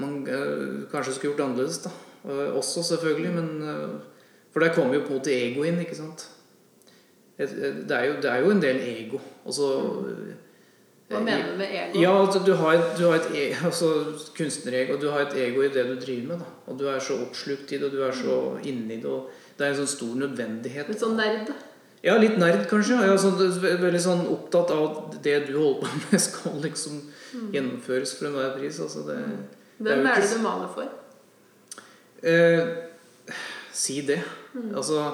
man 0.00 0.22
eh, 0.26 0.88
kanskje 0.90 1.12
skulle 1.18 1.34
gjort 1.34 1.44
annerledes, 1.46 1.82
da. 1.84 1.90
Eh, 2.24 2.48
også, 2.56 2.82
selvfølgelig, 2.82 3.32
men 3.36 4.00
For 4.54 4.62
der 4.62 4.72
kommer 4.74 4.94
jo 4.94 5.02
på 5.04 5.12
en 5.12 5.18
måte 5.20 5.34
ego 5.34 5.62
inn, 5.66 5.78
ikke 5.82 5.96
sant. 5.98 6.28
Et- 7.38 7.50
et- 7.52 7.80
Det 7.88 7.96
er 7.96 8.04
jo, 8.06 8.14
det 8.22 8.30
er 8.30 8.40
jo 8.44 8.50
en 8.50 8.62
del 8.62 8.76
ego. 8.86 9.18
Altså 9.46 9.68
Hva 11.10 11.20
mener 11.20 11.50
du 11.52 11.58
med 11.58 11.68
ego? 11.68 12.00
ja, 12.00 12.12
at 12.24 12.46
du 12.46 12.52
har 12.56 12.78
et, 12.78 12.94
du 12.98 13.02
har 13.04 13.18
et 13.18 13.26
e 13.36 13.42
altså, 13.66 13.90
kunstnerego. 14.36 14.96
Du 15.00 15.10
har 15.12 15.26
et 15.26 15.34
ego 15.36 15.62
i 15.62 15.68
det 15.68 15.84
du 15.90 15.94
driver 16.00 16.30
med. 16.30 16.38
Da. 16.40 16.46
Og 16.66 16.78
du 16.80 16.86
er 16.88 16.98
så 17.04 17.18
oppslukt 17.26 17.72
i 17.72 17.78
det, 17.78 17.90
og 17.90 17.92
du 17.92 18.00
er 18.06 18.12
så 18.16 18.38
inni 18.64 18.96
det. 19.02 19.12
Det 19.58 19.66
er 19.66 19.74
en 19.74 19.80
sånn 19.82 19.90
stor 19.92 20.14
nødvendighet. 20.22 20.88
Litt 20.88 21.02
sånn 21.04 21.18
nerd? 21.20 21.52
Ja, 22.04 22.16
litt 22.20 22.38
nerd, 22.40 22.64
kanskje. 22.68 22.98
Ja, 23.04 23.16
sånn, 23.20 23.36
veldig 23.60 24.00
sånn 24.00 24.24
opptatt 24.32 24.72
av 24.74 24.86
at 24.88 25.18
det 25.24 25.36
du 25.46 25.54
holder 25.58 25.84
på 25.84 25.92
med, 26.00 26.20
skal 26.28 26.56
liksom 26.64 26.98
gjennomføres 27.52 28.16
for 28.18 28.30
enhver 28.30 28.56
pris. 28.58 28.80
Altså 28.80 29.04
det, 29.08 29.20
Hvem 29.78 30.02
det 30.04 30.10
er 30.16 30.24
det 30.24 30.32
du 30.32 30.42
maler 30.44 30.72
for? 30.72 30.88
eh, 32.24 32.74
si 33.72 34.00
det. 34.08 34.20
Altså, 34.74 35.04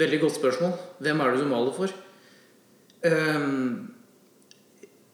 veldig 0.00 0.20
godt 0.24 0.36
spørsmål. 0.40 0.72
Hvem 1.04 1.20
er 1.20 1.30
det 1.36 1.44
du 1.44 1.48
maler 1.50 1.72
for? 1.76 1.92
Ehm, 3.04 3.92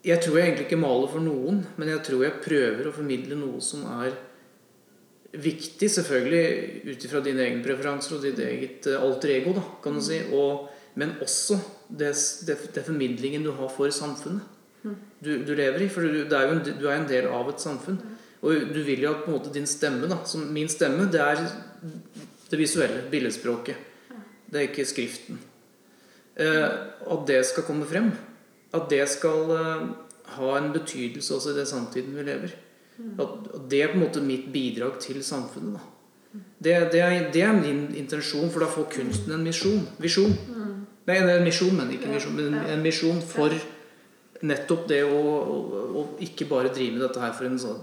jeg 0.03 0.19
tror 0.23 0.38
jeg 0.38 0.49
egentlig 0.49 0.67
ikke 0.67 0.83
maler 0.83 1.11
for 1.12 1.23
noen, 1.23 1.62
men 1.79 1.91
jeg 1.93 2.03
tror 2.09 2.25
jeg 2.27 2.43
prøver 2.43 2.88
å 2.88 2.95
formidle 2.95 3.38
noe 3.38 3.62
som 3.62 3.85
er 4.01 4.17
viktig, 5.33 5.88
selvfølgelig 5.88 6.91
ut 6.91 7.05
ifra 7.07 7.23
dine 7.25 7.45
egne 7.47 7.65
preferanser 7.65 8.19
og 8.19 8.25
ditt 8.27 8.41
eget 8.43 8.88
eh, 8.91 9.01
alter 9.01 9.37
ego, 9.38 9.55
da, 9.57 9.62
kan 9.85 9.97
du 9.97 10.03
si. 10.05 10.19
Og, 10.37 10.67
men 11.01 11.15
også 11.25 11.57
det, 11.88 12.11
det, 12.49 12.59
det 12.75 12.85
formidlingen 12.85 13.47
du 13.47 13.55
har 13.57 13.71
for 13.73 13.93
samfunnet 13.95 14.59
du, 14.83 15.45
du 15.47 15.55
lever 15.55 15.85
i. 15.85 15.88
For 15.93 16.05
du, 16.05 16.25
det 16.29 16.37
er 16.37 16.49
jo 16.49 16.57
en, 16.57 16.65
du 16.67 16.88
er 16.88 16.97
en 16.97 17.09
del 17.09 17.31
av 17.31 17.51
et 17.53 17.62
samfunn. 17.62 18.01
Og 18.43 18.75
du 18.75 18.81
vil 18.83 19.05
jo 19.05 19.12
at 19.12 19.23
på 19.23 19.31
en 19.31 19.38
måte 19.38 19.55
din 19.55 19.69
stemme, 19.71 20.09
da, 20.11 20.19
som 20.27 20.49
min 20.55 20.71
stemme, 20.71 21.07
det 21.12 21.23
er 21.23 21.45
det 22.51 22.59
visuelle, 22.59 23.05
billedspråket. 23.12 23.88
Det 24.51 24.59
er 24.59 24.69
ikke 24.69 24.88
skriften. 24.88 25.38
Eh, 26.35 26.67
at 27.15 27.27
det 27.29 27.41
skal 27.49 27.67
komme 27.69 27.87
frem. 27.88 28.11
At 28.72 28.88
det 28.90 29.02
skal 29.12 29.50
eh, 29.56 29.88
ha 30.37 30.52
en 30.58 30.70
betydelse 30.72 31.35
også 31.37 31.52
i 31.52 31.58
den 31.61 31.68
samtiden 31.68 32.16
vi 32.16 32.26
lever. 32.28 32.54
At, 33.18 33.28
at 33.54 33.66
det 33.70 33.82
er 33.82 33.92
på 33.92 33.98
en 33.98 34.04
måte 34.06 34.22
mitt 34.24 34.52
bidrag 34.52 35.00
til 35.00 35.24
samfunnet. 35.24 35.80
da. 35.80 35.88
Det, 36.32 36.92
det, 36.92 37.00
er, 37.00 37.32
det 37.32 37.42
er 37.42 37.52
min 37.52 37.94
intensjon, 37.96 38.50
for 38.50 38.64
da 38.64 38.68
får 38.72 38.88
kunsten 38.94 39.35
en 39.35 39.44
misjon. 39.44 39.82
Visjon. 40.00 40.32
Nei, 41.08 41.16
en 41.18 41.44
misjon, 41.44 41.74
men 41.76 41.90
ikke 41.92 42.08
en 42.08 42.14
misjon, 42.16 42.37
men 42.38 42.54
en 42.62 42.85
misjon 42.85 43.18
for 43.26 43.52
nettopp 44.46 44.87
det 44.90 45.02
å, 45.04 45.18
å, 45.18 45.56
å 45.98 46.04
ikke 46.24 46.46
bare 46.50 46.70
drive 46.74 46.96
med 46.96 47.04
dette 47.04 47.22
her 47.22 47.35
for 47.37 47.48
en 47.48 47.58
sånn, 47.61 47.82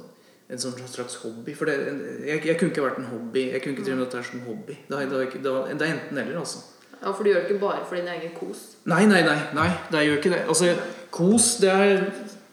en 0.49 0.61
sånn 0.63 0.79
slags 0.89 1.19
hobby. 1.23 1.53
For 1.57 1.69
det, 1.69 1.77
jeg, 2.25 2.41
jeg 2.47 2.57
kunne 2.59 2.73
ikke 2.73 2.85
vært 2.87 3.01
en 3.03 3.11
hobby. 3.11 3.45
Jeg 3.53 3.63
kunne 3.63 3.77
ikke 3.77 3.85
drive 3.85 3.99
med 3.99 4.07
dette 4.07 4.21
her 4.21 4.29
som 4.31 4.45
hobby. 4.47 4.79
Det 4.87 4.97
er, 4.97 5.11
det 5.11 5.19
er, 5.19 5.35
det 5.35 5.53
er, 5.53 5.73
det 5.75 5.87
er 5.87 5.95
enten 5.97 6.21
eller, 6.23 6.39
altså. 6.41 6.63
Ja, 7.01 7.11
For 7.11 7.23
du 7.23 7.29
gjør 7.29 7.39
det 7.39 7.49
ikke 7.49 7.59
bare 7.61 7.85
for 7.87 7.95
din 7.95 8.07
egen 8.07 8.31
kos? 8.35 8.57
Nei, 8.85 9.05
nei, 9.05 9.21
nei. 9.23 9.37
nei 9.55 9.69
det 9.91 10.05
gjør 10.07 10.17
ikke 10.17 10.33
det. 10.33 10.41
Altså, 10.47 10.73
kos, 11.11 11.55
det 11.61 11.71
er 11.71 12.01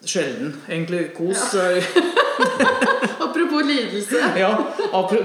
sjelden. 0.06 0.54
Egentlig 0.68 1.10
kos 1.16 1.54
er 1.54 1.80
Apropos 3.26 3.62
lidelse. 3.66 4.16
Ja, 4.42 4.50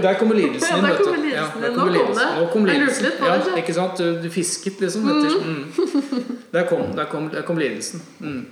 der 0.02 0.14
kommer 0.20 0.36
lidelsen 0.36 0.68
Ja, 0.76 0.82
der 0.88 0.98
kommer 0.98 1.18
lidelsen 1.18 1.32
Ja, 1.32 1.46
inn. 1.56 1.62
der 1.64 1.70
Nå 1.70 1.76
kommer 1.76 1.94
kom 1.94 1.94
lidelsen. 1.94 2.28
Nå 2.40 2.46
kom 2.54 2.68
Jeg 2.68 2.80
lurte 2.80 3.02
litt 3.04 3.20
på 3.20 3.26
det, 3.26 3.58
ikke 3.58 3.74
sant? 3.74 3.98
Du, 3.98 4.04
du 4.24 4.30
fisket 4.32 4.80
liksom 4.82 5.10
etter 5.12 5.32
mm. 5.46 5.64
Der, 6.54 6.64
kom, 6.68 6.96
der, 6.96 7.06
kom, 7.12 7.30
der 7.30 7.42
kom 7.42 7.58
lidelsen. 7.58 8.02
Mm. 8.20 8.46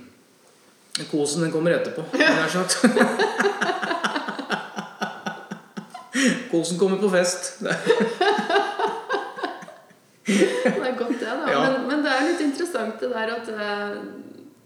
Kosen, 1.10 1.42
den 1.42 1.52
kommer 1.52 1.70
etterpå, 1.70 2.02
nær 2.18 2.48
sagt. 2.52 2.84
Kosen 6.50 6.78
kommer 6.78 6.98
på 6.98 7.08
fest. 7.08 7.62
Det 10.30 10.88
er 10.88 10.96
godt, 10.98 11.14
det, 11.20 11.28
da. 11.28 11.52
Ja. 11.52 11.60
Men, 11.66 11.86
men 11.90 12.02
det 12.04 12.14
er 12.14 12.26
litt 12.30 12.42
interessant 12.44 13.00
det 13.02 13.10
der 13.12 13.32
at 13.36 13.48
eh, 13.54 13.94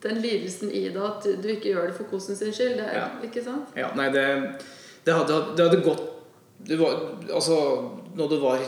den 0.04 0.20
lidelsen 0.22 0.70
i 0.70 0.86
det, 0.92 1.04
at 1.10 1.28
du 1.42 1.48
ikke 1.48 1.72
gjør 1.72 1.86
det 1.90 1.96
for 1.98 2.08
kosen 2.10 2.36
sin 2.36 2.52
skyld. 2.52 2.78
Det 2.80 2.88
Ja. 2.92 3.06
ikke 3.24 3.44
sant? 3.44 3.76
Ja, 3.76 3.92
nei, 3.96 4.10
det, 4.12 4.24
det, 5.06 5.14
hadde, 5.14 5.38
det 5.56 5.68
hadde 5.68 5.84
gått 5.84 6.10
det 6.64 6.78
var, 6.80 6.94
Altså, 7.34 7.56
når 8.16 8.28
du 8.28 8.36
var 8.40 8.62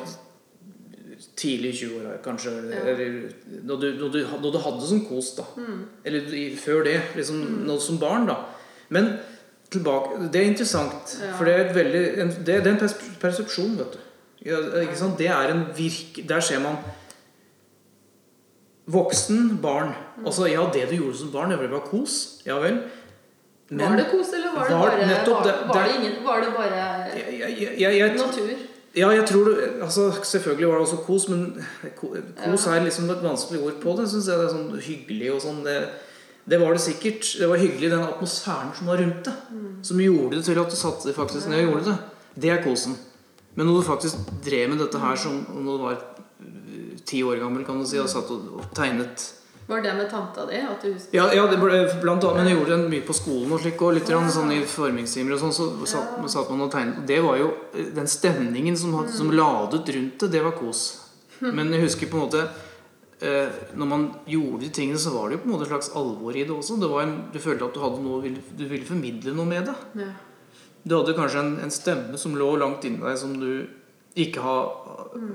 tidlig 1.37 1.71
i 1.71 1.77
20-åra, 1.85 2.17
kanskje 2.25 2.51
Ja. 2.71 2.83
Eller 2.83 3.31
når 3.63 3.81
du, 3.81 3.87
når, 4.01 4.09
du, 4.13 4.19
når 4.43 4.53
du 4.53 4.59
hadde 4.59 4.89
sånn 4.91 5.05
kos, 5.09 5.33
da. 5.39 5.47
Mm. 5.57 5.79
Eller 6.05 6.57
før 6.61 6.85
det. 6.85 6.99
Liksom, 7.17 7.41
nå 7.69 7.79
som 7.81 8.01
barn, 8.01 8.27
da. 8.29 8.41
Men 8.89 9.17
tilbake 9.71 10.29
Det 10.33 10.41
er 10.41 10.51
interessant. 10.51 11.17
For 11.39 11.45
det 11.49 11.55
er, 11.55 11.73
veldig, 11.75 12.03
en, 12.23 12.35
det, 12.47 12.59
det 12.65 12.73
er 12.73 12.75
en 12.77 13.17
persepsjon, 13.21 13.79
vet 13.79 13.97
du. 13.97 14.06
Ja? 14.47 15.09
Det 15.19 15.29
er 15.29 15.53
en 15.55 15.65
virk... 15.77 16.21
Der 16.29 16.41
ser 16.41 16.61
man 16.63 16.77
Voksen, 18.87 19.59
barn. 19.63 19.89
Mm. 20.17 20.27
Altså, 20.27 20.47
ja, 20.47 20.63
det 20.73 20.85
du 20.91 20.95
gjorde 20.97 21.19
som 21.19 21.33
barn, 21.33 21.51
det 21.51 21.71
var 21.73 21.83
kos. 21.91 22.43
Ja 22.47 22.61
vel. 22.63 22.77
var 23.71 23.97
det 23.99 24.05
kos, 24.13 24.29
eller 24.37 24.53
var 24.55 24.69
det 24.69 24.77
var 24.77 24.91
bare, 24.91 25.07
nettopp 25.11 25.37
var, 25.37 25.43
det- 25.43 25.69
var, 25.69 25.75
det 25.75 25.93
det- 25.93 25.97
ingen, 26.01 26.25
var 26.25 26.41
det 26.41 26.53
bare 26.55 26.77
jeg, 27.17 27.81
jeg, 27.81 27.99
jeg, 27.99 28.15
natur? 28.15 28.51
Ja, 28.97 29.09
jeg 29.11 29.27
tror 29.29 29.45
det 29.45 29.83
altså, 29.83 30.13
Selvfølgelig 30.25 30.69
var 30.69 30.75
det 30.75 30.83
også 30.87 30.97
kos, 30.97 31.29
men 31.29 31.65
ko- 31.97 32.15
kos 32.45 32.67
er 32.67 32.85
liksom 32.85 33.11
et 33.11 33.23
vanskelig 33.23 33.61
ord 33.63 33.81
på 33.83 33.97
det. 33.99 34.09
Synes 34.11 34.29
jeg 34.29 34.39
det 34.39 34.45
er 34.47 34.55
sånn 34.55 34.81
hyggelig 34.81 35.33
og 35.35 35.41
sånn. 35.43 35.65
Det, 35.67 35.89
det 36.49 36.61
var 36.61 36.73
det 36.73 36.81
sikkert. 36.81 37.27
Det 37.41 37.49
var 37.49 37.57
hyggelig 37.57 37.91
den 37.91 38.07
atmosfæren 38.07 38.71
som 38.79 38.87
var 38.87 38.97
rundt 39.03 39.25
det. 39.25 39.35
Som 39.83 40.01
gjorde 40.01 40.37
det 40.37 40.45
til 40.45 40.59
at 40.63 40.71
du 40.71 40.77
satte 40.77 41.09
deg 41.09 41.15
faktisk 41.19 41.49
ned 41.49 41.67
og 41.67 41.73
gjorde 41.73 41.85
det. 41.91 41.99
Det 42.43 42.51
er 42.55 42.63
kosen. 42.63 42.97
Men 43.57 43.67
når 43.71 43.81
du 43.81 43.87
faktisk 43.89 44.29
drev 44.45 44.69
med 44.75 44.79
dette 44.85 45.01
her 45.01 45.17
som 45.17 45.39
når 45.57 45.79
du 45.81 45.85
var 45.87 45.97
øh, 45.97 46.93
ti 47.09 47.23
år 47.25 47.41
gammel, 47.41 47.65
kan 47.65 47.79
du 47.81 47.87
si, 47.89 47.99
og 48.03 48.09
satt 48.13 48.31
og, 48.35 48.51
og 48.61 48.67
tegnet 48.77 49.33
Var 49.67 49.81
det 49.83 49.95
med 49.99 50.07
tanta 50.11 50.45
di? 50.47 50.59
At 50.63 50.83
du 50.85 50.93
husker 50.93 51.17
ja, 51.17 51.25
ja, 51.35 51.47
det 51.51 51.57
ble, 51.59 51.81
blant 52.03 52.23
annet, 52.23 52.37
men 52.39 52.51
jeg 52.53 52.59
gjorde 52.61 52.77
det 52.77 52.91
mye 52.93 53.07
på 53.09 53.17
skolen 53.19 53.55
og 53.57 53.63
slik, 53.65 53.81
og 53.83 53.97
litt 53.97 54.13
ja. 54.13 54.21
sånn 54.31 54.53
i 54.55 54.61
formingstimer 54.71 55.35
og 55.35 55.41
sånn, 55.43 55.57
så 55.57 55.67
satt, 55.91 56.13
satt 56.31 56.53
man 56.53 56.63
og 56.69 56.71
tegnet. 56.71 57.01
Det 57.09 57.19
var 57.25 57.41
jo 57.41 57.49
eh, 57.75 57.89
den 57.97 58.07
stemningen 58.07 58.77
som, 58.79 58.95
had- 59.01 59.11
som 59.11 59.33
ladet 59.35 59.89
rundt 59.97 60.21
det, 60.23 60.29
det 60.37 60.45
var 60.45 60.55
kos. 60.61 60.85
Men 61.41 61.73
jeg 61.75 61.83
husker 61.83 62.09
på 62.13 62.17
en 62.21 62.23
måte 62.29 62.45
eh, 63.21 63.51
Når 63.77 63.89
man 63.91 64.07
gjorde 64.31 64.63
de 64.63 64.71
tingene, 64.73 65.01
så 65.03 65.11
var 65.17 65.29
det 65.29 65.37
jo 65.37 65.43
på 65.43 65.51
en 65.51 65.57
måte 65.57 65.67
et 65.67 65.73
slags 65.75 65.91
alvor 65.99 66.37
i 66.39 66.45
det 66.47 66.55
også. 66.55 66.79
Det 66.81 66.89
var 66.93 67.03
en, 67.09 67.17
du 67.35 67.37
følte 67.43 67.67
at 67.67 67.75
du 67.77 67.83
hadde 67.83 68.05
noe 68.07 68.31
Du 68.57 68.65
ville 68.71 68.87
formidle 68.89 69.35
noe 69.37 69.49
med 69.51 69.67
det. 69.73 69.77
ja. 70.05 70.13
Du 70.87 70.95
hadde 70.95 71.17
kanskje 71.19 71.43
en, 71.43 71.57
en 71.67 71.73
stemme 71.75 72.19
som 72.21 72.37
lå 72.39 72.53
langt 72.61 72.85
inni 72.87 73.03
deg, 73.03 73.17
som 73.19 73.33
du 73.41 73.67
ikke 74.17 74.41
har 74.41 74.69
mm. 75.19 75.33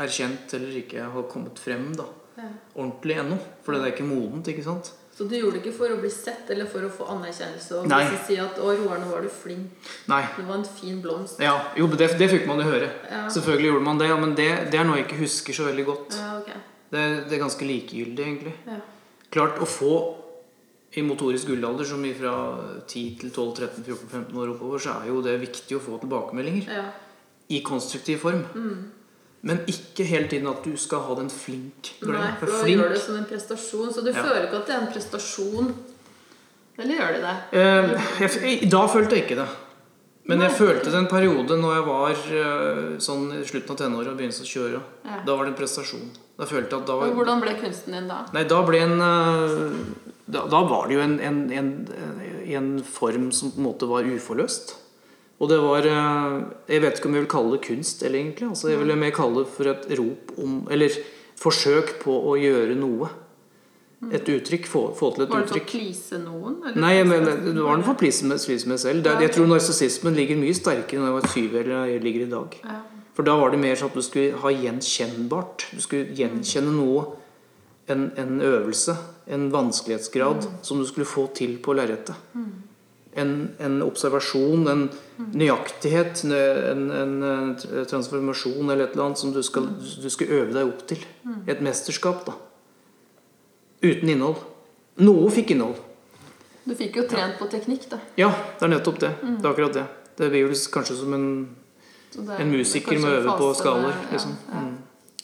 erkjent 0.00 0.54
eller 0.56 0.78
ikke 0.80 1.10
har 1.12 1.28
kommet 1.30 1.60
frem 1.60 1.92
da 1.98 2.08
Ja. 2.38 2.46
ordentlig 2.78 3.16
ennå. 3.18 3.36
For 3.64 3.74
det 3.74 3.82
er 3.82 3.92
ikke 3.92 4.06
modent, 4.06 4.48
ikke 4.48 4.64
sant? 4.64 4.92
Så 5.18 5.24
du 5.26 5.34
gjorde 5.34 5.58
det 5.58 5.64
ikke 5.64 5.74
for 5.74 5.90
å 5.90 5.96
bli 5.98 6.10
sett 6.14 6.50
eller 6.54 6.68
for 6.70 6.86
å 6.86 6.90
få 6.94 7.08
anerkjennelse? 7.10 7.80
Og 7.80 7.88
Nei. 7.90 8.04
si 8.26 8.36
at 8.38 8.54
'Å, 8.54 8.68
Roar, 8.78 9.00
nå 9.02 9.08
var 9.10 9.22
du 9.22 9.28
flink. 9.28 9.72
Nei. 10.06 10.22
Det 10.36 10.44
var 10.46 10.54
en 10.60 10.64
fin 10.64 11.02
blomst'. 11.02 11.40
Ja, 11.42 11.56
jo, 11.76 11.88
det, 11.88 12.12
det 12.18 12.28
fikk 12.30 12.46
man 12.46 12.62
jo 12.62 12.68
høre. 12.70 12.90
Ja. 13.10 13.24
Selvfølgelig 13.28 13.72
gjorde 13.72 13.84
man 13.84 13.98
det, 13.98 14.08
ja, 14.08 14.16
men 14.16 14.36
det, 14.38 14.70
det 14.70 14.78
er 14.78 14.86
noe 14.86 15.00
jeg 15.00 15.08
ikke 15.08 15.18
husker 15.24 15.52
så 15.52 15.66
veldig 15.66 15.86
godt. 15.90 16.14
Ja, 16.14 16.38
ok. 16.38 16.52
Det, 16.92 17.02
det 17.28 17.34
er 17.34 17.42
ganske 17.42 17.66
likegyldig, 17.66 18.24
egentlig. 18.24 18.54
Ja. 18.66 18.78
Klart 19.34 19.58
å 19.58 19.66
få 19.66 19.94
i 20.96 21.02
motorisk 21.04 21.50
gullalder, 21.50 21.84
som 21.84 22.04
fra 22.16 22.34
10 22.86 23.02
til 23.20 23.30
12, 23.30 23.50
13, 23.56 23.84
14, 23.84 24.08
15 24.08 24.38
år 24.40 24.54
oppover, 24.54 24.80
så 24.80 24.96
er 25.02 25.10
jo 25.10 25.20
det 25.24 25.36
viktig 25.42 25.76
å 25.76 25.82
få 25.84 25.98
tilbakemeldinger 26.00 26.70
ja. 26.72 26.86
i 27.52 27.60
konstruktiv 27.66 28.22
form. 28.24 28.46
Mm. 28.54 28.86
Men 29.48 29.60
ikke 29.70 30.06
hele 30.08 30.26
tiden 30.30 30.48
at 30.50 30.64
du 30.64 30.72
skal 30.80 31.04
ha 31.06 31.14
den 31.20 31.28
flink. 31.30 31.92
Nei, 32.02 32.32
for 32.40 32.50
da 32.50 32.64
flink 32.64 32.80
gjør 32.80 32.96
det 32.96 33.02
som 33.04 33.20
en 33.20 33.28
prestasjon. 33.28 33.92
Så 33.94 34.02
du 34.02 34.10
Ja. 34.10 34.22
føler 34.22 34.48
ikke 34.48 34.62
at 34.62 34.66
det 34.66 34.74
er 34.74 34.80
en 34.80 34.92
prestasjon? 34.92 35.74
Eller 36.78 36.94
gjør 36.94 37.14
du 37.14 37.20
det? 37.26 37.36
Eh, 37.52 38.10
jeg, 38.24 38.70
da 38.70 38.86
følte 38.86 39.14
jeg 39.14 39.26
ikke 39.26 39.40
det. 39.42 39.48
Men 40.28 40.42
jeg 40.44 40.52
følte 40.58 40.90
det 40.92 40.98
en 40.98 41.08
periode 41.08 41.56
når 41.56 41.74
jeg 41.74 41.84
var 41.86 42.10
eh, 42.10 42.98
sånn 43.00 43.30
i 43.38 43.44
slutten 43.48 43.72
av 43.72 43.78
tenåra 43.80 44.10
og 44.12 44.18
begynte 44.18 44.44
å 44.44 44.50
kjøre. 44.50 44.80
Ja. 45.04 45.20
Da 45.24 45.36
var 45.36 45.46
det 45.46 45.54
en 45.54 45.60
prestasjon. 45.60 46.10
Da 46.36 46.44
følte 46.46 46.74
jeg 46.74 46.82
at 46.82 46.90
da 46.90 46.98
var 46.98 47.14
hvordan 47.16 47.40
ble 47.40 47.54
kunsten 47.62 47.96
din 47.96 48.10
da? 48.10 48.18
Nei, 48.34 48.44
da 48.44 48.58
ble 48.66 48.82
en 48.84 49.00
eh, 49.06 50.07
da, 50.28 50.44
da 50.50 50.60
var 50.68 50.88
det 50.88 50.98
jo 50.98 51.04
en, 51.04 51.16
en, 51.24 51.38
en, 51.52 51.70
en 52.58 52.68
form 52.84 53.30
som 53.32 53.52
på 53.54 53.60
en 53.62 53.68
måte 53.68 53.88
var 53.88 54.08
uforløst. 54.08 54.74
Og 55.38 55.46
det 55.52 55.60
var 55.62 55.86
eh, 55.86 56.40
Jeg 56.66 56.82
vet 56.82 56.98
ikke 56.98 57.08
om 57.08 57.14
jeg 57.14 57.24
vil 57.24 57.30
kalle 57.30 57.54
det 57.54 57.62
kunst, 57.68 58.02
eller 58.02 58.18
egentlig. 58.18 58.48
Altså, 58.48 58.72
jeg 58.72 58.80
vil 58.82 58.96
mer 58.98 59.14
kalle 59.14 59.44
det 59.44 59.52
for 59.54 59.70
et 59.70 59.86
rop 60.00 60.32
om 60.42 60.60
Eller 60.74 60.94
forsøk 61.38 61.98
på 62.02 62.16
å 62.26 62.34
gjøre 62.40 62.74
noe. 62.78 63.08
Et 64.14 64.28
uttrykk. 64.30 64.66
Få, 64.70 64.82
få 64.98 65.12
til 65.14 65.24
et 65.24 65.30
Var 65.30 65.44
det 65.44 65.50
for 65.50 65.58
å 65.58 65.62
uttrykk. 65.62 65.70
please 65.70 66.18
noen? 66.22 66.58
eller? 66.66 66.80
Nei, 66.82 66.92
men 67.06 67.24
det 67.26 67.62
var 67.62 67.82
for 67.86 67.94
å 67.94 67.98
please 67.98 68.26
meg 68.26 68.42
selv. 68.42 69.02
Det, 69.06 69.14
jeg 69.24 69.34
tror 69.34 69.48
narsissismen 69.50 70.18
ligger 70.18 70.38
mye 70.38 70.54
sterkere 70.54 71.02
når 71.02 71.08
jeg 71.08 71.16
var 71.18 71.32
syv 71.34 71.56
eller 71.62 71.92
jeg 71.94 72.04
ligger 72.04 72.26
i 72.26 72.30
dag. 72.34 72.58
For 73.18 73.26
da 73.26 73.34
var 73.38 73.50
det 73.50 73.58
mer 73.62 73.78
sånn 73.78 73.90
at 73.90 73.98
du 73.98 74.04
skulle 74.06 74.38
ha 74.42 74.52
gjenkjennbart. 74.54 75.66
Du 75.74 75.82
skulle 75.82 76.14
gjenkjenne 76.18 76.74
noe. 76.74 77.06
En, 77.88 78.10
en 78.20 78.42
øvelse. 78.44 78.94
En 79.28 79.50
vanskelighetsgrad 79.52 80.46
som 80.64 80.78
du 80.80 80.86
skulle 80.88 81.06
få 81.06 81.26
til 81.36 81.58
på 81.60 81.74
lerretet. 81.76 82.16
En, 83.18 83.32
en 83.58 83.80
observasjon, 83.82 84.68
en 84.70 84.84
nøyaktighet, 85.34 86.22
en, 86.24 86.84
en, 86.94 87.14
en 87.26 87.86
transformasjon 87.90 88.70
eller 88.70 88.86
et 88.86 88.92
eller 88.94 89.04
annet 89.08 89.18
som 89.20 89.32
du 89.34 89.40
skal, 89.42 89.66
du 90.02 90.08
skal 90.12 90.30
øve 90.38 90.52
deg 90.54 90.70
opp 90.70 90.84
til. 90.88 91.02
Et 91.50 91.60
mesterskap, 91.64 92.24
da. 92.28 92.36
Uten 93.82 94.08
innhold. 94.14 94.40
Noe 95.02 95.28
fikk 95.34 95.52
innhold. 95.54 95.76
Du 96.68 96.74
fikk 96.76 96.96
jo 97.00 97.06
trent 97.08 97.38
på 97.40 97.46
teknikk, 97.50 97.88
da. 97.90 97.98
Ja, 98.20 98.28
det 98.58 98.66
er 98.68 98.74
nettopp 98.76 98.98
det. 99.02 99.12
Det 99.22 99.44
er 99.44 99.50
akkurat 99.52 99.76
det. 99.80 99.86
Det 100.18 100.28
blir 100.32 100.48
jo 100.48 100.56
kanskje 100.74 100.96
som 100.98 101.14
en, 101.16 101.28
en 102.38 102.50
musiker 102.52 102.98
må 103.00 103.12
øve 103.20 103.36
på 103.38 103.52
skalaer. 103.56 103.94
ja, 103.94 104.10
Liksom. 104.12 104.34
ja. 104.52 104.64
Mm. 104.66 104.76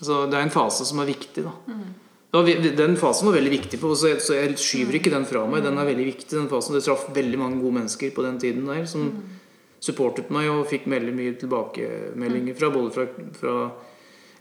Så 0.04 0.24
det 0.30 0.38
er 0.38 0.42
en 0.48 0.50
fase 0.54 0.86
som 0.88 0.98
er 1.02 1.08
viktig. 1.12 1.44
da. 1.46 1.52
Den 2.42 2.96
fasen 2.98 3.28
var 3.28 3.36
veldig 3.38 3.52
viktig, 3.52 3.78
for, 3.78 3.94
så 3.94 4.08
jeg, 4.10 4.20
så 4.24 4.34
jeg 4.34 4.56
skyver 4.58 4.98
ikke 4.98 5.12
den 5.14 5.26
fra 5.28 5.44
meg. 5.46 5.62
Den 5.62 5.78
er 5.78 5.86
veldig 5.86 6.06
viktig, 6.08 6.32
den 6.34 6.48
fasen. 6.50 6.74
Det 6.74 6.82
traff 6.82 7.04
veldig 7.14 7.38
mange 7.38 7.60
gode 7.62 7.78
mennesker 7.78 8.10
på 8.16 8.24
den 8.26 8.40
tiden 8.42 8.66
der 8.66 8.84
som 8.90 9.12
supportet 9.84 10.30
meg 10.32 10.48
og 10.48 10.64
fikk 10.66 10.88
veldig 10.88 11.12
mye 11.14 11.34
tilbakemeldinger 11.38 12.56
fra 12.58 12.70
både 12.72 12.90
fra, 12.94 13.04
fra 13.36 13.54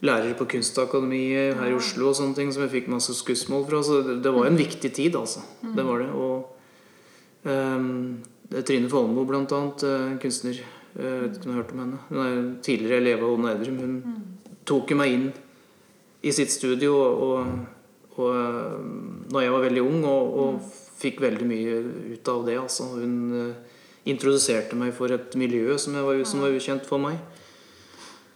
lærere 0.03 0.33
på 0.39 0.47
Kunstakademiet 0.55 1.57
her 1.59 1.69
i 1.69 1.75
Oslo 1.77 2.09
og 2.09 2.15
sånne 2.17 2.35
ting 2.37 2.49
som 2.55 2.63
jeg 2.65 2.71
fikk 2.73 2.89
masse 2.91 3.13
skussmål 3.17 3.67
fra. 3.69 3.83
Så 3.85 4.01
det, 4.07 4.17
det 4.23 4.33
var 4.33 4.47
en 4.49 4.57
viktig 4.59 4.93
tid, 4.95 5.15
altså. 5.19 5.43
Det 5.61 5.85
var 5.85 6.01
det. 6.01 6.09
Og 6.15 7.47
um, 7.51 8.23
Trine 8.63 8.89
Folmo, 8.91 9.23
blant 9.27 9.51
annet, 9.55 9.83
eh, 9.87 10.07
en 10.13 10.19
kunstner. 10.21 10.59
eh, 10.97 11.03
Jeg 11.03 11.21
vet 11.21 11.37
ikke 11.37 11.45
om 11.47 11.51
du 11.51 11.53
har 11.53 11.61
hørt 11.61 11.71
om 11.73 11.79
henne. 11.83 12.01
Hun 12.09 12.19
er 12.23 12.41
tidligere 12.63 13.01
elev 13.01 13.23
av 13.23 13.31
Odd 13.35 13.45
Nerdrum. 13.45 13.79
Hun 13.79 13.95
tok 14.65 14.91
jo 14.93 14.97
meg 14.99 15.13
inn 15.15 15.31
i 16.23 16.31
sitt 16.31 16.51
studio 16.53 16.93
og, 16.95 17.23
og, 17.27 17.47
og 18.17 18.31
eh, 18.31 18.73
når 19.33 19.45
jeg 19.45 19.53
var 19.55 19.63
veldig 19.67 19.83
ung, 19.83 20.01
og, 20.05 20.33
og 20.43 20.73
fikk 21.03 21.21
veldig 21.23 21.47
mye 21.49 21.77
ut 22.15 22.29
av 22.33 22.43
det. 22.47 22.57
Altså. 22.61 22.89
Hun 22.97 23.15
eh, 23.39 23.79
introduserte 24.11 24.77
meg 24.79 24.93
for 24.97 25.13
et 25.15 25.35
miljø 25.39 25.77
som, 25.81 25.95
var, 26.05 26.19
som 26.27 26.43
var 26.43 26.53
ukjent 26.55 26.85
for 26.89 27.01
meg. 27.01 27.17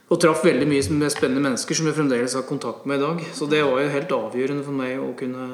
Og 0.08 0.16
traff 0.22 0.40
veldig 0.46 0.64
mye 0.68 0.96
med 0.96 1.12
spennende 1.12 1.44
mennesker 1.44 1.76
som 1.76 1.88
jeg 1.90 1.96
fremdeles 1.98 2.34
har 2.38 2.46
kontakt 2.48 2.86
med 2.88 2.96
i 2.96 3.04
dag. 3.04 3.24
Så 3.36 3.48
det 3.50 3.60
var 3.66 3.82
jo 3.82 3.90
helt 3.92 4.14
avgjørende 4.16 4.64
for 4.64 4.76
meg 4.76 4.96
å 5.04 5.12
kunne 5.18 5.48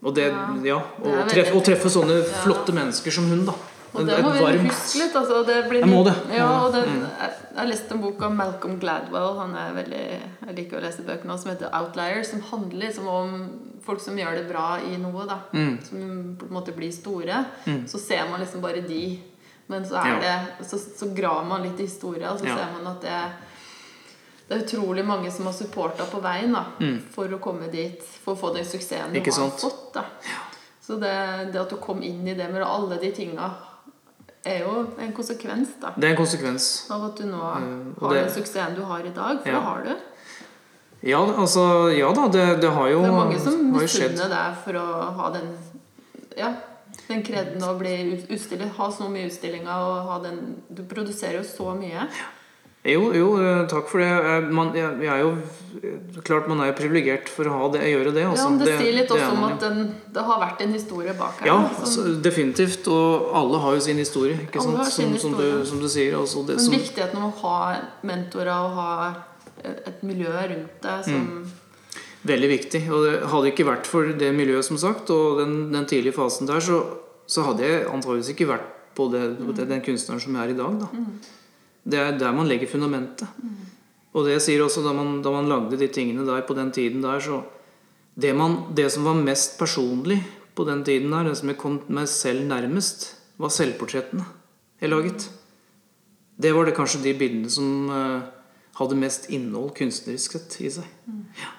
Og 0.00 0.14
det, 0.16 0.30
ja, 0.64 0.78
veldig- 1.02 1.26
treffe, 1.28 1.52
å 1.58 1.60
treffe 1.60 1.90
sånne 1.92 2.22
flotte 2.24 2.72
mennesker 2.72 3.12
som 3.12 3.26
hun, 3.28 3.42
da. 3.44 3.52
Og 3.94 4.06
det 4.06 4.18
må 4.22 4.30
vi 4.32 4.58
huske 4.68 4.98
litt. 5.00 5.14
Altså, 5.18 5.44
det 5.46 5.56
blir 5.68 5.80
Jeg 5.80 5.88
må 5.90 6.04
det. 6.04 6.14
Ja, 6.36 6.68
det, 6.70 6.84
Mm. 6.86 7.00
jeg, 7.00 7.30
jeg 7.50 7.56
har 7.58 7.66
lest 7.66 7.90
en 7.92 8.00
bok 8.00 8.22
av 8.22 8.32
Malcolm 8.32 8.78
Gladwell. 8.80 9.36
Han 9.38 9.54
er 9.56 9.72
veldig, 9.74 10.20
Jeg 10.46 10.56
liker 10.56 10.78
å 10.78 10.82
lese 10.82 11.02
bøkene 11.02 11.38
som 11.38 11.50
heter 11.50 11.70
'Outliers'. 11.70 12.30
Som 12.30 12.40
handler 12.42 12.86
liksom 12.86 13.08
om 13.08 13.50
folk 13.82 14.00
som 14.00 14.16
gjør 14.16 14.36
det 14.36 14.48
bra 14.48 14.78
i 14.78 14.96
noe. 14.96 15.26
da 15.26 15.38
Mm. 15.52 15.84
Som 15.84 16.36
på 16.38 16.46
en 16.46 16.52
måte 16.52 16.72
blir 16.76 16.92
store. 16.92 17.44
Så 17.86 17.98
ser 17.98 18.28
man 18.30 18.40
liksom 18.40 18.60
bare 18.60 18.80
de. 18.86 19.20
Men 19.68 19.84
så, 19.84 19.94
er 19.96 20.06
Ja. 20.06 20.20
det, 20.20 20.66
så, 20.66 20.76
så 20.78 21.14
graver 21.14 21.44
man 21.46 21.62
litt 21.62 21.78
i 21.80 21.82
historia, 21.86 22.30
og 22.32 22.38
så 22.40 22.46
Ja. 22.46 22.56
ser 22.56 22.66
man 22.72 22.86
at 22.96 23.00
det 23.00 23.32
det 24.48 24.58
er 24.58 24.64
utrolig 24.78 25.04
mange 25.06 25.30
som 25.30 25.44
har 25.46 25.52
supporta 25.52 26.04
på 26.10 26.20
veien 26.20 26.52
da, 26.52 26.64
for 27.12 27.28
å 27.28 27.38
komme 27.38 27.70
dit. 27.70 28.02
For 28.02 28.34
å 28.34 28.38
få 28.38 28.52
den 28.54 28.64
suksessen 28.64 29.12
du 29.12 29.20
Mm. 29.20 29.32
Har 29.38 29.50
fått. 29.50 29.92
da 29.94 30.04
Så 30.82 30.98
det, 30.98 31.52
det 31.52 31.60
at 31.60 31.70
du 31.70 31.76
kom 31.76 32.02
inn 32.02 32.26
i 32.26 32.34
det 32.34 32.50
med 32.52 32.60
alle 32.62 32.98
de 32.98 33.12
tinga, 33.12 33.52
er 34.44 34.60
jo 34.64 34.86
en 34.98 35.12
konsekvens 35.12 35.68
da 35.80 35.90
Det 35.96 36.04
er 36.04 36.10
en 36.14 36.16
konsekvens. 36.16 36.90
av 36.90 37.04
at 37.04 37.16
du 37.16 37.24
nå 37.24 37.36
Mm, 37.60 37.94
har 38.00 38.14
det- 38.14 38.24
den 38.24 38.34
suksessen 38.42 38.74
du 38.74 38.82
har 38.84 39.00
i 39.00 39.10
dag. 39.10 39.42
For 39.42 39.48
Ja. 39.48 39.54
det 39.54 39.62
har 39.62 39.82
du. 39.84 39.96
Ja, 41.02 41.18
altså 41.40 41.90
Ja 41.96 42.12
da, 42.12 42.28
det, 42.28 42.60
det 42.60 42.70
har 42.70 42.88
jo 42.88 43.00
Det 43.02 43.08
er 43.08 43.12
mange 43.12 43.38
som 43.40 43.72
misunner 43.72 44.28
deg 44.28 44.56
for 44.64 44.72
å 44.72 45.14
ha 45.16 45.30
den 45.30 45.56
Ja, 46.36 46.54
den 47.08 47.22
kreden 47.22 47.60
å 47.62 47.78
bli 47.78 48.12
ut- 48.14 48.28
utstiller. 48.30 48.68
Ha 48.76 48.90
så 48.90 49.08
mye 49.10 49.26
utstillinger 49.26 49.68
og 49.76 50.06
ha 50.08 50.18
den 50.20 50.62
Du 50.72 50.82
produserer 50.84 51.38
jo 51.38 51.42
så 51.42 51.74
mye. 51.78 52.08
Jo, 52.88 53.10
jo, 53.12 53.26
eh, 53.36 53.66
takk 53.68 53.90
for 53.90 54.00
det. 54.00 54.08
Jeg, 54.08 54.44
man, 54.56 54.70
jeg, 54.76 54.94
jeg 55.04 55.12
er 55.12 55.24
jo 55.26 55.34
Klart 56.26 56.48
man 56.50 56.58
er 56.64 56.72
privilegert 56.76 57.28
for 57.30 57.46
å 57.48 57.52
ha 57.54 57.66
det, 57.72 57.84
gjøre 57.92 58.10
det. 58.12 58.24
Altså. 58.26 58.42
Ja, 58.42 58.48
men 58.52 58.58
det, 58.60 58.72
sier 58.80 58.94
litt 58.96 59.08
det 59.08 59.14
også 59.16 59.36
om 59.36 59.44
at 59.46 59.62
den, 59.62 59.78
det 60.12 60.24
har 60.26 60.40
vært 60.42 60.64
en 60.64 60.72
historie 60.74 61.14
bak 61.16 61.38
her. 61.40 61.48
Ja, 61.48 61.56
altså, 61.68 62.04
definitivt. 62.20 62.88
Og 62.90 63.30
alle 63.38 63.60
har 63.62 63.76
jo 63.78 63.84
sin 63.84 64.00
historie, 64.02 64.34
ikke 64.48 64.60
Alle 64.60 64.66
sant? 64.66 64.80
har 64.82 64.90
sin 64.92 65.14
Som, 65.14 65.22
som, 65.22 65.38
du, 65.38 65.44
historie. 65.46 65.68
som 65.70 65.80
du 65.84 65.88
sier. 65.94 66.16
Altså 66.18 66.44
det, 66.48 66.58
Men 66.58 66.74
viktigheten 66.74 67.22
av 67.22 67.30
å 67.30 67.32
ha 67.44 67.56
mentorer 68.10 68.52
og 68.56 68.76
ha 68.76 68.90
et 69.62 70.04
miljø 70.06 70.32
rundt 70.34 70.84
deg 70.84 71.08
som 71.08 71.26
Mm. 71.30 71.48
Veldig 72.28 72.48
viktig. 72.50 72.82
Og 72.92 73.04
det 73.06 73.12
hadde 73.32 73.48
ikke 73.54 73.64
vært 73.64 73.86
for 73.88 74.10
det 74.20 74.34
miljøet, 74.36 74.66
som 74.66 74.76
sagt, 74.76 75.08
og 75.14 75.38
den, 75.40 75.72
den 75.72 75.86
tidlige 75.88 76.12
fasen 76.18 76.48
der, 76.50 76.60
så, 76.60 76.82
så 77.24 77.46
hadde 77.46 77.64
jeg 77.64 77.86
antageligvis 77.88 78.34
ikke 78.34 78.50
vært 78.50 78.66
på, 78.92 79.06
det, 79.12 79.22
på 79.40 79.54
det, 79.56 79.68
den 79.70 79.80
kunstneren 79.80 80.20
som 80.20 80.36
jeg 80.36 80.50
er 80.50 80.52
i 80.52 80.58
dag. 80.58 80.82
Da. 80.82 81.39
Det 81.84 81.98
er 81.98 82.18
der 82.18 82.32
man 82.36 82.48
legger 82.48 82.68
fundamentet. 82.68 83.28
Og 84.12 84.26
det 84.26 84.40
sier 84.42 84.62
også 84.64 84.82
da 84.84 84.92
man, 84.92 85.20
da 85.22 85.30
man 85.30 85.48
lagde 85.48 85.78
de 85.78 85.86
tingene 85.88 86.26
der 86.26 86.42
på 86.46 86.54
den 86.58 86.72
tiden 86.74 87.02
der, 87.02 87.20
så 87.22 87.42
det, 88.20 88.34
man, 88.36 88.56
det 88.74 88.88
som 88.92 89.04
var 89.06 89.14
mest 89.14 89.56
personlig 89.58 90.18
på 90.58 90.64
den 90.66 90.82
tiden 90.84 91.10
der, 91.14 91.28
det 91.30 91.36
som 91.38 91.48
jeg 91.48 91.58
kom 91.60 91.78
meg 91.88 92.08
selv 92.10 92.42
nærmest, 92.50 93.14
var 93.38 93.48
selvportrettene 93.54 94.26
jeg 94.80 94.90
laget. 94.90 95.28
Det 96.40 96.52
var 96.56 96.64
det 96.66 96.74
kanskje 96.76 97.02
de 97.04 97.14
bildene 97.20 97.50
som 97.52 97.88
uh, 97.92 98.20
hadde 98.80 98.96
mest 98.96 99.26
innhold 99.30 99.74
kunstnerisk 99.76 100.32
sett 100.36 100.56
i 100.64 100.70
seg. 100.72 100.86
Ja. 101.38 101.50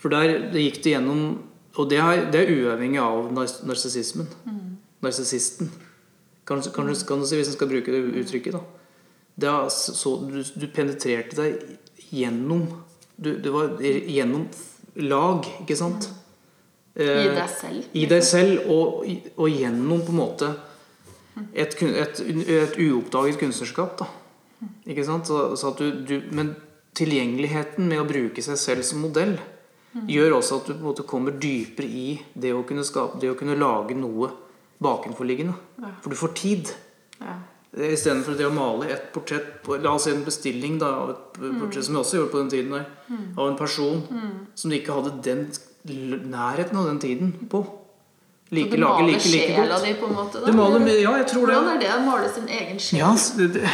For 0.00 0.12
der 0.12 0.50
det 0.52 0.62
gikk 0.66 0.82
det 0.84 0.94
gjennom 0.96 1.20
Og 1.76 1.90
det 1.90 1.98
er, 2.00 2.22
det 2.32 2.40
er 2.40 2.50
uavhengig 2.56 2.96
av 3.02 3.26
narsissismen. 3.68 4.26
Mm. 4.48 4.76
Narsissisten. 5.04 5.68
Kan, 6.48 6.62
kan, 6.72 6.86
du- 6.88 7.04
kan 7.04 7.20
du 7.20 7.26
si, 7.28 7.36
hvis 7.36 7.50
en 7.50 7.56
skal 7.58 7.68
bruke 7.68 7.92
det 7.92 8.00
uttrykket, 8.22 8.54
da. 8.56 8.62
Er 9.42 9.68
så, 9.68 10.14
du, 10.30 10.40
du 10.42 10.66
penetrerte 10.72 11.36
deg 11.36 11.78
gjennom 12.10 12.66
du, 13.16 13.34
Det 13.40 13.52
var 13.52 13.76
gjennom 13.82 14.46
lag, 14.96 15.44
ikke 15.62 15.76
sant? 15.76 16.08
I 16.96 17.04
Eh, 17.04 17.34
deg 17.36 17.50
selv. 17.52 17.88
i 17.92 18.06
deg 18.08 18.22
selv 18.24 18.70
og, 18.72 19.02
og 19.36 19.50
gjennom 19.52 20.00
på 20.06 20.14
en 20.14 20.16
måte 20.16 20.46
et, 21.52 21.74
et, 21.82 22.22
et 22.48 22.78
uoppdaget 22.80 23.36
kunstnerskap. 23.42 23.98
da 24.00 24.06
Ikke 24.88 25.04
sant? 25.04 25.28
Så, 25.28 25.50
så 25.60 25.74
at 25.74 25.82
du, 25.82 25.90
du, 26.08 26.14
men 26.32 26.54
tilgjengeligheten 26.96 27.84
med 27.90 28.00
å 28.00 28.06
bruke 28.08 28.40
seg 28.40 28.56
selv 28.56 28.86
som 28.88 29.02
modell 29.04 29.34
gjør 30.08 30.38
også 30.38 30.56
at 30.62 30.66
du 30.68 30.72
på 30.74 30.78
en 30.80 30.88
måte 30.88 31.04
kommer 31.08 31.36
dypere 31.40 31.88
i 31.88 32.06
det 32.36 32.54
å 32.56 32.64
kunne 32.68 32.84
skape 32.84 33.20
Det 33.20 33.30
å 33.32 33.36
kunne 33.36 33.56
lage 33.60 33.96
noe 33.96 34.30
bakenforliggende. 34.80 35.54
Ja. 35.80 35.92
For 36.04 36.12
du 36.12 36.16
får 36.20 36.32
tid. 36.36 36.72
Ja. 37.20 37.36
Istedenfor 37.76 38.36
det 38.38 38.46
å 38.48 38.52
male 38.56 38.86
et 38.88 39.10
portrett 39.12 39.58
på, 39.64 39.76
La 39.84 39.92
oss 39.92 40.06
si 40.06 40.12
en 40.14 40.22
bestilling 40.24 40.78
da, 40.80 40.88
av 41.02 41.10
et 41.12 41.40
portrett, 41.60 41.84
som 41.84 41.98
jeg 41.98 42.00
også 42.06 42.16
gjorde 42.20 42.32
på 42.32 42.38
den 42.40 42.52
tiden 42.54 42.70
der, 42.72 42.86
av 43.36 43.50
en 43.50 43.58
person 43.58 44.04
som 44.56 44.70
de 44.72 44.78
ikke 44.80 44.96
hadde 44.96 45.12
den 45.26 45.42
nærheten 46.32 46.78
av 46.80 46.88
den 46.88 46.98
tiden 47.02 47.34
på. 47.52 47.60
Like, 48.54 48.70
du 48.76 48.78
maler 48.78 49.08
like, 49.10 49.26
like 49.28 49.54
sjela 49.58 49.78
di, 49.82 49.92
på 49.98 50.06
en 50.06 50.14
måte? 50.14 50.40
Da? 50.40 50.52
Maler 50.54 50.84
ja, 51.02 51.16
jeg 51.18 51.26
tror 51.32 51.48
det. 51.50 51.54
Hvordan 51.58 51.72
er 51.74 51.80
det 51.82 51.88
å 51.96 52.02
male 52.06 52.28
sin 52.30 52.46
egen 52.48 52.78
sjel? 52.78 53.00
Ja, 53.02 53.10
det, 53.36 53.48
det 53.56 53.70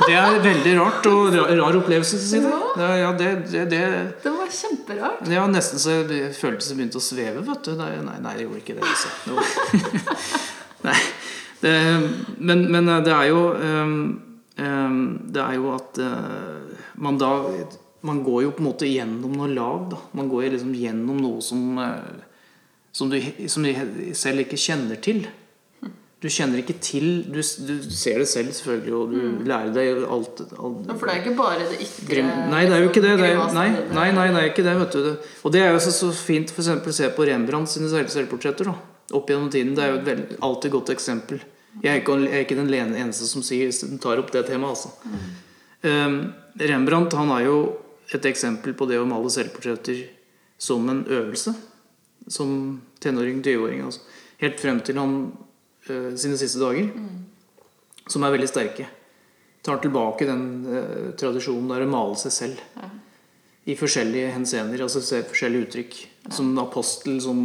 det 0.00 0.16
er 0.16 0.38
veldig 0.44 0.72
rart 0.78 1.06
og 1.10 1.34
rar, 1.36 1.76
opplevelse 1.76 2.16
til 2.16 2.24
å 2.24 2.30
si 2.30 2.38
det. 2.44 2.52
Ja. 2.80 2.90
Ja, 3.00 3.10
det, 3.16 3.30
det, 3.50 3.64
det 3.72 3.80
Det 4.24 4.32
var 4.32 4.52
kjemperart. 4.56 5.24
var 5.42 5.50
nesten 5.52 5.82
så 5.82 5.96
jeg 6.00 6.30
følte 6.36 6.64
det 6.68 6.76
begynte 6.78 7.00
å 7.00 7.04
sveve, 7.04 7.42
vet 7.48 7.66
du. 7.68 7.74
Nei, 7.76 7.90
nei, 8.04 8.36
jeg 8.38 8.46
gjorde 8.46 8.62
ikke 8.62 8.78
det. 8.78 8.86
Altså. 8.88 9.08
Var- 9.36 10.88
nei. 10.88 10.96
Det, 11.60 11.72
men, 12.38 12.62
men 12.72 12.86
det 13.04 13.12
er 13.12 13.26
jo 13.28 13.40
ehm, 13.52 13.96
ehm, 14.56 15.00
Det 15.34 15.42
er 15.44 15.58
jo 15.58 15.74
at 15.76 15.98
eh, 16.00 16.78
man 16.96 17.18
da 17.20 17.34
Man 18.02 18.22
går 18.24 18.42
jo 18.46 18.54
på 18.56 18.62
en 18.64 18.68
måte 18.70 18.88
gjennom 18.88 19.34
noe 19.36 19.50
lag, 19.52 19.90
da. 19.92 19.98
Man 20.16 20.30
går 20.32 20.46
jo 20.46 20.52
liksom 20.54 20.72
gjennom 20.74 21.18
noe 21.20 21.42
som 21.44 21.76
eh, 21.78 22.26
som 22.92 23.06
du, 23.12 23.20
som 23.46 23.62
du 23.62 23.70
selv 24.18 24.40
ikke 24.42 24.56
kjenner 24.58 24.96
til. 25.04 25.20
Du 26.20 26.26
kjenner 26.28 26.58
ikke 26.60 26.74
til 26.82 27.22
Du, 27.30 27.38
du 27.38 27.76
ser 27.94 28.18
det 28.20 28.26
selv, 28.28 28.50
selvfølgelig, 28.56 28.94
og 28.98 29.12
du 29.14 29.46
lærer 29.48 29.70
deg 29.72 30.02
alt, 30.10 30.42
alt 30.58 30.90
For 30.98 31.06
det 31.06 31.12
er 31.14 31.20
ikke 31.22 31.36
bare 31.38 31.68
det 31.70 31.78
ytre 31.86 32.24
Nei, 32.50 32.64
det 32.66 32.74
er 32.76 32.82
jo 32.82 32.88
ikke 32.90 33.04
det. 33.04 33.12
det 33.20 33.28
er, 33.30 33.38
nei, 33.56 33.68
nei, 33.94 34.08
nei, 34.16 34.26
nei, 34.34 34.42
ikke 34.50 34.64
det. 34.66 34.74
vet 34.82 34.96
du. 34.96 35.04
Det- 35.06 35.30
Og 35.46 35.54
det 35.54 35.62
er 35.62 35.70
jo 35.76 35.78
så, 35.86 35.92
så 36.00 36.10
fint 36.16 36.50
for 36.50 36.64
eksempel, 36.64 36.92
å 36.92 36.98
se 36.98 37.08
på 37.14 37.28
Rembrandt 37.30 37.70
sine 37.72 37.88
selvportretter. 37.92 38.72
Opp 39.16 39.30
gjennom 39.32 39.48
tiden. 39.54 39.72
Det 39.78 39.84
er 39.86 39.94
jo 39.94 40.00
et 40.02 40.08
veld, 40.10 40.36
alltid 40.50 40.74
godt 40.74 40.92
eksempel. 40.96 41.40
Jeg 41.78 41.92
er 41.92 42.00
ikke, 42.02 42.16
jeg 42.26 42.34
er 42.34 42.44
ikke 42.44 42.58
den 42.58 42.72
eneste 42.74 43.26
som 43.28 43.44
sier, 43.46 43.70
tar 44.02 44.20
opp 44.20 44.32
det 44.34 44.42
temaet. 44.48 44.74
altså. 44.74 44.90
Um, 45.86 46.32
Rembrandt 46.60 47.14
han 47.16 47.30
er 47.32 47.46
jo 47.46 47.58
et 48.12 48.26
eksempel 48.26 48.74
på 48.76 48.88
det 48.90 48.98
å 49.00 49.06
male 49.08 49.30
selvportretter 49.32 50.02
som 50.60 50.88
en 50.90 51.04
øvelse. 51.06 51.54
Som 52.28 52.80
tenåring, 53.00 53.38
20-åring. 53.40 53.84
Altså. 53.86 54.02
Helt 54.42 54.60
frem 54.60 54.80
til 54.84 54.98
han 55.00 55.14
uh, 55.88 56.10
sine 56.18 56.40
siste 56.40 56.60
dager. 56.60 56.90
Som 58.10 58.26
er 58.26 58.34
veldig 58.34 58.50
sterke. 58.50 58.88
Tar 59.64 59.80
tilbake 59.80 60.26
den 60.28 60.44
uh, 60.66 61.06
tradisjonen 61.20 61.70
der 61.70 61.86
å 61.86 61.92
male 61.92 62.18
seg 62.18 62.34
selv. 62.34 62.66
I 63.70 63.76
forskjellige 63.78 64.34
henseender, 64.34 64.82
altså 64.82 65.22
forskjellige 65.30 65.68
uttrykk. 65.68 65.96
Som 66.34 66.52
apostel, 66.60 67.22
som 67.22 67.40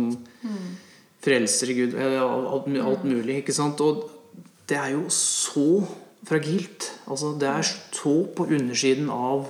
frelser 1.24 1.72
Gud. 1.78 1.96
Alt, 1.96 2.68
alt 2.82 3.08
mulig. 3.08 3.44
ikke 3.44 3.56
sant? 3.56 3.80
Og 3.86 4.15
det 4.70 4.78
er 4.80 4.96
jo 4.96 5.06
så 5.14 5.86
fragilt. 6.26 6.90
Altså, 7.06 7.36
det 7.40 7.50
er 7.50 7.66
så 7.66 8.16
på 8.36 8.48
undersiden 8.50 9.12
av 9.14 9.48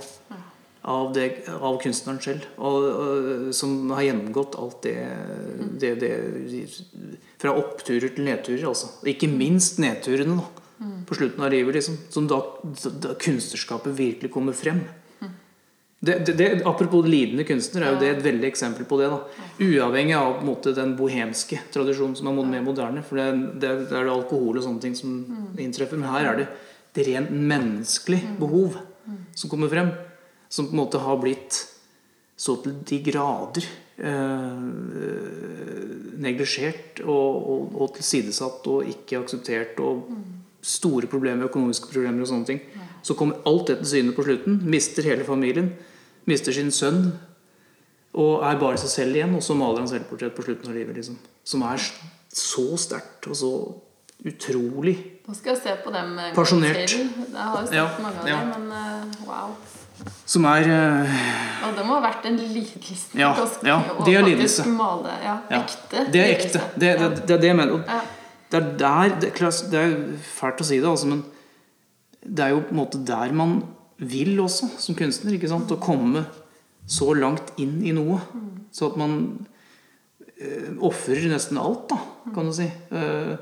av, 0.86 1.14
det, 1.14 1.30
av 1.50 1.80
kunstneren 1.82 2.20
selv. 2.22 2.44
Og, 2.62 2.84
og, 2.86 3.48
som 3.58 3.90
har 3.96 4.06
gjennomgått 4.06 4.58
alt 4.62 4.86
det, 4.86 4.98
det, 5.82 5.96
det 6.02 6.12
Fra 7.42 7.56
oppturer 7.58 8.14
til 8.14 8.28
nedturer, 8.28 8.68
altså. 8.70 8.92
Ikke 9.10 9.30
minst 9.32 9.82
nedturene, 9.82 10.38
da. 10.44 10.62
På 11.08 11.18
slutten 11.18 11.44
av 11.46 11.54
livet, 11.54 11.78
liksom. 11.80 11.98
Som 12.14 12.30
da, 12.30 12.42
da 13.02 13.16
kunstnerskapet 13.22 13.98
virkelig 13.98 14.32
kommer 14.34 14.58
frem. 14.58 14.84
Det, 16.06 16.16
det, 16.28 16.34
det, 16.38 16.48
apropos 16.68 17.08
lidende 17.08 17.46
kunstner, 17.48 17.84
er 17.86 17.94
jo 17.94 18.02
det 18.02 18.10
et 18.12 18.24
veldig 18.26 18.48
eksempel 18.50 18.88
på 18.88 19.00
det. 19.00 19.10
da 19.12 19.20
Uavhengig 19.66 20.16
av 20.18 20.44
måte, 20.46 20.74
den 20.76 20.96
bohemske 21.00 21.60
tradisjonen 21.74 22.16
som 22.20 22.30
er 22.30 22.50
mer 22.50 22.66
moderne. 22.66 23.04
For 23.06 23.20
det, 23.20 23.28
det, 23.62 23.72
det 23.90 23.98
er 23.98 24.08
det 24.08 24.14
alkohol 24.14 24.60
og 24.60 24.66
sånne 24.66 24.84
ting 24.84 24.98
som 24.98 25.16
inntreffer. 25.62 26.00
Men 26.00 26.14
her 26.14 26.32
er 26.32 26.42
det 26.42 26.50
det 26.96 27.08
rent 27.10 27.32
menneskelig 27.32 28.22
behov 28.40 28.78
som 29.36 29.52
kommer 29.52 29.72
frem. 29.72 29.92
Som 30.50 30.70
på 30.70 30.78
en 30.78 30.84
måte 30.84 31.02
har 31.04 31.18
blitt 31.20 31.64
så 32.36 32.58
til 32.64 32.78
de 32.88 33.00
grader 33.04 33.66
eh, 33.98 34.64
neglisjert 36.22 37.02
og, 37.06 37.36
og, 37.36 37.76
og 37.80 37.94
tilsidesatt 37.98 38.68
og 38.72 38.92
ikke 38.92 39.22
akseptert. 39.24 39.80
Og 39.84 40.10
store 40.66 41.08
problemer, 41.10 41.48
økonomiske 41.50 41.92
problemer 41.92 42.24
og 42.24 42.32
sånne 42.32 42.50
ting. 42.50 42.64
Så 43.06 43.14
kommer 43.18 43.44
alt 43.46 43.70
det 43.70 43.82
til 43.82 43.92
syne 43.92 44.16
på 44.18 44.26
slutten. 44.26 44.64
Mister 44.66 45.06
hele 45.06 45.28
familien. 45.28 45.74
Mister 46.30 46.56
sin 46.56 46.72
sønn. 46.74 47.08
Og 48.16 48.46
er 48.48 48.60
bare 48.60 48.80
seg 48.82 48.92
selv 48.94 49.18
igjen. 49.20 49.34
Og 49.38 49.44
så 49.44 49.58
maler 49.58 49.84
han 49.84 49.92
selvportrett 49.92 50.36
på 50.36 50.46
slutten 50.46 50.72
av 50.72 50.78
livet. 50.78 50.98
Liksom. 50.98 51.18
Som 51.46 51.66
er 51.68 51.82
så 52.36 52.68
sterkt 52.82 53.28
og 53.30 53.38
så 53.40 53.52
utrolig 54.26 54.96
Nå 55.26 55.36
skal 55.36 55.56
jeg 55.56 55.62
se 55.64 55.74
på 55.84 55.92
dem 55.94 56.14
gang 56.18 56.36
Pasjonert. 56.36 56.92
Jeg 56.94 57.08
har 57.36 57.62
jo 57.62 57.68
sett 57.68 57.78
Ja, 57.78 57.86
mange 58.02 58.22
av 58.22 58.30
ja. 58.30 58.38
dem, 58.42 58.68
men 58.68 58.78
eh, 58.78 59.26
wow. 59.28 59.56
Som 60.28 60.48
er 60.50 60.68
uh... 60.70 61.16
Og 61.68 61.78
det 61.78 61.86
må 61.88 61.98
ha 61.98 62.04
vært 62.04 62.28
en 62.30 62.38
lidelse 62.40 63.20
Ja, 63.20 63.32
ja, 63.66 63.78
det 64.06 64.16
er 64.16 64.26
lidelse. 64.28 64.68
Male, 64.70 65.16
ja, 65.24 65.38
ja, 65.52 65.62
ekte 65.62 66.06
Det 66.14 66.22
er 66.22 66.34
ekte. 66.36 66.64
Det, 66.76 66.92
det, 67.00 67.10
det 67.24 67.38
er 67.38 67.44
det 67.44 67.52
jeg 67.52 67.60
mener. 67.62 67.86
Ja. 67.88 68.02
Det 68.52 68.60
er 68.60 68.68
der 68.80 69.06
er 69.06 69.16
det 69.22 69.80
er 69.82 69.96
fælt 70.36 70.62
å 70.62 70.68
si 70.68 70.78
det, 70.80 70.90
altså, 70.90 71.10
men 71.10 71.24
det 72.26 72.46
er 72.46 72.54
jo 72.54 72.62
på 72.66 72.76
en 72.76 72.80
måte 72.80 73.02
der 73.06 73.34
man 73.36 73.58
vil 73.98 74.40
også, 74.44 74.70
som 74.82 74.98
kunstner. 74.98 75.36
ikke 75.36 75.52
sant? 75.52 75.72
Å 75.72 75.82
komme 75.82 76.26
så 76.86 77.14
langt 77.18 77.54
inn 77.62 77.80
i 77.86 77.94
noe. 77.96 78.20
Så 78.76 78.92
at 78.92 78.98
man 79.00 79.18
eh, 80.38 80.72
ofrer 80.84 81.28
nesten 81.32 81.60
alt, 81.62 81.88
da, 81.92 82.00
kan 82.36 82.50
du 82.50 82.56
si. 82.56 82.68
Eh, 82.68 83.36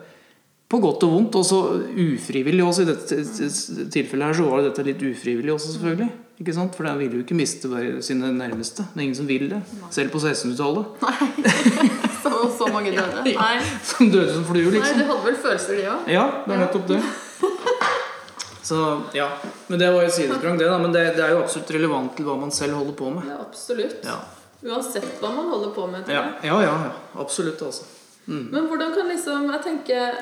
på 0.74 0.80
godt 0.82 1.06
og 1.06 1.16
vondt. 1.16 1.40
Og 1.40 1.48
så 1.48 1.62
ufrivillig 2.06 2.66
også. 2.66 2.86
I 2.86 2.92
dette 2.92 3.90
tilfellet 3.94 4.30
her 4.30 4.38
så 4.40 4.50
var 4.50 4.68
dette 4.68 4.86
litt 4.86 5.02
ufrivillig 5.06 5.56
også, 5.56 5.76
selvfølgelig. 5.76 6.12
Ikke 6.44 6.56
sant? 6.56 6.74
For 6.78 6.88
da 6.88 6.96
ville 6.98 7.20
jo 7.20 7.26
ikke 7.26 7.38
miste 7.38 7.70
sine 8.06 8.32
nærmeste. 8.34 8.88
Det 8.94 9.02
er 9.02 9.06
ingen 9.06 9.20
som 9.20 9.30
vil 9.30 9.50
det. 9.52 9.62
Selv 9.94 10.14
på 10.14 10.22
1600-tallet. 10.22 10.86
Så, 12.24 12.30
så 12.58 12.68
mange 12.72 12.94
døde. 12.96 13.24
Nei. 13.36 13.58
Som 13.84 14.08
døde 14.08 14.32
som 14.32 14.46
flue, 14.48 14.72
Nei, 14.72 14.80
du 14.80 15.02
de 15.02 15.08
hadde 15.10 15.26
vel 15.26 15.36
følelser, 15.44 15.76
de 15.76 15.90
òg. 15.92 16.06
Ja, 16.08 16.22
det 16.46 16.56
er 16.56 16.62
nettopp 16.62 16.86
det. 16.88 17.00
Så, 18.74 19.18
ja. 19.18 19.30
Men 19.70 19.82
det 19.82 19.90
var 19.94 20.06
jo 20.06 20.10
et 20.12 20.16
sidesprang, 20.18 20.58
det. 20.60 20.68
da 20.70 20.78
Men 20.82 20.94
det, 20.96 21.04
det 21.18 21.24
er 21.26 21.34
jo 21.36 21.42
absolutt 21.44 21.74
relevant 21.76 22.16
til 22.18 22.26
hva 22.28 22.38
man 22.42 22.54
selv 22.56 22.80
holder 22.80 22.96
på 23.00 23.10
med. 23.14 23.28
Ja, 23.30 23.40
absolutt. 23.46 24.00
Ja, 24.08 24.20
Uansett 24.64 25.20
hva 25.20 25.30
man 25.36 25.50
holder 25.52 25.74
på 25.76 25.88
med. 25.92 26.08
ja, 26.10 26.24
ja. 26.42 26.62
ja, 26.64 26.76
ja. 26.88 26.94
Absolutt, 27.22 27.62
altså. 27.62 27.86
Men 28.26 28.70
hvordan 28.70 28.94
kan 28.96 29.10
liksom 29.12 29.50
Jeg 29.52 29.62
tenker 29.66 30.14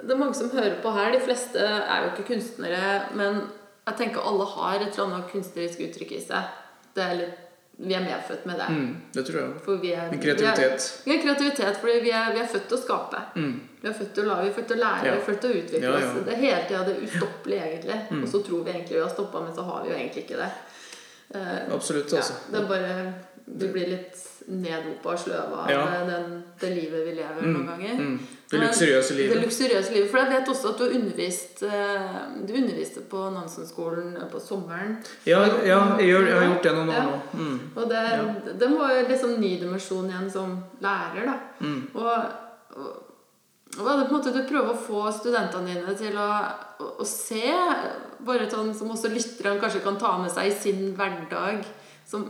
Det 0.00 0.10
er 0.10 0.18
mange 0.18 0.34
som 0.34 0.50
hører 0.50 0.80
på 0.82 0.90
her. 0.96 1.12
De 1.14 1.20
fleste 1.22 1.60
er 1.62 2.04
jo 2.04 2.10
ikke 2.10 2.32
kunstnere. 2.32 3.02
Men 3.14 3.44
jeg 3.86 3.96
tenker 4.00 4.26
alle 4.26 4.46
har 4.56 4.80
et 4.80 4.88
eller 4.88 5.06
annet 5.06 5.30
kunstnerisk 5.32 5.84
uttrykk 5.86 6.16
i 6.16 6.20
seg. 6.24 6.50
Det 6.96 7.04
er 7.04 7.14
litt, 7.20 7.38
vi 7.80 7.94
er 7.96 8.02
medfødt 8.04 8.42
med 8.46 8.58
det. 8.60 8.66
Mm, 8.76 8.96
det 9.14 9.22
tror 9.26 9.38
jeg. 9.40 9.92
Er, 9.94 10.08
En 10.12 10.20
kreativitet. 10.20 10.86
Vi 11.04 11.12
er, 11.12 11.16
vi 11.16 11.22
kreativitet 11.22 11.76
fordi 11.80 12.00
vi 12.04 12.10
er, 12.12 12.32
vi 12.34 12.40
er 12.42 12.48
født 12.52 12.66
til 12.68 12.76
å 12.76 12.80
skape. 12.82 13.22
Mm. 13.36 13.54
Vi 13.80 13.88
er 13.88 13.94
født 13.96 14.10
til 14.14 14.24
å 14.24 14.28
lage, 14.28 14.42
vi 14.44 14.50
er 14.50 14.56
født 14.58 14.68
til 14.72 14.76
å 14.76 14.80
lære, 14.84 15.06
Ja. 15.06 15.12
vi 15.14 15.20
er 15.20 15.26
født 15.28 15.40
til 15.40 15.50
å 15.50 15.60
utvikle 15.62 15.86
Ja, 15.86 15.94
ja. 16.00 16.10
oss. 16.10 16.24
Det 16.26 16.34
er 16.34 16.40
hele 16.44 16.64
tida 16.68 16.82
det 16.90 16.96
ustoppelige, 17.06 17.62
egentlig. 17.70 17.98
Og 18.22 18.28
så 18.28 18.42
tror 18.46 18.64
vi 18.66 18.70
egentlig 18.74 18.96
vi 18.98 19.00
har 19.06 19.14
stoppa, 19.14 19.40
men 19.46 19.54
så 19.56 19.62
har 19.70 19.82
vi 19.84 19.88
jo 19.90 19.96
egentlig 19.96 20.24
ikke 20.26 20.42
det. 20.42 20.50
Uh, 21.34 21.74
Absolutt, 21.74 22.12
altså. 22.12 22.32
det 22.52 22.58
er 22.60 22.66
bare 22.66 23.14
Vi 23.46 23.68
blir 23.68 23.86
litt 23.88 24.26
nedropa 24.48 25.12
og 25.14 25.18
sløva 25.18 25.66
Ja. 25.70 25.82
den, 26.08 26.42
det 26.60 26.70
livet 26.74 27.06
vi 27.06 27.12
lever 27.18 27.42
noen 27.46 27.66
ganger. 27.66 27.94
Mm. 28.00 28.18
Det 28.50 28.58
luksuriøse 28.58 29.14
luksuriøse 29.14 29.14
Det 29.14 29.16
livet. 29.16 29.42
luksuriøse 29.44 29.92
livet. 29.94 30.10
For 30.10 30.18
jeg 30.18 30.30
vet 30.32 30.48
også 30.48 30.68
at 30.72 30.78
du 30.78 30.84
underviste 30.84 31.20
undervist 31.20 31.62
eh, 31.62 32.46
Du 32.46 32.54
underviste 32.54 33.00
på 33.10 33.30
Nansen-skolen 33.34 34.16
på 34.32 34.40
sommeren. 34.40 34.96
Ja, 35.26 35.40
ja 35.64 35.96
jeg, 35.98 36.08
gjør, 36.08 36.26
jeg 36.26 36.38
har 36.38 36.46
gjort 36.48 36.62
det 36.62 36.74
noen 36.74 36.88
år 36.88 36.94
Ja. 36.94 37.04
nå. 37.04 37.20
Mm. 37.34 37.60
Og 37.76 37.88
det, 37.90 38.02
det 38.60 38.70
må 38.70 38.88
jo 38.88 39.06
liksom 39.08 39.40
ny 39.40 39.52
dimensjon 39.60 40.10
igjen 40.10 40.30
som 40.30 40.58
lærer, 40.80 41.26
da. 41.26 41.36
Mm. 41.60 41.88
Og, 41.94 42.10
og, 42.76 42.90
og 43.78 43.86
det 43.86 44.08
på 44.08 44.14
en 44.14 44.16
måte 44.18 44.34
du 44.34 44.42
prøver 44.48 44.70
å 44.74 44.82
få 44.86 45.12
studentene 45.14 45.66
dine 45.74 45.94
til 45.98 46.16
å, 46.18 46.28
å, 46.80 46.92
å 47.00 47.04
se, 47.06 47.44
bare 48.26 48.50
sånn 48.50 48.74
som 48.74 48.90
også 48.90 49.12
lytterne 49.12 49.60
kanskje 49.62 49.82
kan 49.84 49.98
ta 50.00 50.16
med 50.18 50.32
seg 50.34 50.50
i 50.50 50.56
sin 50.56 50.88
hverdag, 50.98 51.62
som 52.06 52.26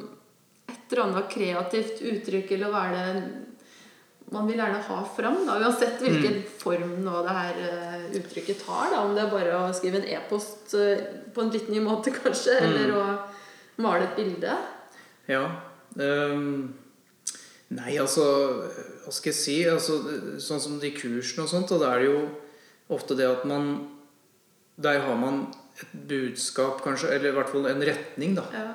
et 0.90 0.96
eller 0.96 1.04
annet 1.06 1.30
kreativt 1.30 2.00
uttrykk, 2.02 2.50
eller 2.56 2.72
hva 2.72 2.80
er 2.88 2.96
det 2.96 3.36
man 4.30 4.46
vil 4.46 4.60
gjerne 4.60 4.78
ha 4.86 4.96
fram, 5.16 5.40
da, 5.46 5.56
uansett 5.58 5.98
hvilken 6.02 6.36
Mm. 6.38 6.42
form 6.58 6.90
nå 7.02 7.22
det 7.26 7.32
her 7.34 7.54
eh, 7.66 8.04
uttrykket 8.20 8.60
tar. 8.64 8.90
Da, 8.92 9.00
om 9.02 9.14
det 9.14 9.24
er 9.24 9.30
bare 9.30 9.56
å 9.58 9.72
skrive 9.74 9.98
en 9.98 10.06
e-post 10.06 10.74
eh, 10.78 11.00
på 11.34 11.42
en 11.42 11.50
litt 11.50 11.68
ny 11.68 11.80
måte, 11.82 12.10
kanskje, 12.22 12.60
Mm. 12.60 12.74
eller 12.76 12.92
å 12.94 13.06
male 13.82 14.04
et 14.04 14.16
bilde. 14.16 14.54
Ja. 15.26 15.42
Um, 15.96 16.74
nei, 17.70 17.96
altså 17.98 18.22
Hva 19.04 19.10
skal 19.12 19.32
jeg 19.32 19.38
si? 19.40 19.56
Altså, 19.66 19.96
sånn 20.38 20.60
som 20.62 20.78
de 20.78 20.90
kursene 20.94 21.42
og 21.42 21.48
sånt, 21.50 21.72
og 21.72 21.80
da 21.82 21.94
er 21.96 21.98
det 22.04 22.10
jo 22.12 22.28
ofte 22.94 23.16
det 23.18 23.26
at 23.26 23.44
man 23.44 23.88
Der 24.78 25.00
har 25.00 25.16
man 25.16 25.48
et 25.80 25.90
budskap, 26.08 26.82
kanskje, 26.82 27.10
eller 27.10 27.30
i 27.30 27.34
hvert 27.34 27.50
fall 27.50 27.66
en 27.66 27.82
retning, 27.82 28.34
da. 28.38 28.44
Ja. 28.54 28.68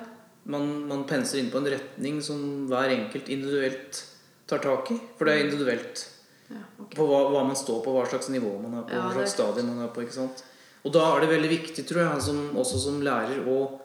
Man, 0.46 0.66
man 0.86 1.04
penser 1.10 1.40
inn 1.40 1.48
på 1.50 1.58
en 1.58 1.70
retning 1.72 2.20
som 2.22 2.38
hver 2.70 2.92
enkelt 2.94 3.28
individuelt 3.34 4.02
tar 4.46 4.60
tak 4.62 4.92
i. 4.94 4.98
For 5.18 5.26
det 5.26 5.34
er 5.34 5.46
individuelt. 5.48 6.04
Ja, 6.46 6.60
okay. 6.78 6.92
På 6.94 7.06
hva, 7.10 7.24
hva 7.34 7.40
man 7.48 7.58
står 7.58 7.80
på, 7.82 7.94
hva 7.96 8.04
slags 8.06 8.28
nivå 8.30 8.52
man 8.62 8.76
er 8.78 8.84
på, 8.86 8.94
Ja, 8.94 9.08
hva 9.08 9.16
slags 9.16 9.34
stadie 9.34 9.66
man 9.66 9.80
er 9.82 9.90
på. 9.94 10.04
ikke 10.06 10.14
sant? 10.20 10.44
Og 10.86 10.92
da 10.94 11.02
er 11.16 11.24
det 11.24 11.32
veldig 11.32 11.48
viktig, 11.50 11.82
tror 11.88 12.04
jeg, 12.04 12.20
som, 12.28 12.44
også 12.62 12.78
som 12.78 13.00
lærer, 13.02 13.40
å 13.50 13.80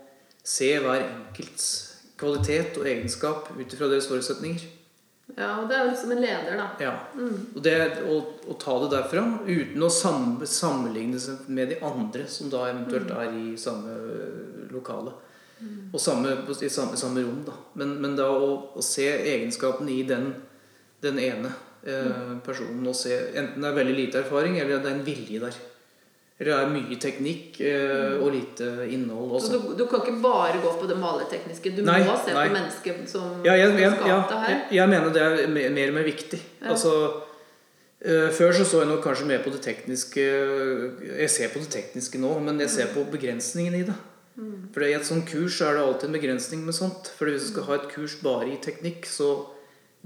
se 0.45 0.69
hver 0.83 1.01
enkelts 1.07 1.71
kvalitet 2.21 2.77
og 2.77 2.85
egenskap 2.85 3.49
ut 3.57 3.73
ifra 3.73 3.89
deres 3.89 4.05
forutsetninger. 4.09 4.61
ja, 5.37 5.47
og 5.61 5.65
det 5.69 5.77
er 5.79 5.89
jo 5.89 5.95
som 5.97 6.11
en 6.13 6.21
leder, 6.21 6.59
da. 6.59 6.67
Ja. 6.77 6.93
Og 7.55 7.57
det 7.65 7.73
å, 8.05 8.19
å 8.45 8.57
ta 8.61 8.77
det 8.83 8.91
derfra 8.93 9.23
uten 9.47 9.81
å 9.81 9.89
sam, 9.89 10.35
sammenligne 10.45 11.17
seg 11.23 11.49
med 11.49 11.73
de 11.73 11.79
andre 11.81 12.27
som 12.29 12.53
da 12.53 12.67
eventuelt 12.69 13.09
er 13.17 13.33
i 13.33 13.57
samme 13.57 13.97
øh, 13.97 14.69
lokale. 14.75 15.15
Og 15.91 15.99
samme, 15.99 16.31
i 16.61 16.69
samme, 16.71 16.97
samme 16.97 17.21
rom, 17.25 17.41
da. 17.45 17.53
Men, 17.75 17.97
men 18.01 18.15
da 18.15 18.29
å, 18.31 18.53
å 18.75 18.81
se 18.85 19.07
egenskapene 19.11 19.91
i 19.91 20.03
den, 20.07 20.29
den 21.03 21.19
ene 21.19 21.51
eh, 21.83 22.37
personen 22.45 22.87
og 22.87 22.95
se 22.95 23.17
Enten 23.35 23.61
det 23.61 23.69
er 23.69 23.75
veldig 23.75 23.95
lite 23.97 24.21
erfaring, 24.23 24.55
eller 24.61 24.79
det 24.79 24.89
er 24.89 24.95
en 24.99 25.05
vilje 25.05 25.41
der. 25.43 25.57
Eller 26.41 26.51
det 26.55 26.59
er 26.63 26.71
mye 26.73 26.97
teknikk 26.97 27.59
eh, 27.69 28.15
og 28.17 28.31
lite 28.33 28.69
innhold 28.89 29.35
Så 29.43 29.51
du, 29.53 29.73
du 29.77 29.83
kan 29.89 30.01
ikke 30.01 30.15
bare 30.23 30.61
gå 30.63 30.71
på 30.79 30.87
det 30.89 30.95
maletekniske? 30.97 31.73
Du 31.77 31.83
Nei, 31.85 31.99
må 32.07 32.15
se 32.17 32.33
nei. 32.33 32.47
på 32.47 32.55
mennesket 32.55 33.03
som 33.11 33.43
Ja, 33.45 33.53
jeg, 33.59 33.75
jeg, 33.77 33.91
ja, 34.09 34.21
her. 34.31 34.47
jeg, 34.49 34.63
jeg 34.79 34.89
mener 34.89 35.13
det 35.13 35.21
er 35.21 35.51
mer, 35.51 35.67
mer 35.75 35.91
og 35.91 35.99
mer 35.99 36.07
viktig. 36.07 36.39
Ja. 36.63 36.71
Altså, 36.73 36.95
eh, 38.01 38.31
før 38.33 38.55
så 38.57 38.65
så 38.65 38.81
jeg 38.81 38.89
nok 38.89 39.03
kanskje 39.05 39.27
mer 39.29 39.43
på 39.45 39.53
det 39.53 39.61
tekniske 39.67 40.23
Jeg 41.19 41.29
ser 41.29 41.53
på 41.53 41.61
det 41.61 41.69
tekniske 41.75 42.23
nå, 42.23 42.33
men 42.47 42.63
jeg 42.65 42.73
ser 42.73 42.95
på 42.95 43.05
begrensningen 43.11 43.77
i 43.77 43.83
det. 43.91 43.99
Mm. 44.41 44.67
For 44.73 44.85
i 44.85 44.93
et 44.97 45.05
sånt 45.05 45.27
kurs 45.29 45.59
så 45.59 45.69
er 45.69 45.77
det 45.77 45.85
alltid 45.85 46.09
en 46.09 46.17
begrensning 46.17 46.65
med 46.65 46.77
sånt. 46.77 47.11
For 47.17 47.29
hvis 47.29 47.45
du 47.45 47.51
skal 47.53 47.67
ha 47.69 47.77
et 47.77 47.89
kurs 47.93 48.17
bare 48.25 48.49
i 48.49 48.59
teknikk, 48.63 49.05
så 49.09 49.31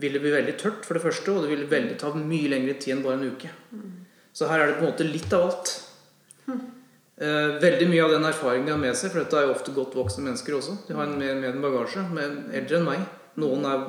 vil 0.02 0.18
det 0.18 0.24
bli 0.26 0.34
veldig 0.34 0.56
tørt, 0.60 0.84
for 0.84 0.98
det 0.98 1.06
første. 1.06 1.32
Og 1.32 1.46
det 1.46 1.54
vil 1.54 1.68
veldig 1.72 1.98
ta 2.02 2.12
mye 2.20 2.52
lengre 2.52 2.76
tid 2.78 2.98
enn 2.98 3.06
bare 3.06 3.20
en 3.22 3.30
uke. 3.32 3.52
Mm. 3.72 3.92
Så 4.36 4.50
her 4.52 4.62
er 4.62 4.72
det 4.72 4.80
på 4.82 4.86
en 4.86 4.92
måte 4.92 5.08
litt 5.08 5.36
av 5.36 5.48
alt. 5.50 5.76
Mm. 6.50 6.64
Eh, 7.16 7.52
veldig 7.64 7.88
mye 7.88 8.04
av 8.04 8.12
den 8.12 8.28
erfaringen 8.28 8.68
de 8.68 8.74
har 8.76 8.82
med 8.82 8.98
seg, 9.00 9.14
for 9.14 9.24
dette 9.24 9.38
er 9.40 9.48
jo 9.48 9.54
ofte 9.56 9.76
godt 9.76 9.96
voksne 9.96 10.26
mennesker 10.26 10.58
også. 10.58 10.82
De 10.90 10.98
har 10.98 11.08
en, 11.08 11.16
mer 11.20 11.38
med 11.40 11.54
en 11.54 11.64
bagasje, 11.64 12.04
men 12.12 12.42
eldre 12.52 12.82
enn 12.82 12.90
meg. 12.90 13.06
Noen 13.40 13.64
er 13.68 13.86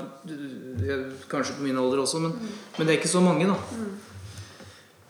er 0.87 1.03
kanskje 1.31 1.57
på 1.59 1.67
min 1.67 1.79
alder 1.79 2.03
også, 2.03 2.21
men, 2.23 2.35
men 2.77 2.87
det 2.87 2.95
er 2.95 3.01
ikke 3.01 3.11
så 3.11 3.23
mange, 3.23 3.49
da. 3.51 3.57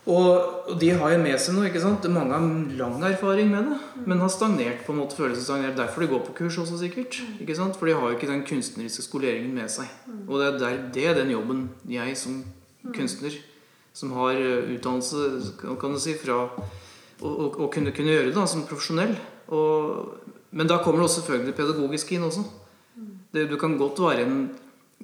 Og, 0.07 0.77
de 0.79 0.89
har 0.95 1.11
jo 1.11 1.19
med 1.19 1.35
seg 1.41 1.55
noe. 1.55 1.67
ikke 1.67 1.81
sant? 1.83 2.05
Mange 2.11 2.35
har 2.35 2.75
lang 2.79 3.01
erfaring 3.09 3.49
med 3.51 3.67
det, 3.71 3.79
men 4.07 4.21
har 4.23 4.31
stagnert. 4.31 4.85
på 4.85 4.93
en 4.93 5.01
måte 5.01 5.17
føles 5.19 5.37
det 5.37 5.43
stagnert. 5.43 5.75
Derfor 5.75 6.01
de 6.01 6.07
går 6.13 6.23
på 6.27 6.35
kurs 6.41 6.57
også, 6.57 6.79
sikkert. 6.79 7.19
ikke 7.41 7.55
sant? 7.55 7.75
For 7.75 7.87
de 7.87 7.95
har 7.97 8.07
jo 8.07 8.15
ikke 8.15 8.31
den 8.31 8.45
kunstneriske 8.47 9.03
skoleringen 9.03 9.53
med 9.53 9.67
seg. 9.69 9.91
Og 10.27 10.39
det 10.39 10.47
er, 10.47 10.59
der, 10.61 10.77
det 10.93 11.07
er 11.07 11.19
den 11.19 11.33
jobben 11.35 11.69
jeg 11.91 12.15
som 12.17 12.43
kunstner, 12.95 13.35
som 13.93 14.13
har 14.15 14.37
eh, 14.39 14.69
utdannelse 14.77 15.57
kan 15.81 15.95
du 15.95 15.99
si, 15.99 16.13
fra 16.15 16.45
å, 17.19 17.67
kunne, 17.73 17.91
kunne 17.91 18.13
gjøre 18.13 18.29
det 18.29 18.37
da, 18.37 18.45
som 18.47 18.63
profesjonell. 18.69 19.15
Og, 19.51 20.31
men 20.55 20.69
da 20.69 20.79
kommer 20.83 21.01
det 21.01 21.09
også 21.09 21.21
selvfølgelig 21.21 21.51
det 21.51 21.57
pedagogiske 21.57 22.15
inn 22.15 22.27
også. 22.29 22.45
Det, 23.33 23.49
du 23.51 23.57
kan 23.59 23.75
godt 23.79 23.99
være 23.99 24.23
en 24.23 24.39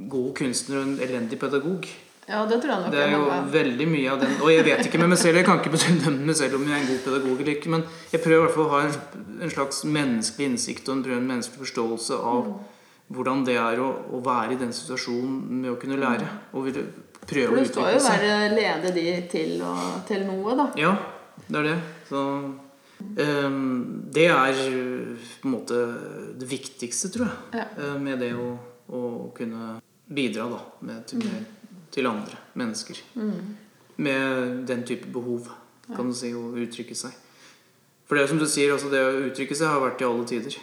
god 0.09 0.31
kunstner 0.37 0.79
og 0.79 0.87
en 0.87 0.99
elendig 1.03 1.39
pedagog. 1.41 1.89
Ja, 2.29 2.45
det 2.47 2.61
tror 2.63 2.71
jeg 2.71 2.81
nok 2.85 2.91
Det 2.93 2.99
er 3.03 3.11
jo 3.11 3.23
mange. 3.27 3.51
veldig 3.51 3.87
mye 3.91 4.11
av 4.13 4.19
den 4.21 4.35
Og 4.41 4.49
jeg 4.53 4.63
vet 4.65 4.85
ikke 4.87 4.99
med 5.01 5.09
meg 5.11 5.17
selv, 5.19 5.35
jeg 5.41 5.45
kan 5.45 5.57
ikke 5.59 5.73
bedømme 5.75 6.25
meg 6.29 6.35
selv 6.39 6.55
om 6.55 6.67
jeg 6.67 6.75
er 6.77 6.81
en 6.81 6.87
god 6.87 7.01
pedagog 7.07 7.41
eller 7.41 7.51
ikke, 7.57 7.69
men 7.73 7.83
jeg 8.13 8.21
prøver 8.23 8.37
i 8.37 8.43
hvert 8.45 8.55
fall 8.55 8.67
å 8.69 8.73
ha 8.75 8.81
en, 8.87 9.41
en 9.43 9.51
slags 9.51 9.81
menneskelig 9.83 10.47
innsikt 10.51 10.87
og 10.89 10.95
en, 10.97 11.03
en 11.17 11.27
menneskelig 11.33 11.65
forståelse 11.65 12.19
av 12.21 12.45
Mm. 12.47 13.15
hvordan 13.17 13.41
det 13.45 13.55
er 13.59 13.77
å, 13.83 13.89
å 14.15 14.19
være 14.23 14.53
i 14.55 14.59
den 14.61 14.71
situasjonen 14.73 15.41
med 15.61 15.69
å 15.73 15.75
kunne 15.77 15.97
lære. 15.99 16.25
Og 16.55 16.63
ville 16.65 16.85
prøve 17.27 17.49
For 17.51 17.57
seg. 17.59 17.67
du 17.67 17.71
skal 17.73 17.91
jo 17.91 17.99
være 18.07 18.55
lede 18.55 18.93
de 18.95 19.03
til, 19.29 19.51
og, 19.61 20.05
til 20.07 20.23
noe, 20.25 20.55
da. 20.57 20.65
Ja, 20.79 20.93
det 21.49 21.59
er 21.59 21.67
det. 21.67 21.75
Så 22.09 22.21
um, 23.43 24.03
Det 24.13 24.25
er 24.31 24.53
på 25.41 25.47
en 25.47 25.51
måte 25.53 25.81
det 26.39 26.47
viktigste, 26.49 27.11
tror 27.13 27.27
jeg, 27.27 27.59
Ja. 27.59 27.65
eh, 27.77 27.97
med 27.99 28.19
det 28.23 28.31
å, 28.33 28.57
å 28.89 29.03
kunne 29.35 29.81
bidra 30.09 30.47
da, 30.49 30.59
med, 30.81 31.05
til, 31.07 31.19
med, 31.19 31.45
til 31.93 32.09
andre 32.09 32.39
mennesker. 32.59 32.99
Mm. 33.15 33.55
Med 34.03 34.63
den 34.69 34.83
type 34.87 35.11
behov, 35.13 35.51
kan 35.93 36.09
du 36.09 36.15
si, 36.17 36.31
å 36.33 36.53
uttrykke 36.57 36.97
seg. 36.97 37.13
For 38.09 38.19
det 38.19 38.27
som 38.29 38.39
du 38.41 38.47
sier, 38.49 38.73
altså 38.73 38.89
det 38.91 39.01
å 39.03 39.19
uttrykke 39.27 39.55
seg 39.57 39.69
har 39.69 39.83
vært 39.83 40.01
i 40.01 40.07
alle 40.07 40.25
tider. 40.29 40.57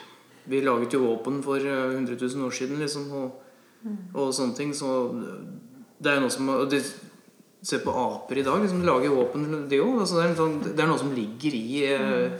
Vi 0.50 0.62
laget 0.64 0.96
jo 0.96 1.04
våpen 1.04 1.40
for 1.44 1.62
eh, 1.62 1.94
100 1.94 2.16
000 2.18 2.46
år 2.46 2.56
siden, 2.56 2.80
liksom, 2.82 3.06
og, 3.16 3.86
og 4.14 4.34
sånne 4.34 4.56
ting. 4.58 4.74
Så 4.76 4.90
det 6.00 6.12
er 6.12 6.22
noe 6.22 6.32
som 6.32 6.50
og 6.56 6.66
de, 6.72 6.82
Se 7.60 7.76
på 7.84 7.92
aper 7.92 8.38
i 8.40 8.42
dag. 8.42 8.62
Liksom, 8.62 8.78
de 8.80 8.86
lager 8.88 9.12
våpen, 9.12 9.42
de 9.68 9.80
òg. 9.84 9.98
Altså, 10.00 10.16
det, 10.22 10.30
sånn, 10.38 10.54
det 10.64 10.80
er 10.80 10.88
noe 10.88 11.00
som 11.00 11.10
ligger 11.12 11.56
i 11.58 11.82
mm. 11.92 12.38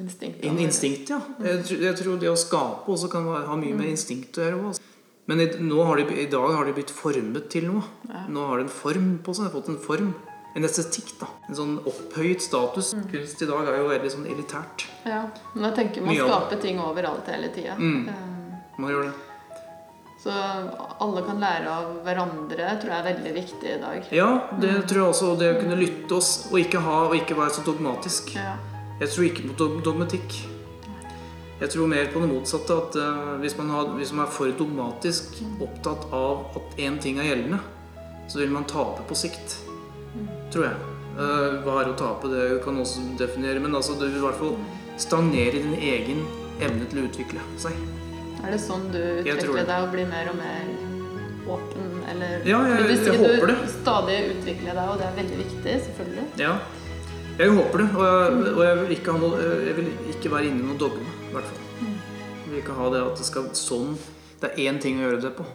Instinkt. 0.00 0.40
in, 0.42 0.56
instinkt, 0.58 1.10
ja. 1.12 1.20
Jeg, 1.44 1.76
jeg 1.84 1.98
tror 2.00 2.16
det 2.18 2.30
å 2.32 2.38
skape 2.38 2.90
også 2.90 3.10
kan 3.12 3.28
ha 3.28 3.58
mye 3.60 3.76
med 3.76 3.92
instinkt 3.92 4.40
å 4.40 4.42
gjøre. 4.42 4.62
også. 4.70 4.93
Men 5.26 5.40
i, 5.40 5.46
har 5.46 5.96
de, 5.96 6.20
i 6.20 6.26
dag 6.30 6.52
har 6.52 6.64
de 6.68 6.76
blitt 6.76 6.92
formet 6.92 7.48
til 7.52 7.68
noe. 7.70 7.82
Ja. 8.10 8.26
Nå 8.28 8.46
har 8.50 8.60
de 8.60 8.66
en 8.66 8.72
form 8.72 9.10
på 9.24 9.34
seg. 9.34 9.46
De 9.46 9.50
har 9.50 9.56
fått 9.56 9.72
en 9.72 9.80
form. 9.80 10.14
En 10.54 10.66
estetikk. 10.68 11.14
da 11.18 11.28
En 11.48 11.58
sånn 11.58 11.76
opphøyet 11.88 12.44
status. 12.44 12.92
Mm. 12.94 13.06
Kunst 13.12 13.42
i 13.42 13.48
dag 13.48 13.70
er 13.70 13.78
jo 13.80 13.90
veldig 13.90 14.10
sånn 14.12 14.26
elitært. 14.28 14.86
Ja. 15.08 15.24
Men 15.54 15.70
jeg 15.70 15.78
tenker 15.80 16.04
man 16.04 16.18
skaper 16.20 16.60
ting 16.62 16.82
overalt 16.82 17.30
hele 17.32 17.48
tida. 17.54 17.78
Mm. 17.80 18.10
Man 18.78 18.92
gjør 18.92 19.08
det. 19.08 19.14
Så 20.24 20.32
alle 21.04 21.20
kan 21.26 21.40
lære 21.42 21.68
av 21.68 21.88
hverandre, 22.04 22.68
tror 22.80 22.92
jeg 22.94 23.00
er 23.02 23.08
veldig 23.10 23.32
viktig 23.34 23.72
i 23.74 23.80
dag. 23.82 24.06
Ja, 24.14 24.28
det 24.60 24.72
tror 24.88 25.02
jeg 25.02 25.08
også. 25.10 25.34
Det 25.40 25.50
å 25.52 25.58
kunne 25.58 25.76
lytte 25.76 26.16
oss 26.16 26.30
og 26.48 26.56
ikke, 26.62 26.80
ha, 26.84 27.02
og 27.10 27.16
ikke 27.18 27.36
være 27.36 27.58
så 27.58 27.64
dogmatisk. 27.66 28.32
Ja. 28.38 28.54
Jeg 29.02 29.10
tror 29.12 29.26
ikke 29.28 29.50
på 29.50 29.68
dogmatikk. 29.84 30.38
Jeg 31.60 31.70
tror 31.70 31.86
mer 31.90 32.08
på 32.12 32.20
det 32.22 32.28
motsatte. 32.32 32.76
At 32.82 32.96
uh, 32.98 33.36
hvis, 33.42 33.56
man 33.58 33.70
har, 33.70 33.92
hvis 33.98 34.12
man 34.12 34.26
er 34.26 34.32
for 34.34 34.50
dogmatisk 34.58 35.38
opptatt 35.62 36.08
av 36.12 36.56
at 36.58 36.78
én 36.82 36.98
ting 37.02 37.20
er 37.22 37.30
gjeldende, 37.30 37.60
så 38.28 38.40
vil 38.42 38.50
man 38.54 38.66
tape 38.70 39.04
på 39.08 39.16
sikt. 39.18 39.58
Tror 40.54 40.68
jeg. 40.70 40.76
Uh, 41.14 41.60
hva 41.62 41.80
er 41.82 41.92
å 41.92 41.98
tape? 41.98 42.30
Det 42.32 42.62
kan 42.64 42.78
også 42.82 43.04
definere. 43.20 43.62
Men 43.62 43.74
altså, 43.78 43.94
du 43.98 44.06
vil 44.08 44.18
i 44.18 44.24
hvert 44.24 44.40
fall 44.40 44.56
stagnere 45.00 45.60
din 45.62 45.76
egen 45.78 46.24
evne 46.62 46.86
til 46.90 47.02
å 47.02 47.06
utvikle 47.08 47.42
seg. 47.58 47.74
Er 48.44 48.52
det 48.52 48.60
sånn 48.60 48.90
du 48.92 49.00
utvikler 49.22 49.64
deg 49.66 49.86
og 49.86 49.92
blir 49.94 50.06
mer 50.10 50.28
og 50.30 50.36
mer 50.36 50.66
åpen? 51.54 51.90
Eller 52.10 52.42
Ja, 52.46 52.60
jeg- 52.68 52.90
jeg, 52.90 52.98
jeg 53.06 53.18
håper 53.18 53.46
det. 53.46 53.56
du 53.62 53.68
stadig 53.72 54.18
utvikler 54.34 54.74
deg, 54.74 54.88
og 54.90 54.98
det 55.00 55.06
er 55.06 55.14
veldig 55.16 55.38
viktig, 55.40 55.74
selvfølgelig. 55.86 56.26
Ja. 56.38 56.58
Jeg 57.38 57.50
håper 57.50 57.78
det. 57.78 57.88
Og 57.96 58.04
jeg, 58.04 58.54
og 58.54 58.62
jeg, 58.64 58.76
vil, 58.82 58.90
ikke 58.98 59.12
ha 59.12 59.18
noe, 59.18 59.38
jeg 59.66 59.76
vil 59.78 59.88
ikke 60.12 60.30
være 60.34 60.50
inne 60.50 60.60
i 60.60 60.66
noe 60.68 60.78
dogme, 60.78 61.14
i 61.34 61.40
hvert 61.40 61.50
fall. 61.50 61.90
Jeg 62.44 62.52
vil 62.52 62.62
ikke 62.62 62.78
ha 62.78 62.88
det 62.94 63.02
at 63.02 63.20
det 63.20 63.26
skal 63.26 63.50
sånn 63.58 63.94
Det 64.40 64.50
er 64.50 64.68
én 64.68 64.80
ting 64.82 65.00
å 65.00 65.06
gjøre 65.08 65.22
det 65.24 65.34
på. 65.36 65.46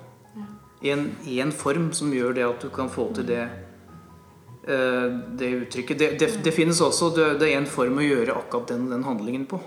En, 0.90 1.10
en 1.28 1.52
form 1.52 1.90
som 1.96 2.12
gjør 2.16 2.38
det 2.38 2.46
at 2.48 2.64
du 2.64 2.70
kan 2.74 2.90
få 2.92 3.10
til 3.16 3.28
det 3.28 3.42
eh, 3.44 5.08
det 5.40 5.50
uttrykket. 5.64 6.00
Det, 6.00 6.10
det, 6.22 6.30
det 6.44 6.54
finnes 6.56 6.80
også 6.82 7.12
Det, 7.16 7.48
er 7.48 7.58
en 7.58 7.68
form 7.70 8.00
å 8.00 8.06
gjøre 8.06 8.38
akkurat 8.40 8.72
den, 8.72 8.88
den 8.92 9.04
handlingen 9.08 9.46
på. 9.50 9.60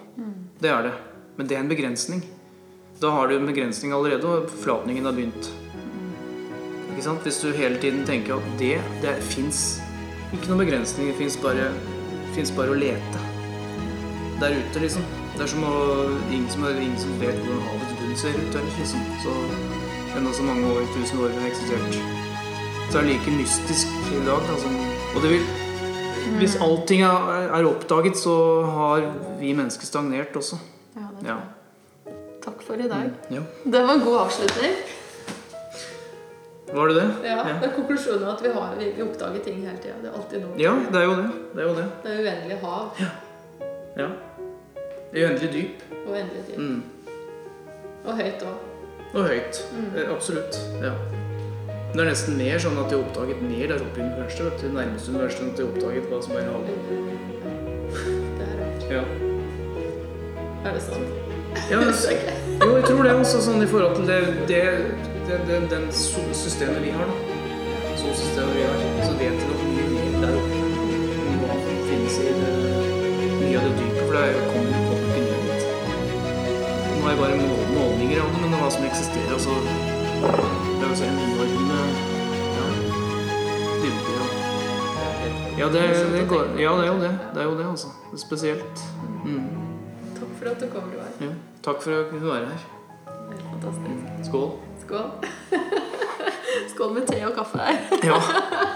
Det 0.62 0.72
er 0.72 0.88
det. 0.88 0.94
Men 1.36 1.48
det 1.48 1.56
er 1.56 1.64
en 1.64 1.72
begrensning. 1.72 2.24
Da 3.02 3.10
har 3.10 3.28
du 3.28 3.36
en 3.36 3.48
begrensning 3.48 3.92
allerede, 3.92 4.28
og 4.28 4.50
forflatningen 4.52 5.08
har 5.08 5.16
begynt. 5.16 5.48
Ikke 6.92 7.04
sant? 7.04 7.24
Hvis 7.26 7.40
du 7.42 7.50
hele 7.56 7.80
tiden 7.82 8.04
tenker 8.08 8.36
at 8.36 8.52
det, 8.60 8.76
det 9.02 9.16
fins 9.32 9.80
ikke 10.32 10.48
noen 10.48 10.64
begrensning, 10.64 11.10
det 11.10 11.18
fins 11.18 11.36
bare, 11.40 11.72
bare 12.56 12.72
å 12.72 12.78
lete 12.78 13.26
der 14.42 14.56
ute, 14.58 14.80
liksom. 14.82 15.21
Det 15.37 15.47
er 15.47 15.51
som 15.51 15.64
å 15.64 15.76
ingen 16.30 16.49
som, 16.53 16.64
ingen 16.70 16.99
som 17.01 17.14
vet 17.20 17.39
hvordan 17.41 17.62
havets 17.70 17.95
bunn 18.01 18.16
ser 18.20 18.37
ut. 18.37 18.53
Eller, 18.55 18.74
liksom. 18.78 19.01
Så 19.24 19.33
enda 20.18 20.33
så 20.37 20.45
mange 20.47 20.68
år, 20.74 20.85
tusen 20.95 21.22
år 21.24 21.33
har 21.39 21.49
eksistert. 21.49 21.97
Så 22.93 22.99
er 23.01 23.07
det 23.07 23.14
like 23.14 23.33
mystisk 23.39 23.95
i 24.12 24.20
dag. 24.26 24.45
Altså. 24.53 24.72
Og 25.16 25.22
det 25.24 25.35
vil 25.37 25.51
Hvis 26.39 26.55
allting 26.62 27.03
er, 27.03 27.49
er 27.57 27.66
oppdaget, 27.66 28.16
så 28.16 28.35
har 28.76 29.03
vi 29.41 29.51
mennesker 29.59 29.87
stagnert 29.89 30.37
også. 30.39 30.57
Ja, 30.95 31.01
det 31.11 31.26
tror 31.26 31.28
Ja. 31.33 31.37
jeg. 32.07 32.14
Takk 32.45 32.62
for 32.66 32.74
i 32.74 32.89
dag. 32.89 33.11
ja. 33.30 33.41
Det 33.64 33.83
var 33.83 33.95
en 33.95 34.05
god 34.05 34.18
avslutning. 34.26 34.76
Var 36.72 36.89
det 36.89 36.95
det? 36.97 37.09
Ja, 37.24 37.43
det 37.61 37.68
er 37.68 37.74
konklusjonen 37.76 38.28
at 38.28 38.43
vi, 38.43 38.49
har, 38.55 38.74
vi, 38.78 39.03
oppdager 39.03 39.43
ting 39.45 39.59
hele 39.61 39.76
tida. 39.83 39.95
Det 40.03 40.09
er 40.09 40.14
alltid 40.16 40.41
noe. 40.41 40.55
Ja, 40.61 40.72
det 40.93 41.01
er 41.01 41.05
jo 41.05 41.16
det. 41.18 41.26
Det 41.55 41.61
er 41.64 41.68
jo 41.68 41.74
det. 41.76 41.89
Det 42.05 42.12
er 42.12 42.22
uendelig 42.22 42.59
hav 42.62 43.03
Ja. 43.97 44.07
Uendelig 45.12 45.52
dyp. 45.52 45.82
uendelig 46.08 46.42
dyp. 46.48 46.58
Mm. 46.58 46.82
Og 48.04 48.16
høyt 48.16 48.42
òg. 48.48 48.56
Og 49.14 49.26
høyt. 49.28 49.58
Mm. 49.76 49.98
Absolutt. 50.14 50.56
Ja. 50.82 50.92
Det 51.92 52.00
er 52.00 52.08
nesten 52.08 52.38
mer 52.40 52.56
sånn 52.62 52.78
at 52.80 52.88
de 52.88 52.96
har 52.96 53.02
oppdaget 53.04 53.42
mer 53.44 53.66
der 53.74 53.82
oppe 53.84 54.00
i 54.00 54.06
universet. 54.06 54.54
Det 54.62 54.70
nærmeste 54.72 55.12
universet 55.12 55.50
at 55.50 55.58
de 55.58 55.66
har 55.66 55.74
oppdaget 55.74 56.08
hva 56.08 56.20
som 56.24 56.38
er 56.40 56.46
havet. 56.48 56.78
Det 58.38 58.46
er 58.46 58.54
rart. 58.62 58.86
Ja. 58.94 59.02
Er 60.64 60.72
det 60.78 60.82
sant? 60.86 61.18
Ja, 61.68 61.80
jo, 62.64 62.70
jeg 62.78 62.84
tror 62.88 63.02
det 63.04 63.12
også, 63.12 63.42
sånn 63.44 63.60
i 63.60 63.68
forhold 63.68 63.98
til 63.98 64.06
det, 64.08 64.20
det, 64.48 64.62
det, 65.28 65.40
det 65.50 65.58
den 65.68 65.84
solsystemet 65.92 66.80
vi 66.86 66.94
har, 66.96 67.04
da. 67.04 67.16
Solsystemet 68.00 68.56
vi 68.56 68.64
har, 68.64 68.78
så 69.04 69.12
vet 69.20 69.36
vi 69.36 69.50
nok 69.50 69.66
mye 69.68 69.90
mer 69.92 70.16
der 70.24 70.38
oppe 70.40 70.62
hva 71.42 71.58
finnes 71.90 72.16
i 72.22 72.30
det, 72.30 72.54
mye 73.42 73.60
av 73.60 73.68
det 73.68 73.74
dype, 73.82 74.06
for 74.06 74.16
det 74.16 74.24
er- 74.24 74.32
jo 74.32 74.64
dit. 74.70 74.82
Nå 77.03 77.09
har 77.09 77.14
jeg 77.14 77.20
bare 77.20 77.36
målninger 77.36 77.70
målinger 77.74 78.20
av 78.22 78.28
det, 78.30 78.40
men 78.44 78.53
hva 78.62 78.66
som 78.70 78.84
eksisterer, 78.86 79.32
altså 79.34 79.55
Det 79.59 80.84
er 80.84 80.92
jo 80.92 80.98
så 81.00 81.09
enorme 81.09 81.78
ja, 82.53 82.66
dybder. 83.82 84.36
Ja, 85.00 85.59
ja 85.59 85.72
det, 85.74 85.82
det 86.12 86.22
går, 86.30 86.55
ja, 86.62 86.76
det 86.78 86.86
er 86.86 86.92
jo 86.92 87.00
det. 87.03 87.12
Det 87.34 87.42
er 87.42 87.50
jo 87.50 87.59
det, 87.59 87.66
altså. 87.72 87.90
Det 88.07 88.20
er 88.20 88.22
spesielt. 88.22 88.86
Mm. 89.24 89.50
Takk 90.14 90.30
for 90.38 90.55
at 90.55 90.62
du 90.62 90.70
kom, 90.70 90.90
Roar. 90.94 91.12
Ja. 91.26 91.34
Takk 91.66 91.82
for 91.82 91.90
at 91.90 92.05
du 92.07 92.11
kunne 92.14 92.34
være 92.36 92.46
her. 92.55 92.66
Fantastisk. 93.50 94.28
Skål. 94.30 94.50
Skål. 94.86 95.11
Skål 96.83 96.95
med 96.97 97.05
te 97.07 97.18
og 97.22 97.37
kaffe 97.37 97.59
her. 97.62 97.76
Ja. 98.03 98.16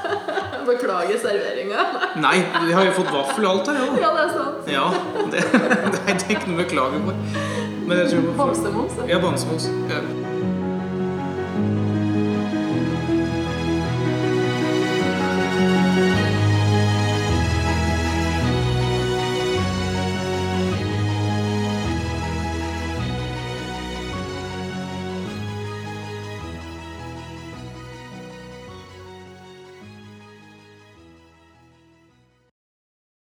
Beklager 0.68 1.18
serveringa. 1.18 1.86
Nei, 2.22 2.36
vi 2.68 2.76
har 2.76 2.86
jo 2.86 2.92
fått 3.00 3.10
vaffel 3.10 3.48
og 3.48 3.50
alt 3.50 3.70
her, 3.72 3.80
ja. 3.80 3.96
Ja, 4.04 4.10
det 4.14 4.22
er 4.22 4.30
sant. 4.36 4.70
Ja, 4.70 4.84
det, 5.32 5.42
det 5.96 6.04
er 6.04 6.22
ikke 6.36 6.52
noe 6.52 6.54
å 6.54 6.60
beklage 6.60 7.02
for. 7.02 7.18
Men 7.90 8.04
jeg 8.04 8.12
tror 8.12 8.30
Bamsemums. 8.38 9.02
Ja, 9.10 9.18
bamsemums. 9.26 9.66
Ja. 9.90 10.04